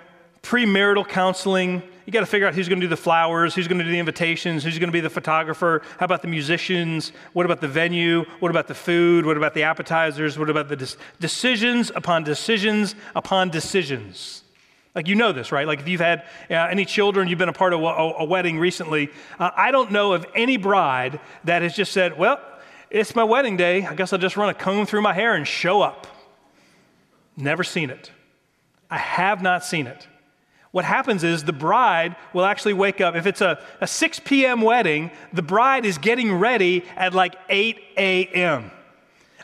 premarital 0.45 1.07
counseling, 1.07 1.81
you 2.05 2.13
got 2.13 2.19
to 2.19 2.27
figure 2.27 2.47
out 2.47 2.53
who's 2.53 2.69
going 2.69 2.79
to 2.79 2.85
do 2.85 2.89
the 2.89 2.95
flowers, 2.95 3.55
who's 3.55 3.67
going 3.67 3.79
to 3.79 3.83
do 3.83 3.89
the 3.89 3.97
invitations, 3.97 4.63
who's 4.63 4.77
going 4.77 4.89
to 4.89 4.93
be 4.93 5.01
the 5.01 5.09
photographer, 5.09 5.81
how 5.97 6.05
about 6.05 6.21
the 6.21 6.27
musicians, 6.27 7.11
what 7.33 7.47
about 7.47 7.61
the 7.61 7.67
venue, 7.67 8.25
what 8.39 8.51
about 8.51 8.67
the 8.67 8.75
food, 8.75 9.25
what 9.25 9.37
about 9.37 9.55
the 9.55 9.63
appetizers, 9.63 10.37
what 10.37 10.51
about 10.51 10.69
the 10.69 10.75
de- 10.75 10.95
decisions 11.19 11.91
upon 11.95 12.23
decisions 12.23 12.93
upon 13.15 13.49
decisions. 13.49 14.43
Like, 14.93 15.07
you 15.07 15.15
know 15.15 15.31
this, 15.31 15.51
right? 15.51 15.65
Like, 15.65 15.79
if 15.79 15.87
you've 15.87 15.99
had 15.99 16.25
uh, 16.49 16.53
any 16.53 16.85
children, 16.85 17.27
you've 17.27 17.39
been 17.39 17.49
a 17.49 17.53
part 17.53 17.73
of 17.73 17.81
a, 17.81 17.83
a 17.83 18.23
wedding 18.23 18.59
recently, 18.59 19.09
uh, 19.39 19.49
I 19.57 19.71
don't 19.71 19.91
know 19.91 20.13
of 20.13 20.27
any 20.35 20.57
bride 20.57 21.19
that 21.45 21.63
has 21.63 21.75
just 21.75 21.91
said, 21.91 22.19
Well, 22.19 22.39
it's 22.91 23.15
my 23.15 23.23
wedding 23.23 23.57
day. 23.57 23.83
I 23.83 23.95
guess 23.95 24.13
I'll 24.13 24.19
just 24.19 24.37
run 24.37 24.49
a 24.49 24.53
comb 24.53 24.85
through 24.85 25.01
my 25.01 25.11
hair 25.11 25.33
and 25.33 25.47
show 25.47 25.81
up. 25.81 26.05
Never 27.35 27.63
seen 27.63 27.89
it. 27.89 28.11
I 28.91 28.99
have 28.99 29.41
not 29.41 29.65
seen 29.65 29.87
it 29.87 30.07
what 30.75 30.83
happens 30.83 31.23
is 31.23 31.45
the 31.45 31.53
bride 31.53 32.17
will 32.33 32.43
actually 32.43 32.73
wake 32.73 32.99
up. 32.99 33.15
If 33.15 33.25
it's 33.25 33.39
a, 33.39 33.63
a 33.79 33.87
6 33.87 34.19
p.m. 34.25 34.59
wedding, 34.59 35.09
the 35.31 35.41
bride 35.41 35.85
is 35.85 35.97
getting 35.97 36.33
ready 36.33 36.83
at 36.97 37.13
like 37.13 37.37
8 37.47 37.81
a.m. 37.95 38.71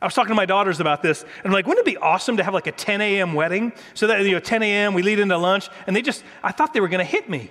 I 0.02 0.06
was 0.06 0.14
talking 0.14 0.32
to 0.32 0.36
my 0.36 0.46
daughters 0.46 0.82
about 0.82 1.02
this, 1.02 1.22
and 1.22 1.46
I'm 1.46 1.54
like, 1.54 1.68
wouldn't 1.68 1.88
it 1.88 1.90
be 1.90 1.96
awesome 1.96 2.36
to 2.36 2.44
have 2.44 2.54
like 2.54 2.68
a 2.68 2.74
10 2.74 3.00
a.m. 3.00 3.34
wedding? 3.34 3.72
So 3.94 4.08
that, 4.08 4.26
you 4.26 4.34
know, 4.34 4.42
10 4.42 4.62
a.m., 4.62 4.94
we 4.94 5.04
lead 5.04 5.20
into 5.20 5.38
lunch, 5.38 5.70
and 5.88 5.96
they 5.96 6.02
just, 6.02 6.22
I 6.44 6.52
thought 6.52 6.74
they 6.74 6.82
were 6.82 6.90
going 6.90 7.00
to 7.00 7.10
hit 7.10 7.30
me. 7.30 7.50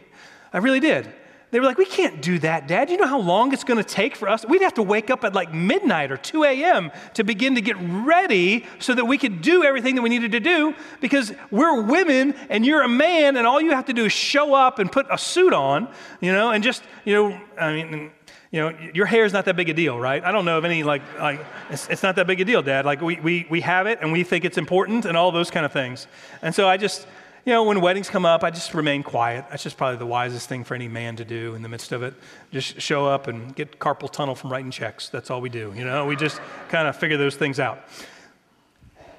I 0.53 0.59
really 0.59 0.81
did. 0.81 1.11
They 1.51 1.61
were 1.61 1.67
like, 1.67 1.79
We 1.79 1.85
can't 1.85 2.23
do 2.23 2.39
that, 2.41 2.69
Dad. 2.69 2.91
You 2.91 2.97
know 2.97 3.07
how 3.07 3.19
long 3.19 3.53
it's 3.53 3.65
going 3.65 3.83
to 3.83 3.89
take 3.89 4.17
for 4.17 4.29
us? 4.29 4.45
We'd 4.45 4.63
have 4.63 4.75
to 4.75 4.83
wake 4.83 5.11
up 5.11 5.25
at 5.25 5.35
like 5.35 5.53
midnight 5.53 6.13
or 6.13 6.17
2 6.17 6.45
a.m. 6.45 6.91
to 7.15 7.25
begin 7.25 7.55
to 7.57 7.61
get 7.61 7.77
ready 7.81 8.67
so 8.79 8.95
that 8.95 9.05
we 9.05 9.19
could 9.19 9.43
do 9.43 9.65
everything 9.65 9.95
that 9.97 10.03
we 10.03 10.09
needed 10.09 10.33
to 10.33 10.41
do 10.41 10.75
because 11.01 11.33
we're 11.51 11.83
women 11.83 12.35
and 12.49 12.65
you're 12.65 12.83
a 12.83 12.89
man, 12.89 13.37
and 13.37 13.47
all 13.47 13.61
you 13.61 13.73
have 13.73 13.87
to 13.87 13.93
do 13.93 14.05
is 14.05 14.13
show 14.13 14.55
up 14.55 14.79
and 14.79 14.91
put 14.91 15.07
a 15.11 15.19
suit 15.19 15.53
on, 15.53 15.89
you 16.21 16.33
know, 16.33 16.51
and 16.51 16.63
just, 16.63 16.83
you 17.05 17.15
know, 17.15 17.41
I 17.59 17.73
mean, 17.73 18.11
you 18.51 18.61
know, 18.61 18.77
your 18.93 19.07
hair 19.07 19.25
is 19.25 19.33
not 19.33 19.45
that 19.45 19.55
big 19.55 19.69
a 19.69 19.75
deal, 19.75 19.99
right? 19.99 20.25
I 20.25 20.33
don't 20.33 20.45
know 20.45 20.59
of 20.59 20.65
any, 20.65 20.83
like, 20.83 21.03
like 21.21 21.45
it's, 21.71 21.89
it's 21.89 22.03
not 22.03 22.17
that 22.17 22.27
big 22.27 22.41
a 22.41 22.45
deal, 22.45 22.63
Dad. 22.63 22.85
Like, 22.85 23.01
we, 23.01 23.21
we, 23.21 23.47
we 23.49 23.61
have 23.61 23.87
it 23.87 24.01
and 24.03 24.11
we 24.11 24.25
think 24.25 24.45
it's 24.45 24.59
important 24.59 25.05
and 25.05 25.17
all 25.17 25.31
those 25.31 25.53
kind 25.53 25.65
of 25.65 25.73
things. 25.73 26.09
And 26.43 26.53
so 26.53 26.69
I 26.69 26.77
just, 26.77 27.07
you 27.51 27.57
know, 27.57 27.65
when 27.65 27.81
weddings 27.81 28.09
come 28.09 28.25
up, 28.25 28.45
I 28.45 28.51
just 28.51 28.75
remain 28.75 29.03
quiet. 29.03 29.45
That's 29.51 29.65
just 29.65 29.77
probably 29.77 29.97
the 29.97 30.07
wisest 30.07 30.49
thing 30.49 30.63
for 30.63 30.77
any 30.77 30.87
man 30.87 31.17
to 31.17 31.25
do 31.25 31.57
in 31.57 31.63
the 31.63 31.69
midst 31.69 31.91
of 31.91 32.05
it. 32.05 32.15
Just 32.53 32.81
show 32.81 33.07
up 33.07 33.27
and 33.27 33.53
get 33.57 33.81
carpal 33.81 34.09
tunnel 34.09 34.37
from 34.37 34.53
writing 34.53 34.71
checks. 34.71 35.09
That's 35.09 35.33
all 35.33 35.41
we 35.41 35.49
do. 35.49 35.73
You 35.75 35.85
know, 35.85 36.07
we 36.07 36.15
just 36.15 36.41
kind 36.69 36.87
of 36.87 36.95
figure 36.95 37.17
those 37.17 37.35
things 37.35 37.59
out. 37.59 37.81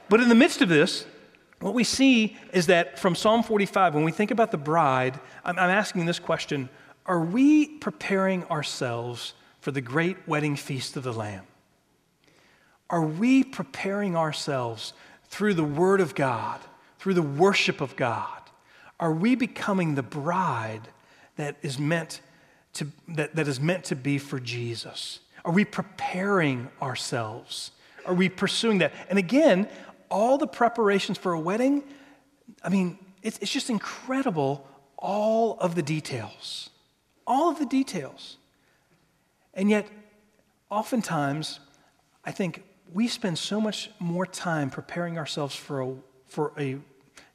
But 0.07 0.21
in 0.21 0.29
the 0.29 0.35
midst 0.35 0.61
of 0.61 0.69
this, 0.69 1.05
what 1.59 1.73
we 1.73 1.83
see 1.83 2.37
is 2.53 2.67
that 2.67 2.97
from 2.97 3.15
Psalm 3.15 3.43
45, 3.43 3.95
when 3.95 4.05
we 4.05 4.13
think 4.13 4.31
about 4.31 4.51
the 4.51 4.57
bride, 4.57 5.19
I'm, 5.43 5.59
I'm 5.59 5.69
asking 5.69 6.05
this 6.05 6.17
question 6.17 6.69
Are 7.05 7.19
we 7.19 7.67
preparing 7.79 8.45
ourselves 8.45 9.33
for 9.59 9.71
the 9.71 9.81
great 9.81 10.15
wedding 10.25 10.55
feast 10.55 10.95
of 10.95 11.03
the 11.03 11.11
Lamb? 11.11 11.43
Are 12.89 13.03
we 13.05 13.43
preparing 13.43 14.15
ourselves 14.15 14.93
through 15.25 15.55
the 15.55 15.65
Word 15.65 15.99
of 15.99 16.15
God? 16.15 16.61
Through 17.01 17.15
the 17.15 17.21
worship 17.23 17.81
of 17.81 17.95
God, 17.95 18.43
are 18.99 19.11
we 19.11 19.33
becoming 19.33 19.95
the 19.95 20.03
bride 20.03 20.87
that 21.35 21.55
is 21.63 21.79
meant 21.79 22.21
to, 22.73 22.85
that, 23.07 23.35
that 23.35 23.47
is 23.47 23.59
meant 23.59 23.85
to 23.85 23.95
be 23.95 24.19
for 24.19 24.39
Jesus? 24.39 25.19
Are 25.43 25.51
we 25.51 25.65
preparing 25.65 26.69
ourselves? 26.79 27.71
Are 28.05 28.13
we 28.13 28.29
pursuing 28.29 28.77
that? 28.77 28.93
And 29.09 29.17
again, 29.17 29.67
all 30.11 30.37
the 30.37 30.45
preparations 30.45 31.17
for 31.17 31.33
a 31.33 31.39
wedding, 31.39 31.83
I 32.63 32.69
mean, 32.69 32.99
it's, 33.23 33.39
it's 33.39 33.51
just 33.51 33.71
incredible, 33.71 34.67
all 34.95 35.57
of 35.59 35.73
the 35.73 35.81
details. 35.81 36.69
All 37.25 37.49
of 37.49 37.57
the 37.57 37.65
details. 37.65 38.37
And 39.55 39.71
yet, 39.71 39.87
oftentimes, 40.69 41.61
I 42.23 42.29
think 42.29 42.63
we 42.93 43.07
spend 43.07 43.39
so 43.39 43.59
much 43.59 43.89
more 43.97 44.27
time 44.27 44.69
preparing 44.69 45.17
ourselves 45.17 45.55
for 45.55 45.81
a, 45.81 45.95
for 46.27 46.53
a 46.59 46.77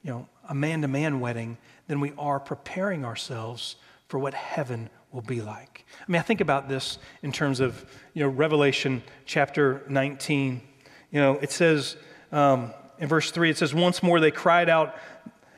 you 0.07 0.13
know, 0.13 0.29
a 0.49 0.55
man 0.55 0.83
to 0.83 0.89
man 0.89 1.19
wedding 1.19 1.59
than 1.89 1.99
we 1.99 2.13
are 2.17 2.39
preparing 2.39 3.05
ourselves 3.05 3.75
for 4.07 4.21
what 4.21 4.35
heaven 4.35 4.89
will 5.11 5.21
be 5.21 5.41
like. 5.41 5.85
I 6.01 6.11
mean, 6.11 6.21
I 6.21 6.23
think 6.23 6.41
about 6.41 6.69
this 6.69 6.99
in 7.25 7.33
terms 7.33 7.59
of, 7.59 7.85
you 8.15 8.23
know, 8.23 8.29
Revelation 8.29 9.03
chapter 9.25 9.83
19. 9.89 10.63
You 11.11 11.21
know, 11.21 11.33
it 11.43 11.51
says 11.51 11.97
um, 12.31 12.73
in 13.01 13.09
verse 13.09 13.33
3, 13.33 13.51
it 13.51 13.59
says, 13.59 13.75
Once 13.75 14.01
more 14.01 14.21
they 14.21 14.31
cried 14.31 14.69
out, 14.69 14.95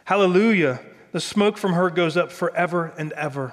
Hallelujah! 0.04 0.80
The 1.12 1.20
smoke 1.20 1.58
from 1.58 1.74
her 1.74 1.90
goes 1.90 2.16
up 2.16 2.32
forever 2.32 2.94
and 2.96 3.12
ever. 3.12 3.52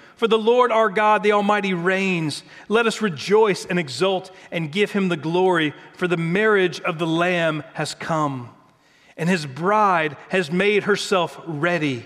For 0.21 0.27
the 0.27 0.37
Lord 0.37 0.71
our 0.71 0.89
God, 0.89 1.23
the 1.23 1.31
Almighty, 1.31 1.73
reigns. 1.73 2.43
Let 2.69 2.85
us 2.85 3.01
rejoice 3.01 3.65
and 3.65 3.79
exult 3.79 4.29
and 4.51 4.71
give 4.71 4.91
him 4.91 5.09
the 5.09 5.17
glory, 5.17 5.73
for 5.95 6.07
the 6.07 6.15
marriage 6.15 6.79
of 6.81 6.99
the 6.99 7.07
Lamb 7.07 7.63
has 7.73 7.95
come, 7.95 8.51
and 9.17 9.27
his 9.27 9.47
bride 9.47 10.15
has 10.29 10.51
made 10.51 10.83
herself 10.83 11.41
ready. 11.47 12.05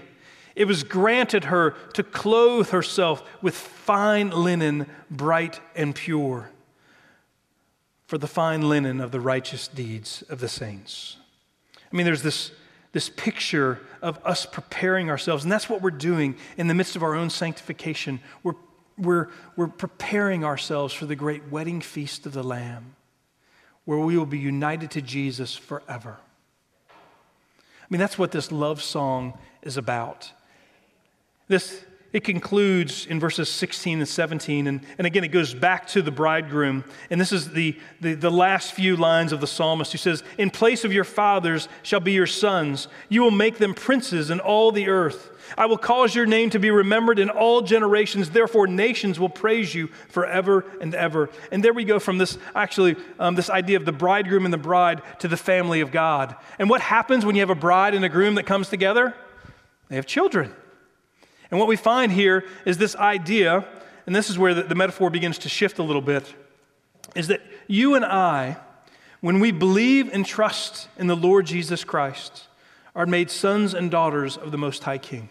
It 0.55 0.63
was 0.63 0.83
granted 0.83 1.43
her 1.43 1.71
to 1.95 2.03
clothe 2.03 2.69
herself 2.69 3.21
with 3.41 3.53
fine 3.53 4.29
linen, 4.29 4.89
bright 5.11 5.59
and 5.75 5.93
pure, 5.93 6.51
for 8.07 8.17
the 8.17 8.27
fine 8.27 8.69
linen 8.69 9.01
of 9.01 9.11
the 9.11 9.19
righteous 9.19 9.67
deeds 9.67 10.23
of 10.29 10.39
the 10.39 10.47
saints. 10.47 11.17
I 11.91 11.93
mean, 11.93 12.05
there's 12.05 12.23
this 12.23 12.53
this 12.95 13.09
picture 13.09 13.81
of 14.01 14.17
us 14.23 14.45
preparing 14.45 15.09
ourselves. 15.09 15.43
And 15.43 15.51
that's 15.51 15.69
what 15.69 15.81
we're 15.81 15.91
doing 15.91 16.37
in 16.55 16.69
the 16.69 16.73
midst 16.73 16.95
of 16.95 17.03
our 17.03 17.13
own 17.13 17.29
sanctification. 17.29 18.21
We're, 18.41 18.53
we're, 18.97 19.27
we're 19.57 19.67
preparing 19.67 20.45
ourselves 20.45 20.93
for 20.93 21.05
the 21.05 21.13
great 21.17 21.51
wedding 21.51 21.81
feast 21.81 22.25
of 22.25 22.31
the 22.31 22.41
Lamb, 22.41 22.95
where 23.83 23.99
we 23.99 24.17
will 24.17 24.25
be 24.25 24.39
united 24.39 24.91
to 24.91 25.01
Jesus 25.01 25.57
forever. 25.57 26.15
I 26.89 27.85
mean, 27.89 27.99
that's 27.99 28.17
what 28.17 28.31
this 28.31 28.49
love 28.49 28.81
song 28.81 29.37
is 29.61 29.75
about. 29.75 30.31
This, 31.49 31.83
it 32.15 32.23
concludes 32.23 33.05
in 33.07 33.19
verses 33.19 33.49
16 33.49 33.99
and 33.99 34.07
17. 34.07 34.67
And, 34.67 34.79
and 34.97 35.05
again, 35.05 35.25
it 35.25 35.33
goes 35.33 35.53
back 35.53 35.85
to 35.87 36.01
the 36.01 36.11
bridegroom. 36.11 36.85
And 37.09 37.19
this 37.19 37.33
is 37.33 37.51
the, 37.51 37.77
the, 37.99 38.13
the, 38.13 38.31
last 38.31 38.71
few 38.71 38.95
lines 38.95 39.33
of 39.33 39.41
the 39.41 39.47
psalmist 39.47 39.91
who 39.91 39.97
says, 39.97 40.23
In 40.37 40.49
place 40.49 40.85
of 40.85 40.93
your 40.93 41.03
fathers 41.03 41.67
shall 41.83 41.99
be 41.99 42.13
your 42.13 42.25
sons. 42.25 42.87
You 43.09 43.21
will 43.21 43.31
make 43.31 43.57
them 43.57 43.73
princes 43.73 44.29
in 44.29 44.39
all 44.39 44.71
the 44.71 44.87
earth. 44.87 45.29
I 45.57 45.65
will 45.65 45.77
cause 45.77 46.15
your 46.15 46.25
name 46.25 46.51
to 46.51 46.59
be 46.59 46.71
remembered 46.71 47.19
in 47.19 47.29
all 47.29 47.61
generations. 47.61 48.29
Therefore, 48.29 48.65
nations 48.65 49.19
will 49.19 49.27
praise 49.27 49.75
you 49.75 49.87
forever 50.07 50.63
and 50.79 50.95
ever. 50.95 51.29
And 51.51 51.61
there 51.61 51.73
we 51.73 51.83
go 51.83 51.99
from 51.99 52.17
this 52.17 52.37
actually, 52.55 52.95
um, 53.19 53.35
this 53.35 53.49
idea 53.49 53.75
of 53.75 53.83
the 53.83 53.91
bridegroom 53.91 54.45
and 54.45 54.53
the 54.53 54.57
bride 54.57 55.01
to 55.19 55.27
the 55.27 55.35
family 55.35 55.81
of 55.81 55.91
God. 55.91 56.33
And 56.59 56.69
what 56.69 56.79
happens 56.79 57.25
when 57.25 57.35
you 57.35 57.41
have 57.41 57.49
a 57.49 57.55
bride 57.55 57.93
and 57.93 58.05
a 58.05 58.09
groom 58.09 58.35
that 58.35 58.45
comes 58.45 58.69
together? 58.69 59.13
They 59.89 59.97
have 59.97 60.05
children. 60.05 60.53
And 61.51 61.59
what 61.59 61.67
we 61.67 61.75
find 61.75 62.11
here 62.11 62.45
is 62.65 62.77
this 62.77 62.95
idea, 62.95 63.65
and 64.05 64.15
this 64.15 64.29
is 64.29 64.37
where 64.37 64.53
the, 64.53 64.63
the, 64.63 64.75
metaphor 64.75 65.09
begins 65.09 65.37
to 65.39 65.49
shift 65.49 65.79
a 65.79 65.83
little 65.83 66.01
bit, 66.01 66.33
is 67.15 67.27
that 67.27 67.41
you 67.67 67.95
and 67.95 68.03
I, 68.03 68.57
when 69.21 69.39
we 69.39 69.51
believe 69.51 70.11
and 70.13 70.25
trust 70.25 70.87
in 70.97 71.07
the 71.07 71.15
Lord 71.15 71.45
Jesus 71.45 71.83
Christ, 71.83 72.47
are 72.95 73.05
made 73.05 73.29
sons 73.29 73.73
and 73.73 73.91
daughters 73.91 74.37
of 74.37 74.51
the 74.51 74.57
Most 74.57 74.83
High 74.83 74.97
King. 74.97 75.29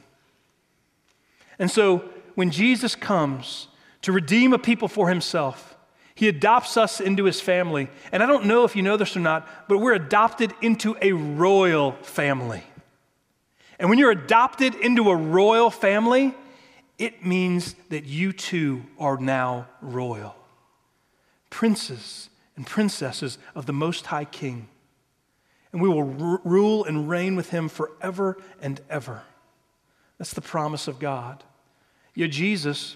And 1.58 1.70
so 1.70 2.04
when 2.34 2.50
Jesus 2.50 2.94
comes 2.94 3.68
to 4.02 4.12
redeem 4.12 4.52
a 4.52 4.58
people 4.58 4.88
for 4.88 5.08
himself, 5.08 5.76
he 6.14 6.28
adopts 6.28 6.76
us 6.76 7.00
into 7.00 7.24
his 7.24 7.40
family. 7.40 7.88
And 8.12 8.22
I 8.22 8.26
don't 8.26 8.46
know 8.46 8.64
if 8.64 8.76
you 8.76 8.82
know 8.82 8.96
this 8.96 9.16
or 9.16 9.20
not, 9.20 9.68
but 9.68 9.78
we're 9.78 9.94
adopted 9.94 10.52
into 10.60 10.96
a 11.02 11.12
royal 11.12 11.92
family. 12.02 12.62
And 13.78 13.88
when 13.88 13.98
you're 13.98 14.10
adopted 14.10 14.74
into 14.74 15.10
a 15.10 15.16
royal 15.16 15.70
family, 15.70 16.34
it 16.98 17.24
means 17.24 17.74
that 17.90 18.04
you 18.04 18.32
too 18.32 18.84
are 18.98 19.16
now 19.16 19.68
royal. 19.80 20.36
Princes 21.50 22.30
and 22.56 22.66
princesses 22.66 23.38
of 23.54 23.66
the 23.66 23.72
Most 23.72 24.06
High 24.06 24.24
King. 24.24 24.68
And 25.72 25.82
we 25.82 25.88
will 25.88 26.22
r- 26.22 26.40
rule 26.44 26.84
and 26.84 27.08
reign 27.08 27.34
with 27.34 27.50
him 27.50 27.68
forever 27.68 28.36
and 28.62 28.80
ever. 28.88 29.22
That's 30.18 30.34
the 30.34 30.40
promise 30.40 30.86
of 30.86 31.00
God. 31.00 31.42
Yet 32.14 32.30
Jesus, 32.30 32.94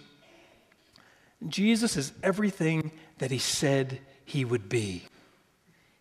Jesus 1.48 1.96
is 1.96 2.12
everything 2.22 2.92
that 3.18 3.32
he 3.32 3.38
said 3.38 3.98
he 4.24 4.44
would 4.44 4.68
be. 4.68 5.02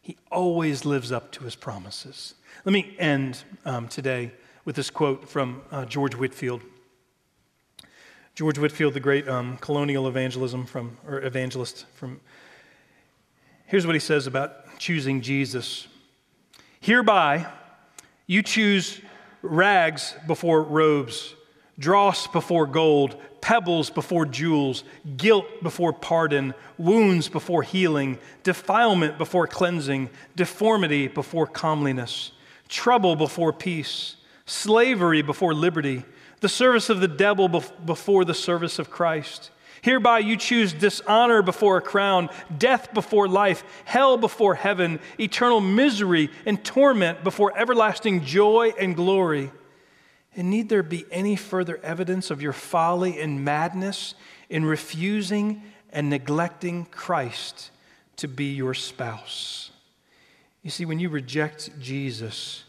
He 0.02 0.18
always 0.32 0.86
lives 0.86 1.12
up 1.12 1.32
to 1.34 1.44
his 1.44 1.56
promises. 1.56 2.36
Let 2.64 2.74
me 2.74 2.96
end 3.00 3.44
um, 3.66 3.88
today 3.88 4.32
with 4.68 4.76
this 4.76 4.90
quote 4.90 5.30
from 5.30 5.62
uh, 5.72 5.86
George 5.86 6.14
Whitefield. 6.14 6.62
George 8.36 8.60
Whitefield, 8.60 8.94
the 8.94 9.00
great 9.00 9.26
um, 9.26 9.56
colonial 9.62 10.10
evangelism 10.10 10.66
from, 10.66 10.98
or 11.08 11.22
evangelist 11.22 11.86
from, 11.94 12.20
here's 13.66 13.86
what 13.86 13.96
he 13.96 14.00
says 14.00 14.28
about 14.28 14.78
choosing 14.78 15.22
Jesus. 15.22 15.88
Hereby, 16.82 17.48
you 18.26 18.44
choose 18.44 19.00
rags 19.42 20.14
before 20.28 20.62
robes, 20.64 21.34
dross 21.80 22.28
before 22.28 22.68
gold, 22.68 23.16
pebbles 23.40 23.90
before 23.90 24.26
jewels, 24.26 24.84
guilt 25.16 25.46
before 25.64 25.94
pardon, 25.94 26.54
wounds 26.78 27.30
before 27.30 27.64
healing, 27.64 28.20
defilement 28.44 29.18
before 29.18 29.48
cleansing, 29.48 30.10
deformity 30.36 31.08
before 31.08 31.48
comeliness, 31.48 32.34
trouble 32.68 33.16
before 33.16 33.54
peace 33.54 34.18
slavery 34.48 35.22
before 35.22 35.54
liberty, 35.54 36.04
the 36.40 36.50
service 36.50 36.90
of 36.90 37.00
the 37.00 37.08
devil 37.08 37.48
before 37.48 38.26
the 38.26 38.34
service 38.34 38.80
of 38.80 38.90
Christ. 38.90 39.52
Hereby 39.82 40.20
you 40.20 40.38
choose 40.38 40.74
dishonor 40.74 41.44
before 41.44 41.78
a 41.78 41.82
crown, 41.82 42.30
death 42.58 42.94
before 42.94 43.28
life, 43.28 43.64
hell 43.86 44.18
before 44.18 44.56
heaven, 44.56 45.00
eternal 45.20 45.62
misery 45.62 46.32
and 46.46 46.64
torment 46.64 47.24
before 47.24 47.56
everlasting 47.56 48.24
joy 48.24 48.74
and 48.80 48.96
glory. 48.96 49.52
And 50.36 50.50
need 50.50 50.70
there 50.70 50.84
be 50.84 51.06
any 51.12 51.36
further 51.36 51.80
evidence 51.84 52.32
of 52.32 52.42
your 52.42 52.54
folly 52.54 53.20
and 53.20 53.44
madness 53.44 54.16
in 54.50 54.66
refusing 54.66 55.62
and 55.92 56.10
neglecting 56.10 56.86
Christ 56.86 57.72
to 58.18 58.28
be 58.28 58.54
your 58.54 58.74
spouse? 58.74 59.72
You 60.64 60.70
see, 60.70 60.86
when 60.86 61.00
you 61.00 61.10
reject 61.10 61.80
Jesus, 61.80 62.64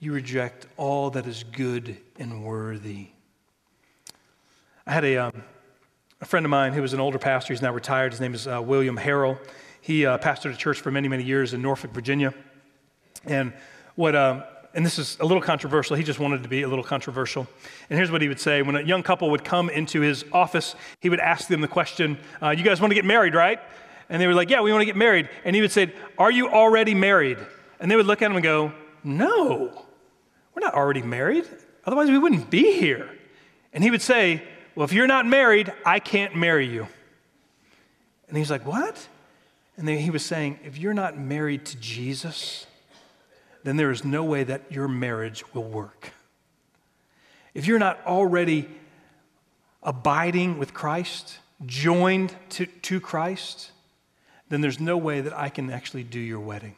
you 0.00 0.12
reject 0.12 0.66
all 0.76 1.10
that 1.10 1.26
is 1.26 1.44
good 1.44 1.96
and 2.18 2.44
worthy. 2.44 3.08
I 4.86 4.92
had 4.92 5.04
a. 5.04 5.16
Um, 5.16 5.42
a 6.20 6.24
friend 6.24 6.44
of 6.44 6.50
mine 6.50 6.72
who 6.72 6.82
was 6.82 6.92
an 6.92 7.00
older 7.00 7.18
pastor, 7.18 7.52
he's 7.52 7.62
now 7.62 7.72
retired. 7.72 8.12
His 8.12 8.20
name 8.20 8.34
is 8.34 8.48
uh, 8.48 8.60
William 8.60 8.96
Harrell. 8.96 9.38
He 9.80 10.04
uh, 10.04 10.18
pastored 10.18 10.52
a 10.52 10.56
church 10.56 10.80
for 10.80 10.90
many, 10.90 11.06
many 11.06 11.22
years 11.22 11.54
in 11.54 11.62
Norfolk, 11.62 11.92
Virginia. 11.92 12.34
And 13.24 13.52
what, 13.94 14.16
um, 14.16 14.42
and 14.74 14.84
this 14.84 14.98
is 14.98 15.16
a 15.20 15.24
little 15.24 15.42
controversial. 15.42 15.96
He 15.96 16.02
just 16.02 16.18
wanted 16.18 16.42
to 16.42 16.48
be 16.48 16.62
a 16.62 16.68
little 16.68 16.84
controversial. 16.84 17.46
And 17.88 17.96
here's 17.96 18.10
what 18.10 18.20
he 18.20 18.28
would 18.28 18.40
say: 18.40 18.62
When 18.62 18.74
a 18.74 18.82
young 18.82 19.02
couple 19.02 19.30
would 19.30 19.44
come 19.44 19.70
into 19.70 20.00
his 20.00 20.24
office, 20.32 20.74
he 21.00 21.08
would 21.08 21.20
ask 21.20 21.48
them 21.48 21.60
the 21.60 21.68
question, 21.68 22.18
uh, 22.42 22.50
"You 22.50 22.64
guys 22.64 22.80
want 22.80 22.90
to 22.90 22.96
get 22.96 23.04
married, 23.04 23.34
right?" 23.34 23.60
And 24.08 24.20
they 24.20 24.26
were 24.26 24.34
like, 24.34 24.50
"Yeah, 24.50 24.60
we 24.60 24.72
want 24.72 24.82
to 24.82 24.86
get 24.86 24.96
married." 24.96 25.28
And 25.44 25.54
he 25.54 25.62
would 25.62 25.72
say, 25.72 25.92
"Are 26.18 26.30
you 26.30 26.48
already 26.48 26.94
married?" 26.94 27.38
And 27.78 27.90
they 27.90 27.96
would 27.96 28.06
look 28.06 28.22
at 28.22 28.30
him 28.30 28.36
and 28.36 28.42
go, 28.42 28.72
"No, 29.04 29.86
we're 30.58 30.66
not 30.66 30.74
already 30.74 31.02
married. 31.02 31.46
Otherwise, 31.84 32.10
we 32.10 32.18
wouldn't 32.18 32.50
be 32.50 32.78
here." 32.78 33.08
And 33.72 33.84
he 33.84 33.90
would 33.90 34.02
say, 34.02 34.42
well, 34.78 34.84
if 34.84 34.92
you're 34.92 35.08
not 35.08 35.26
married, 35.26 35.72
I 35.84 35.98
can't 35.98 36.36
marry 36.36 36.64
you. 36.64 36.86
And 38.28 38.36
he's 38.36 38.48
like, 38.48 38.64
What? 38.64 39.08
And 39.76 39.88
then 39.88 39.98
he 39.98 40.10
was 40.10 40.24
saying, 40.24 40.60
If 40.64 40.78
you're 40.78 40.94
not 40.94 41.18
married 41.18 41.66
to 41.66 41.76
Jesus, 41.78 42.64
then 43.64 43.76
there 43.76 43.90
is 43.90 44.04
no 44.04 44.22
way 44.22 44.44
that 44.44 44.70
your 44.70 44.86
marriage 44.86 45.42
will 45.52 45.64
work. 45.64 46.12
If 47.54 47.66
you're 47.66 47.80
not 47.80 47.98
already 48.06 48.68
abiding 49.82 50.58
with 50.58 50.74
Christ, 50.74 51.38
joined 51.66 52.32
to, 52.50 52.66
to 52.66 53.00
Christ, 53.00 53.72
then 54.48 54.60
there's 54.60 54.78
no 54.78 54.96
way 54.96 55.22
that 55.22 55.36
I 55.36 55.48
can 55.48 55.70
actually 55.70 56.04
do 56.04 56.20
your 56.20 56.38
wedding. 56.38 56.76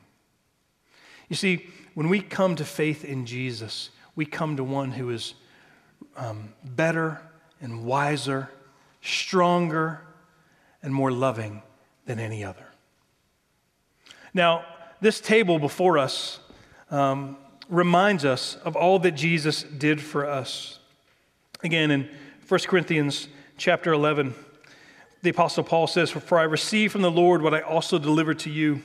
You 1.28 1.36
see, 1.36 1.66
when 1.94 2.08
we 2.08 2.20
come 2.20 2.56
to 2.56 2.64
faith 2.64 3.04
in 3.04 3.26
Jesus, 3.26 3.90
we 4.14 4.24
come 4.26 4.56
to 4.56 4.64
one 4.64 4.92
who 4.92 5.10
is 5.10 5.34
um, 6.16 6.52
better 6.64 7.20
and 7.60 7.84
wiser, 7.84 8.50
stronger, 9.02 10.00
and 10.82 10.94
more 10.94 11.10
loving 11.10 11.62
than 12.06 12.18
any 12.18 12.44
other. 12.44 12.66
Now, 14.32 14.64
this 15.00 15.20
table 15.20 15.58
before 15.58 15.98
us 15.98 16.40
um, 16.90 17.36
reminds 17.68 18.24
us 18.24 18.56
of 18.56 18.76
all 18.76 18.98
that 19.00 19.12
Jesus 19.12 19.62
did 19.62 20.00
for 20.00 20.26
us. 20.26 20.78
Again, 21.62 21.90
in 21.90 22.08
1 22.48 22.60
Corinthians 22.66 23.28
chapter 23.56 23.92
11, 23.92 24.34
the 25.22 25.30
Apostle 25.30 25.64
Paul 25.64 25.86
says, 25.86 26.10
For 26.10 26.38
I 26.38 26.44
received 26.44 26.92
from 26.92 27.02
the 27.02 27.10
Lord 27.10 27.42
what 27.42 27.54
I 27.54 27.60
also 27.60 27.98
delivered 27.98 28.38
to 28.40 28.50
you 28.50 28.82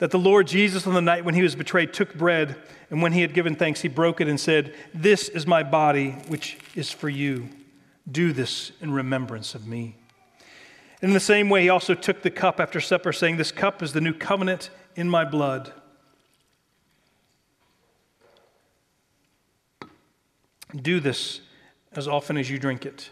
that 0.00 0.10
the 0.10 0.18
Lord 0.18 0.46
Jesus, 0.46 0.86
on 0.86 0.94
the 0.94 1.02
night 1.02 1.24
when 1.24 1.34
he 1.34 1.42
was 1.42 1.54
betrayed, 1.54 1.92
took 1.92 2.14
bread, 2.14 2.56
and 2.88 3.02
when 3.02 3.12
he 3.12 3.20
had 3.20 3.34
given 3.34 3.54
thanks, 3.54 3.82
he 3.82 3.88
broke 3.88 4.20
it 4.20 4.28
and 4.28 4.40
said, 4.40 4.74
This 4.94 5.28
is 5.28 5.46
my 5.46 5.62
body, 5.62 6.12
which 6.26 6.58
is 6.74 6.90
for 6.90 7.10
you. 7.10 7.48
Do 8.10 8.32
this 8.32 8.72
in 8.80 8.92
remembrance 8.92 9.54
of 9.54 9.66
me. 9.66 9.96
In 11.02 11.12
the 11.12 11.20
same 11.20 11.50
way, 11.50 11.62
he 11.62 11.68
also 11.68 11.94
took 11.94 12.22
the 12.22 12.30
cup 12.30 12.60
after 12.60 12.80
supper, 12.80 13.12
saying, 13.12 13.36
This 13.36 13.52
cup 13.52 13.82
is 13.82 13.92
the 13.92 14.00
new 14.00 14.14
covenant 14.14 14.70
in 14.96 15.08
my 15.08 15.24
blood. 15.24 15.70
Do 20.74 20.98
this 20.98 21.42
as 21.92 22.08
often 22.08 22.38
as 22.38 22.48
you 22.48 22.58
drink 22.58 22.86
it. 22.86 23.10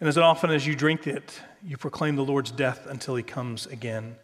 And 0.00 0.08
as 0.08 0.16
often 0.16 0.50
as 0.50 0.66
you 0.66 0.74
drink 0.74 1.06
it, 1.06 1.40
you 1.62 1.76
proclaim 1.76 2.16
the 2.16 2.24
Lord's 2.24 2.50
death 2.50 2.86
until 2.86 3.14
he 3.14 3.22
comes 3.22 3.66
again. 3.66 4.16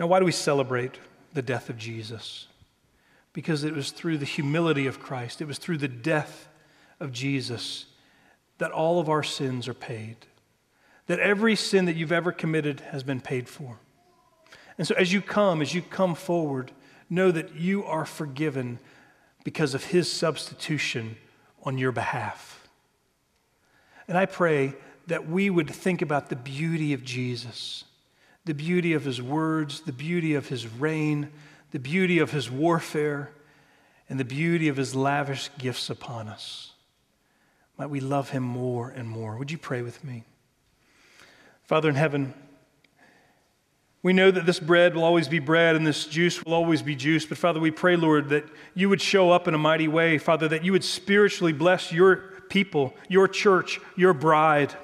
Now, 0.00 0.06
why 0.06 0.18
do 0.18 0.24
we 0.24 0.32
celebrate 0.32 0.98
the 1.34 1.42
death 1.42 1.68
of 1.68 1.76
Jesus? 1.76 2.46
Because 3.34 3.64
it 3.64 3.74
was 3.74 3.90
through 3.90 4.16
the 4.16 4.24
humility 4.24 4.86
of 4.86 4.98
Christ, 4.98 5.42
it 5.42 5.44
was 5.44 5.58
through 5.58 5.76
the 5.76 5.88
death 5.88 6.48
of 7.00 7.12
Jesus 7.12 7.84
that 8.56 8.72
all 8.72 8.98
of 8.98 9.10
our 9.10 9.22
sins 9.22 9.68
are 9.68 9.74
paid, 9.74 10.16
that 11.06 11.18
every 11.18 11.54
sin 11.54 11.84
that 11.84 11.96
you've 11.96 12.12
ever 12.12 12.32
committed 12.32 12.80
has 12.80 13.02
been 13.02 13.20
paid 13.20 13.46
for. 13.46 13.76
And 14.78 14.88
so, 14.88 14.94
as 14.94 15.12
you 15.12 15.20
come, 15.20 15.60
as 15.60 15.74
you 15.74 15.82
come 15.82 16.14
forward, 16.14 16.72
know 17.10 17.30
that 17.30 17.54
you 17.54 17.84
are 17.84 18.06
forgiven 18.06 18.78
because 19.44 19.74
of 19.74 19.84
his 19.84 20.10
substitution 20.10 21.18
on 21.62 21.76
your 21.76 21.92
behalf. 21.92 22.66
And 24.08 24.16
I 24.16 24.24
pray 24.24 24.76
that 25.08 25.28
we 25.28 25.50
would 25.50 25.68
think 25.68 26.00
about 26.00 26.30
the 26.30 26.36
beauty 26.36 26.94
of 26.94 27.04
Jesus, 27.04 27.84
the 28.44 28.54
beauty 28.54 28.94
of 28.94 29.04
his 29.04 29.20
words, 29.20 29.80
the 29.82 29.92
beauty 29.92 30.34
of 30.34 30.48
his 30.48 30.66
reign, 30.66 31.30
the 31.70 31.78
beauty 31.78 32.18
of 32.18 32.30
his 32.30 32.50
warfare, 32.50 33.30
and 34.08 34.18
the 34.18 34.24
beauty 34.24 34.68
of 34.68 34.76
his 34.76 34.94
lavish 34.94 35.50
gifts 35.58 35.90
upon 35.90 36.28
us. 36.28 36.72
Might 37.78 37.90
we 37.90 38.00
love 38.00 38.30
him 38.30 38.42
more 38.42 38.90
and 38.90 39.08
more. 39.08 39.36
Would 39.36 39.50
you 39.50 39.58
pray 39.58 39.82
with 39.82 40.02
me? 40.04 40.24
Father 41.62 41.88
in 41.88 41.94
heaven, 41.94 42.34
we 44.02 44.12
know 44.12 44.30
that 44.30 44.46
this 44.46 44.58
bread 44.58 44.94
will 44.94 45.04
always 45.04 45.28
be 45.28 45.38
bread 45.38 45.76
and 45.76 45.86
this 45.86 46.06
juice 46.06 46.42
will 46.44 46.54
always 46.54 46.82
be 46.82 46.96
juice. 46.96 47.26
But 47.26 47.38
Father, 47.38 47.60
we 47.60 47.70
pray, 47.70 47.96
Lord, 47.96 48.30
that 48.30 48.44
you 48.74 48.88
would 48.88 49.00
show 49.00 49.30
up 49.30 49.46
in 49.46 49.54
a 49.54 49.58
mighty 49.58 49.88
way. 49.88 50.16
Father, 50.18 50.48
that 50.48 50.64
you 50.64 50.72
would 50.72 50.84
spiritually 50.84 51.52
bless 51.52 51.92
your 51.92 52.16
people, 52.48 52.94
your 53.08 53.28
church, 53.28 53.78
your 53.96 54.14
bride. 54.14 54.74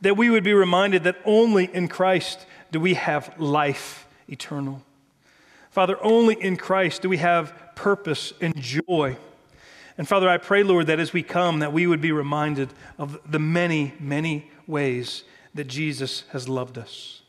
That 0.00 0.16
we 0.16 0.30
would 0.30 0.44
be 0.44 0.54
reminded 0.54 1.04
that 1.04 1.18
only 1.24 1.64
in 1.66 1.88
Christ 1.88 2.46
do 2.72 2.80
we 2.80 2.94
have 2.94 3.38
life 3.38 4.08
eternal. 4.28 4.82
Father, 5.70 5.96
only 6.02 6.34
in 6.34 6.56
Christ 6.56 7.02
do 7.02 7.08
we 7.08 7.18
have 7.18 7.54
purpose 7.76 8.32
and 8.40 8.56
joy. 8.60 9.16
And 9.96 10.08
Father, 10.08 10.28
I 10.28 10.38
pray, 10.38 10.62
Lord, 10.62 10.86
that 10.88 10.98
as 10.98 11.12
we 11.12 11.22
come, 11.22 11.60
that 11.60 11.72
we 11.72 11.86
would 11.86 12.00
be 12.00 12.12
reminded 12.12 12.70
of 12.98 13.20
the 13.30 13.38
many, 13.38 13.94
many 14.00 14.50
ways 14.66 15.22
that 15.54 15.68
Jesus 15.68 16.24
has 16.30 16.48
loved 16.48 16.78
us, 16.78 17.22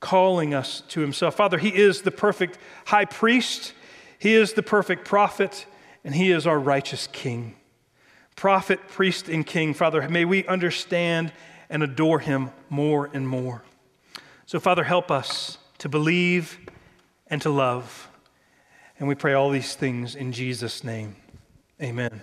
calling 0.00 0.52
us 0.52 0.82
to 0.88 1.00
himself. 1.00 1.34
Father, 1.34 1.58
he 1.58 1.74
is 1.74 2.02
the 2.02 2.10
perfect 2.10 2.58
high 2.86 3.06
priest, 3.06 3.72
he 4.18 4.34
is 4.34 4.52
the 4.52 4.62
perfect 4.62 5.06
prophet, 5.06 5.66
and 6.04 6.14
he 6.14 6.30
is 6.30 6.46
our 6.46 6.58
righteous 6.58 7.06
king. 7.06 7.54
Prophet, 8.36 8.80
priest, 8.88 9.28
and 9.28 9.46
king. 9.46 9.74
Father, 9.74 10.06
may 10.08 10.24
we 10.24 10.46
understand 10.46 11.32
and 11.70 11.82
adore 11.82 12.20
him 12.20 12.50
more 12.68 13.10
and 13.12 13.26
more. 13.26 13.62
So, 14.48 14.58
Father, 14.58 14.84
help 14.84 15.10
us 15.10 15.58
to 15.76 15.90
believe 15.90 16.58
and 17.26 17.42
to 17.42 17.50
love. 17.50 18.08
And 18.98 19.06
we 19.06 19.14
pray 19.14 19.34
all 19.34 19.50
these 19.50 19.74
things 19.74 20.14
in 20.14 20.32
Jesus' 20.32 20.82
name. 20.82 21.16
Amen. 21.82 22.22